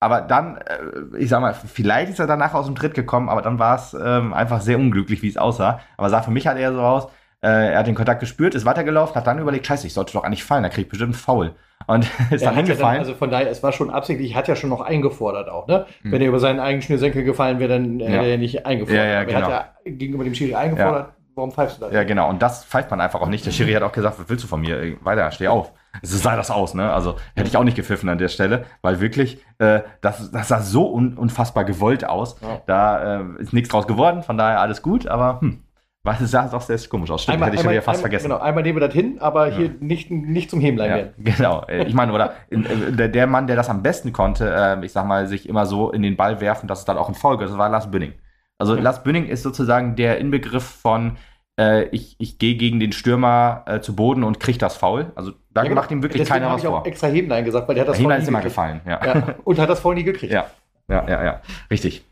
[0.00, 3.40] aber dann, äh, ich sag mal, vielleicht ist er danach aus dem Tritt gekommen, aber
[3.40, 5.78] dann war es ähm, einfach sehr unglücklich, wie es aussah.
[5.96, 7.06] Aber sah für mich halt eher so aus,
[7.42, 10.22] Äh, er hat den Kontakt gespürt, ist weitergelaufen, hat dann überlegt, scheiße, ich sollte doch
[10.24, 11.54] eigentlich fallen, da kriegt bestimmt einen Foul.
[11.88, 12.98] Und ist Er dann hat ja hingefallen.
[13.00, 15.86] also von daher, es war schon absichtlich, hat ja schon noch eingefordert auch, ne?
[16.02, 16.12] Hm.
[16.12, 18.22] Wenn er über seinen eigenen Schnürsenkel gefallen wäre, dann hätte Ja.
[18.22, 19.04] er nicht eingefordert.
[19.04, 19.52] Ja, ja, Aber er genau.
[19.52, 21.08] hat ja gegenüber dem Schiri eingefordert.
[21.34, 21.94] Warum pfeifst du das?
[21.94, 22.28] Ja, genau.
[22.28, 23.46] Und das pfeift man einfach auch nicht.
[23.46, 24.96] Der Schiri hat auch gesagt, was willst du von mir?
[25.02, 25.72] Weiter, steh auf.
[26.02, 26.92] So sah das aus, ne?
[26.92, 30.60] Also hätte ich auch nicht gepfiffen an der Stelle, weil wirklich, äh, das, das sah
[30.60, 32.36] so un unfassbar gewollt aus.
[32.42, 32.60] Ja.
[32.66, 35.62] Da äh, ist nichts draus geworden, von daher alles gut, aber hm,
[36.04, 37.22] was es sah doch sehr komisch aus.
[37.22, 38.28] Stimmt, hätte ich schon wieder fast einmal, vergessen.
[38.30, 41.12] Genau, einmal nehmen wir das hin, aber hier nicht, nicht zum Hämlein Ja, werden.
[41.18, 41.64] genau.
[41.86, 45.06] Ich meine, oder äh, der, der Mann, der das am besten konnte, äh, ich sag
[45.06, 47.50] mal, sich immer so in den Ball werfen, dass es dann auch ein Foul gibt,
[47.50, 48.14] das war Lars Bünding.
[48.58, 48.82] Also Mhm.
[48.82, 51.16] Lars Bünding ist sozusagen der Inbegriff von
[51.60, 55.12] äh, ich, ich gehe gegen den Stürmer äh, zu Boden und krieg das Foul.
[55.14, 55.80] Also da Ja, genau.
[55.82, 56.86] macht ihm wirklich keiner was ich auch vor.
[56.86, 59.04] extra Hämlein gesagt, weil der hat das Foul ist immer gefallen, ja.
[59.04, 60.32] Ja, und hat das voll nie gekriegt.
[60.32, 60.46] Ja,
[60.88, 61.40] ja, ja, ja.
[61.70, 62.04] Richtig.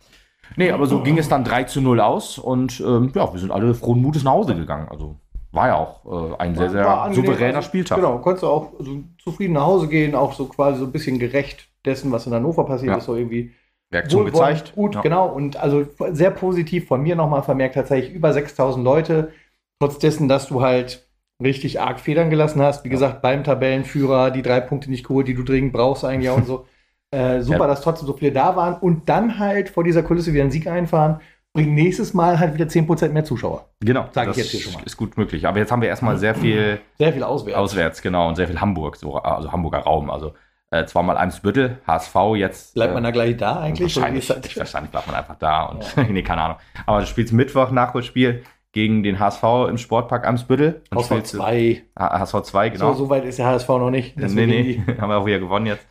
[0.57, 3.51] Nee, aber so ging es dann 3 zu 0 aus und ähm, ja, wir sind
[3.53, 4.89] alle frohen Mutes nach Hause gegangen.
[4.89, 5.17] Also
[5.53, 7.97] war ja auch äh, ein sehr, sehr souveräner Also, Spieltag.
[7.97, 11.19] Genau, konntest du auch so zufrieden nach Hause gehen, auch so quasi so ein bisschen
[11.19, 12.99] gerecht dessen, was in Hannover passiert Ja.
[12.99, 13.53] ist, so irgendwie
[13.93, 14.75] Reaktion gezeigt.
[14.75, 15.01] Gut, ja.
[15.01, 15.29] genau.
[15.29, 19.33] Und also sehr positiv von mir nochmal vermerkt, tatsächlich über 6000 Leute,
[19.81, 21.09] trotz dessen, dass du halt
[21.43, 22.85] richtig arg Federn gelassen hast.
[22.85, 22.93] Wie Ja.
[22.93, 26.47] gesagt, beim Tabellenführer die drei Punkte nicht geholt, die du dringend brauchst eigentlich auch und
[26.47, 26.67] so.
[27.13, 27.67] Äh, super, Ja.
[27.67, 30.67] dass trotzdem so viele da waren und dann halt vor dieser Kulisse wieder einen Sieg
[30.69, 31.21] einfahren,
[31.53, 33.67] bringen nächstes Mal halt wieder 10% mehr Zuschauer.
[33.81, 34.83] Genau, Sag ich jetzt hier schon mal.
[34.85, 35.47] ist gut möglich.
[35.49, 37.59] Aber jetzt haben wir erstmal sehr viel Sehr viel auswärts.
[37.59, 40.09] auswärts, genau, und sehr viel Hamburg, so, also Hamburger Raum.
[40.11, 40.35] Also
[40.71, 42.75] äh, zweimal Eimsbüttel, HSV jetzt.
[42.75, 43.97] Bleibt äh, man da gleich da eigentlich?
[43.97, 46.57] Wahrscheinlich, wahrscheinlich bleibt man einfach da und nee, keine Ahnung.
[46.87, 50.83] Aber du spielst Mittwoch Nachholspiel gegen den HSV im Sportpark Eimsbüttel.
[50.93, 51.83] Und HSV spielst- 2.
[51.99, 52.93] HSV 2, genau.
[52.93, 54.17] So, so weit ist der HSV noch nicht.
[54.17, 55.85] Nee, nee, haben wir auch wieder gewonnen jetzt.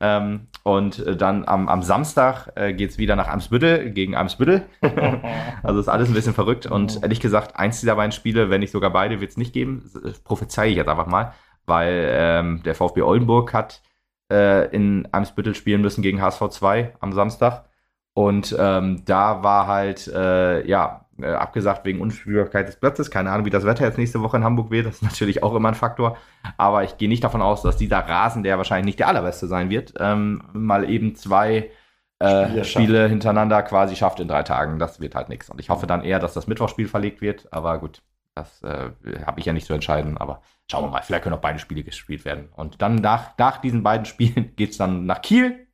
[0.00, 4.66] Ähm, und äh, dann am, am Samstag äh, geht es wieder nach Eimsbüttel gegen Eimsbüttel.
[5.62, 6.66] also ist alles ein bisschen verrückt.
[6.66, 9.88] Und ehrlich gesagt, eins dieser beiden Spiele, wenn nicht sogar beide, wird es nicht geben.
[10.02, 11.32] Das prophezeie ich jetzt einfach mal,
[11.66, 13.82] weil ähm, der VfB Oldenburg hat
[14.30, 17.64] äh, in Eimsbüttel spielen müssen gegen HSV 2 am Samstag.
[18.12, 23.10] Und ähm, da war halt, äh, ja, äh, abgesagt wegen Unspielbarkeit des Platzes.
[23.10, 24.86] Keine Ahnung, wie das Wetter jetzt nächste Woche in Hamburg wird.
[24.86, 26.16] Das ist natürlich auch immer ein Faktor.
[26.56, 29.70] Aber ich gehe nicht davon aus, dass dieser Rasen, der wahrscheinlich nicht der allerbeste sein
[29.70, 31.70] wird, ähm, mal eben zwei
[32.18, 34.78] äh, Spiele hintereinander quasi schafft in drei Tagen.
[34.78, 35.50] Das wird halt nichts.
[35.50, 37.52] Und ich hoffe dann eher, dass das Mittwochspiel verlegt wird.
[37.52, 38.02] Aber gut,
[38.34, 38.90] das äh,
[39.24, 40.16] habe ich ja nicht zu entscheiden.
[40.18, 40.40] Aber
[40.70, 41.02] schauen wir mal.
[41.02, 42.48] Vielleicht können auch beide Spiele gespielt werden.
[42.54, 45.65] Und dann nach, nach diesen beiden Spielen geht es dann nach Kiel.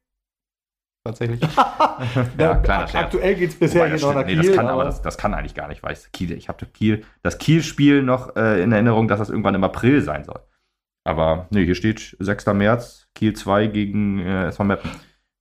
[1.04, 1.40] Tatsächlich.
[2.38, 2.94] ja, kleiner Scherz.
[2.94, 4.46] Aktuell geht es bisher Wobei, noch nach nee, Kiel.
[4.46, 7.04] das kann aber das, das kann eigentlich gar nicht, weil ich Kiel, ich habe Kiel,
[7.22, 10.40] das Kiel-Spiel noch äh, in Erinnerung, dass das irgendwann im April sein soll.
[11.04, 12.46] Aber nee, hier steht 6.
[12.46, 14.90] März, Kiel 2 gegen äh, SV Meppen.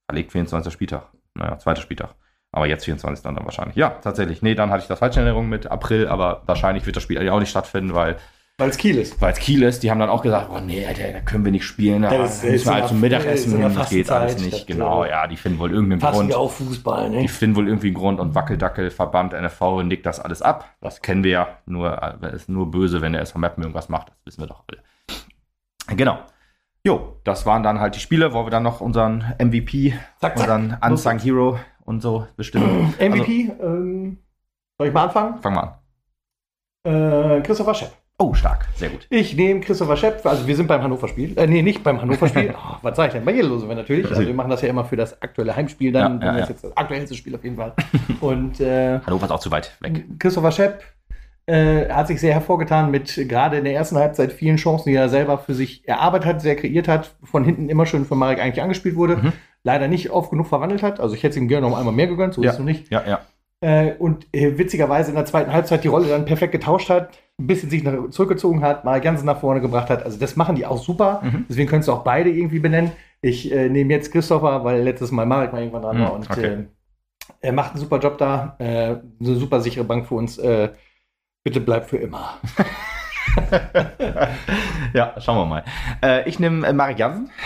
[0.10, 0.74] Verlegt 24.
[0.74, 1.10] Spieltag.
[1.36, 2.16] Naja, zweiter Spieltag.
[2.52, 3.24] Aber jetzt 24.
[3.24, 3.76] dann, dann wahrscheinlich.
[3.76, 4.42] Ja, tatsächlich.
[4.42, 7.22] Nee, dann hatte ich das falsche in Erinnerung mit April, aber wahrscheinlich wird das Spiel
[7.22, 8.18] ja auch nicht stattfinden, weil
[8.62, 9.20] Weil es Kiel ist.
[9.20, 11.52] weil es Kiel ist, die haben dann auch gesagt, oh nee, Alter, da können wir
[11.52, 14.38] nicht spielen, da Ja, das müssen ist wir halt zum Mittagessen hin, das geht alles
[14.40, 14.54] nicht.
[14.54, 16.30] das, Genau, ja, die finden wohl irgendeinen Grund.
[16.30, 17.28] wir auf Fußball, Die ne?
[17.28, 20.70] finden wohl irgendwie einen Grund und Wackeldackel, Verband, NFV nickt das alles ab.
[20.80, 21.48] Das kennen wir ja.
[21.66, 24.10] Nur, äh, es ist nur böse, wenn der SV Mappen irgendwas macht.
[24.10, 25.98] Das wissen wir doch alle.
[25.98, 26.20] Genau.
[26.84, 30.50] Jo, das waren dann halt die Spiele, wo wir dann noch unseren MVP, Zack, zack.
[30.50, 32.94] unseren Unsung Hero und so bestimmen.
[33.00, 34.18] MVP, ähm,
[34.78, 35.30] soll ich mal anfangen?
[35.34, 35.80] Also, fang mal
[36.84, 37.38] an.
[37.38, 37.92] Äh, Christopher Schepp.
[38.22, 38.68] Oh, stark.
[38.76, 39.08] Sehr gut.
[39.10, 41.36] Ich nehme Christopher Schepp, also wir sind beim Hannover-Spiel.
[41.40, 42.54] Äh, nee, nicht beim Hannover-Spiel.
[42.56, 43.26] Oh, was sage ich denn?
[43.26, 44.08] Bei Jedlose natürlich.
[44.08, 46.22] Also wir machen das ja immer für das aktuelle Heimspiel dann.
[46.22, 46.54] Ja, ja, das ist ja.
[46.54, 47.74] jetzt das aktuellste Spiel auf jeden Fall.
[48.22, 50.04] Und äh, Hannover ist auch zu weit weg.
[50.20, 50.84] Christopher Schepp
[51.48, 55.10] äh, hat sich sehr hervorgetan mit gerade in der ersten Halbzeit vielen Chancen, die er
[55.10, 58.62] selber für sich erarbeitet hat, sehr kreiert hat, von hinten immer schön von Marek eigentlich
[58.62, 59.34] angespielt wurde, Mhm.
[59.64, 61.00] leider nicht oft genug verwandelt hat.
[61.00, 62.50] Also ich hätte es ihm gerne noch einmal mehr gegönnt, so Ja.
[62.50, 62.92] ist es noch nicht.
[62.92, 63.20] Ja, ja.
[63.64, 67.10] Äh, und äh, witzigerweise in der zweiten Halbzeit die Rolle dann perfekt getauscht hat,
[67.42, 70.04] ein bisschen sich nach, zurückgezogen hat, mal ganz nach vorne gebracht hat.
[70.04, 71.22] Also das machen die auch super.
[71.24, 71.46] Mhm.
[71.50, 72.92] Deswegen könntest du auch beide irgendwie benennen.
[73.22, 76.14] Ich äh, nehme jetzt Christopher, weil letztes Mal Marek mal irgendwann dran Mhm, war.
[76.14, 76.46] Und okay.
[76.46, 76.64] äh,
[77.42, 78.56] er macht einen super Job da.
[78.60, 80.38] Äh, eine super sichere Bank für uns.
[80.38, 80.70] Äh,
[81.44, 82.36] bitte bleib für immer.
[84.94, 85.64] ja, schauen wir mal.
[86.04, 87.30] Äh, ich nehme äh, Marek Jansen.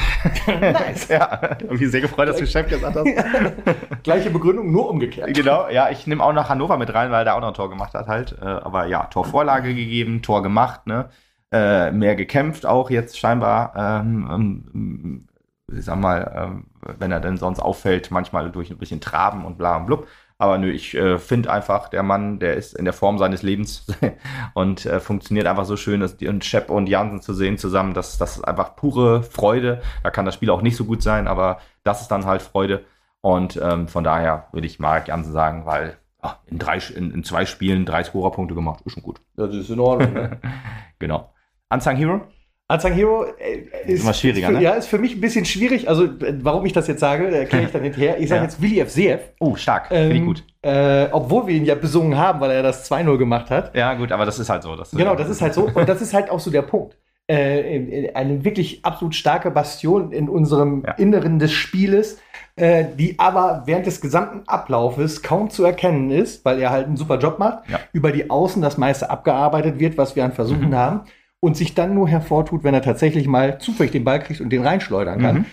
[0.47, 1.07] Nice.
[1.09, 4.03] ja, irgendwie sehr gefreut, dass du Chef gesagt hast.
[4.03, 5.33] Gleiche Begründung, nur umgekehrt.
[5.33, 7.69] Genau, ja, ich nehme auch noch Hannover mit rein, weil der auch noch ein Tor
[7.69, 8.35] gemacht hat halt.
[8.41, 11.09] Äh, aber ja, Torvorlage gegeben, Tor gemacht, ne?
[11.51, 13.73] Äh, mehr gekämpft auch jetzt scheinbar.
[13.75, 14.29] Ähm,
[14.73, 15.27] ähm,
[15.71, 16.65] ich sag mal, ähm,
[16.99, 20.07] wenn er denn sonst auffällt, manchmal durch ein bisschen Traben und bla und blub.
[20.37, 23.87] Aber nö, ich äh, finde einfach, der Mann, der ist in der Form seines Lebens
[24.53, 27.93] und äh, funktioniert einfach so schön, dass die, und Shep und Jansen zu sehen zusammen,
[27.93, 29.81] das, das ist einfach pure Freude.
[30.03, 32.83] Da kann das Spiel auch nicht so gut sein, aber das ist dann halt Freude.
[33.21, 37.23] Und ähm, von daher würde ich Marek Jansen sagen, weil ah, in, drei, in, in
[37.23, 38.81] zwei Spielen drei Scorerpunkte gemacht.
[38.85, 39.21] Ist schon gut.
[39.37, 40.13] Das ist in Ordnung.
[40.13, 40.39] Ne?
[40.99, 41.33] genau.
[41.69, 42.27] Unsung Hero?
[42.67, 44.61] Unsung Hero äh, ist, Immer schwieriger, für, ne?
[44.61, 45.87] Ja, ist für mich ein bisschen schwierig.
[45.87, 48.19] Also, äh, warum ich das jetzt sage, erkläre ich dann hinterher.
[48.19, 48.43] Ich sage Ja.
[48.45, 49.19] jetzt Willi F.
[49.39, 49.89] Oh, stark.
[49.89, 50.43] Finde ich Ähm, gut.
[50.63, 53.75] Äh, obwohl wir ihn ja besungen haben, weil er das 2-0 gemacht hat.
[53.75, 54.75] Ja, gut, aber das ist halt so.
[54.75, 55.69] Das Genau, das ist halt so.
[55.71, 56.97] Und das ist halt auch so der Punkt.
[57.27, 60.93] Äh, eine wirklich absolut starke Bastion in unserem Ja.
[60.93, 62.19] Inneren des Spieles,
[62.55, 66.97] äh, die aber während des gesamten Ablaufes kaum zu erkennen ist, weil er halt einen
[66.97, 67.79] super Job macht, Ja.
[67.93, 70.75] über die Außen das meiste abgearbeitet wird, was wir an Versuchen Mhm.
[70.75, 71.01] haben,
[71.39, 74.63] und sich dann nur hervortut, wenn er tatsächlich mal zufällig den Ball kriegt und den
[74.63, 75.35] reinschleudern kann.
[75.35, 75.45] Mhm.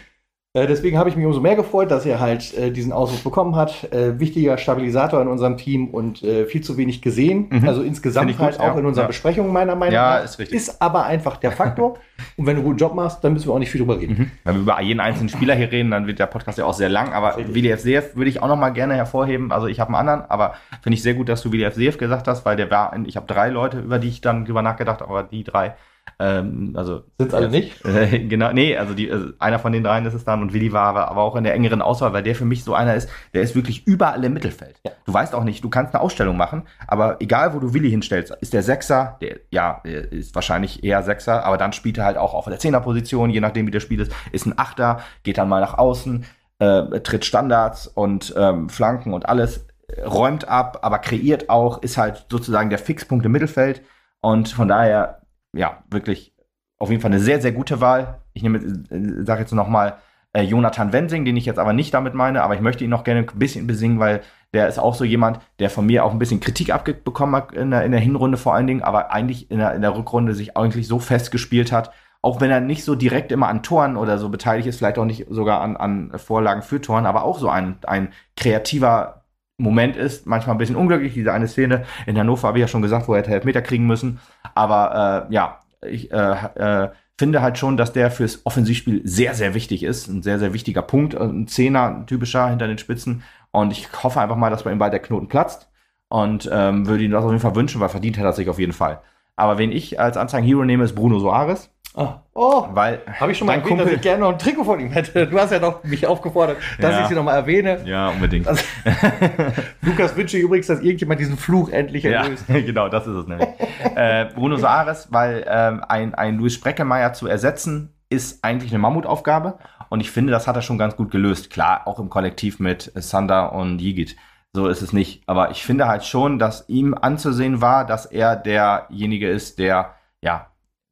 [0.55, 3.57] Äh, deswegen habe ich mich umso mehr gefreut, dass er halt äh, diesen Ausruf bekommen
[3.57, 3.91] hat.
[3.91, 7.47] Äh, wichtiger Stabilisator in unserem Team und äh, viel zu wenig gesehen.
[7.49, 7.67] Mhm.
[7.67, 8.79] Also insgesamt halt gut, auch ja.
[8.79, 9.07] in unseren Ja.
[9.07, 10.25] Besprechungen meiner Meinung Ja, nach.
[10.25, 10.59] ist richtig.
[10.59, 11.95] Ist aber einfach der Faktor.
[12.37, 14.15] und wenn du einen guten Job machst, dann müssen wir auch nicht viel drüber reden.
[14.19, 14.31] Mhm.
[14.45, 16.91] Wenn wir über jeden einzelnen Spieler hier reden, dann wird der Podcast ja auch sehr
[16.91, 17.15] lang.
[17.15, 17.39] Aber.
[17.39, 19.53] WDF Seef würde ich auch noch mal gerne hervorheben.
[19.53, 22.29] Also ich habe einen anderen, aber finde ich sehr gut, dass du WDF Seef gesagt
[22.29, 25.11] hast, weil der war, ich habe drei Leute, über die ich dann drüber nachgedacht habe,
[25.11, 25.77] aber die drei,
[26.19, 27.85] ähm, also Sind's alle nicht?
[27.85, 30.73] Äh, genau, nee, also die, also einer von den dreien ist es dann und Willi
[30.73, 33.43] war aber, auch in der engeren Auswahl, weil der für mich so einer ist, der
[33.43, 34.81] ist wirklich überall im Mittelfeld.
[34.85, 34.93] Ja.
[35.05, 38.37] Du weißt auch nicht, du kannst eine Ausstellung machen, aber egal wo du Willi hinstellst,
[38.41, 42.17] ist der Sechser, der, ja, der ist wahrscheinlich eher Sechser, aber dann spielt er halt
[42.17, 45.49] auch auf der Zehnerposition, je nachdem wie das Spiel ist, ist ein Achter, geht dann
[45.49, 46.25] mal nach außen,
[46.61, 49.67] äh, tritt Standards und ähm, Flanken und alles,
[50.05, 53.83] räumt ab, aber kreiert auch, ist halt sozusagen der Fixpunkt im Mittelfeld
[54.21, 55.22] und von daher,
[55.53, 56.35] ja, wirklich
[56.79, 58.21] auf jeden Fall eine sehr, sehr gute Wahl.
[58.33, 59.99] Ich nehme, äh, sage jetzt noch mal
[60.33, 63.05] äh, Jonathan Wensing, den ich jetzt aber nicht damit meine, aber ich möchte ihn noch
[63.05, 64.23] gerne ein bisschen besingen, weil
[64.55, 67.71] der ist auch so jemand, der von mir auch ein bisschen Kritik abbekommen hat in
[67.71, 70.57] der, in der Hinrunde vor allen Dingen, aber eigentlich in der, in der Rückrunde sich
[70.57, 74.29] eigentlich so festgespielt hat, auch wenn er nicht so direkt immer an Toren oder so
[74.29, 77.79] beteiligt ist, vielleicht auch nicht sogar an, an Vorlagen für Toren, aber auch so ein,
[77.87, 79.22] ein kreativer
[79.63, 82.83] Moment ist, manchmal ein bisschen unglücklich, diese eine Szene in Hannover habe ich ja schon
[82.83, 84.21] gesagt, wo er hätte Elfmeter kriegen müssen,
[84.55, 89.55] aber äh, ja, ich äh, äh, finde halt schon, dass der fürs Offensivspiel sehr, sehr
[89.55, 90.09] wichtig ist.
[90.09, 91.15] Ein sehr, sehr wichtiger Punkt.
[91.15, 93.23] Ein Zehner, ein typischer hinter den Spitzen.
[93.51, 95.69] Und ich hoffe einfach mal, dass bei ihm bald der Knoten platzt.
[96.09, 98.59] Und ähm, würde ihm das auf jeden Fall wünschen, weil verdient hat er sich auf
[98.59, 99.01] jeden Fall.
[99.37, 101.71] Aber wen ich als Anzeigen Hero nehme, ist Bruno Soares.
[101.95, 102.21] Ah.
[102.35, 104.81] Oh, Weil habe ich schon mal erwähnt, dass Kumpel- ich gerne noch ein Trikot von
[104.81, 105.27] ihm hätte.
[105.27, 107.03] Du hast ja noch mich aufgefordert, dass Ja.
[107.03, 107.83] ich sie noch mal erwähne.
[107.85, 108.49] Ja, unbedingt.
[108.49, 108.65] Also,
[109.83, 112.45] Lukas wünsche ich übrigens, dass irgendjemand diesen Fluch endlich Ja, erlöst.
[112.49, 113.49] genau, das ist es nämlich.
[113.95, 119.59] äh, Bruno Soares, weil ähm, ein, ein Luis Spreckelmeier zu ersetzen, ist eigentlich eine Mammutaufgabe.
[119.89, 121.51] Und ich finde, das hat er schon ganz gut gelöst.
[121.51, 124.17] Klar, auch im Kollektiv mit Sander und Yigit.
[124.55, 125.23] So ist es nicht.
[125.27, 130.47] Aber ich finde halt schon, dass ihm anzusehen war, dass er derjenige ist, der, ja,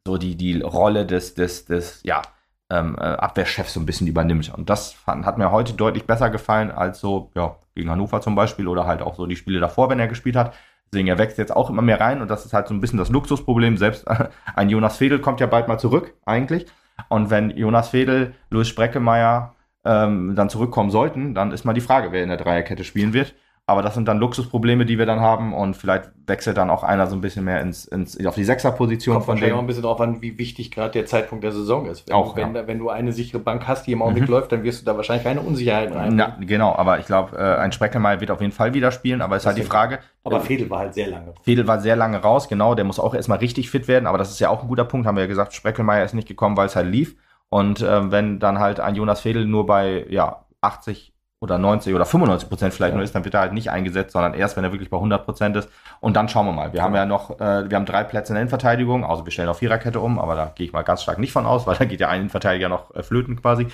[0.06, 2.22] so die, die Rolle des, des, des, ja,
[2.70, 4.52] ähm, äh, Abwehrchefs so ein bisschen übernimmt.
[4.54, 8.34] Und das fand, hat mir heute deutlich besser gefallen als so, ja, gegen Hannover zum
[8.34, 10.54] Beispiel oder halt auch so die Spiele davor, wenn er gespielt hat.
[10.92, 12.98] Deswegen, er wächst jetzt auch immer mehr rein und das ist halt so ein bisschen
[12.98, 13.76] das Luxusproblem.
[13.76, 14.06] Selbst
[14.54, 16.66] ein Jonas Fedel kommt ja bald mal zurück, eigentlich.
[17.08, 22.12] Und wenn Jonas Fedel, Louis Spreckemeyer ähm, dann zurückkommen sollten, dann ist mal die Frage,
[22.12, 23.34] wer in der Dreierkette spielen wird.
[23.70, 27.06] Aber das sind dann Luxusprobleme, die wir dann haben und vielleicht wechselt dann auch einer
[27.06, 29.84] so ein bisschen mehr ins, ins, auf die Sechserposition Kommt von wahrscheinlich auch ein bisschen
[29.84, 32.08] drauf an, wie wichtig gerade der Zeitpunkt der Saison ist.
[32.08, 32.66] Wenn, Auch, du, wenn, ja.
[32.66, 34.34] wenn du eine sichere Bank hast, die im Augenblick Mhm.
[34.34, 36.18] läuft, dann wirst du da wahrscheinlich keine Unsicherheiten rein.
[36.18, 39.36] Ja, genau, aber ich glaube, äh, ein Spreckelmeier wird auf jeden Fall wieder spielen, aber
[39.36, 39.62] es ist halt die.
[39.62, 40.00] Frage.
[40.24, 41.32] Aber Fedel war halt sehr lange.
[41.42, 44.32] Fedel war sehr lange raus, genau, der muss auch erstmal richtig fit werden, aber das
[44.32, 46.66] ist ja auch ein guter Punkt, haben wir ja gesagt, Spreckelmeier ist nicht gekommen, weil
[46.66, 47.14] es halt lief.
[47.50, 51.09] Und ähm, wenn dann halt ein Jonas Fedel nur bei ja, 80
[51.40, 52.96] oder 90 oder 95 Prozent vielleicht Ja.
[52.96, 55.24] nur ist, dann wird er halt nicht eingesetzt, sondern erst, wenn er wirklich bei 100
[55.24, 55.70] Prozent ist.
[56.00, 56.72] Und dann schauen wir mal.
[56.74, 59.48] Wir haben ja noch, äh, wir haben drei Plätze in der Innenverteidigung, also wir stellen
[59.48, 61.84] auf Viererkette um, aber da gehe ich mal ganz stark nicht von aus, weil da
[61.86, 63.68] geht ja ein Innenverteidiger noch äh, flöten quasi.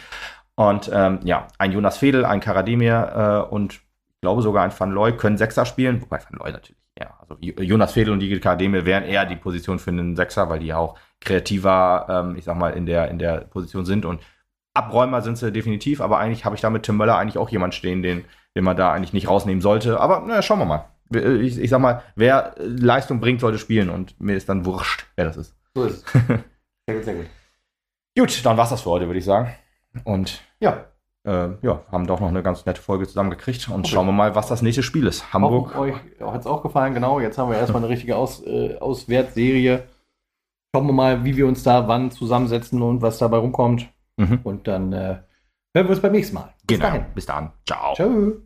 [0.54, 3.80] Und ähm, ja, ein Jonas Fedel, ein Karademir äh, und ich
[4.22, 7.60] glaube sogar ein Van Looy können Sechser spielen, wobei Van Looy natürlich, ja, also Jo-
[7.62, 10.78] Jonas Fedel und die Karademir wären eher die Position für einen Sechser, weil die ja
[10.78, 14.20] auch kreativer, ähm, ich sag mal, in der, in der Position sind und
[14.76, 17.74] Abräumer sind sie definitiv, aber eigentlich habe ich da mit Tim Möller eigentlich auch jemand
[17.74, 18.24] stehen, den,
[18.54, 20.00] den man da eigentlich nicht rausnehmen sollte.
[20.00, 20.84] Aber naja, schauen wir mal.
[21.10, 25.06] Ich, ich sag mal, wer äh, Leistung bringt, sollte spielen und mir ist dann wurscht,
[25.16, 25.54] wer das ist.
[25.74, 26.12] So ist es.
[26.86, 27.26] sehr gut, sehr gut.
[28.18, 29.50] Gut, dann war's das für heute, würde ich sagen.
[30.04, 30.84] Und Ja,
[31.24, 33.90] äh, ja, haben doch noch eine ganz nette Folge zusammengekriegt und Okay.
[33.90, 35.32] schauen wir mal, was das nächste Spiel ist.
[35.32, 35.74] Hamburg.
[35.74, 35.94] Hamburg.
[36.20, 37.20] Euch hat es auch gefallen, genau.
[37.20, 39.84] Jetzt haben wir erstmal eine richtige Aus, äh, Auswertserie.
[40.74, 43.88] Schauen wir mal, wie wir uns da wann zusammensetzen und was dabei rumkommt.
[44.16, 44.40] Mhm.
[44.44, 44.96] Und dann äh,
[45.74, 46.54] hören wir uns beim nächsten Mal.
[46.66, 46.90] Bis Genau.
[46.90, 47.04] dahin.
[47.14, 47.52] Bis dann.
[47.66, 47.94] Ciao.
[47.94, 48.45] Ciao.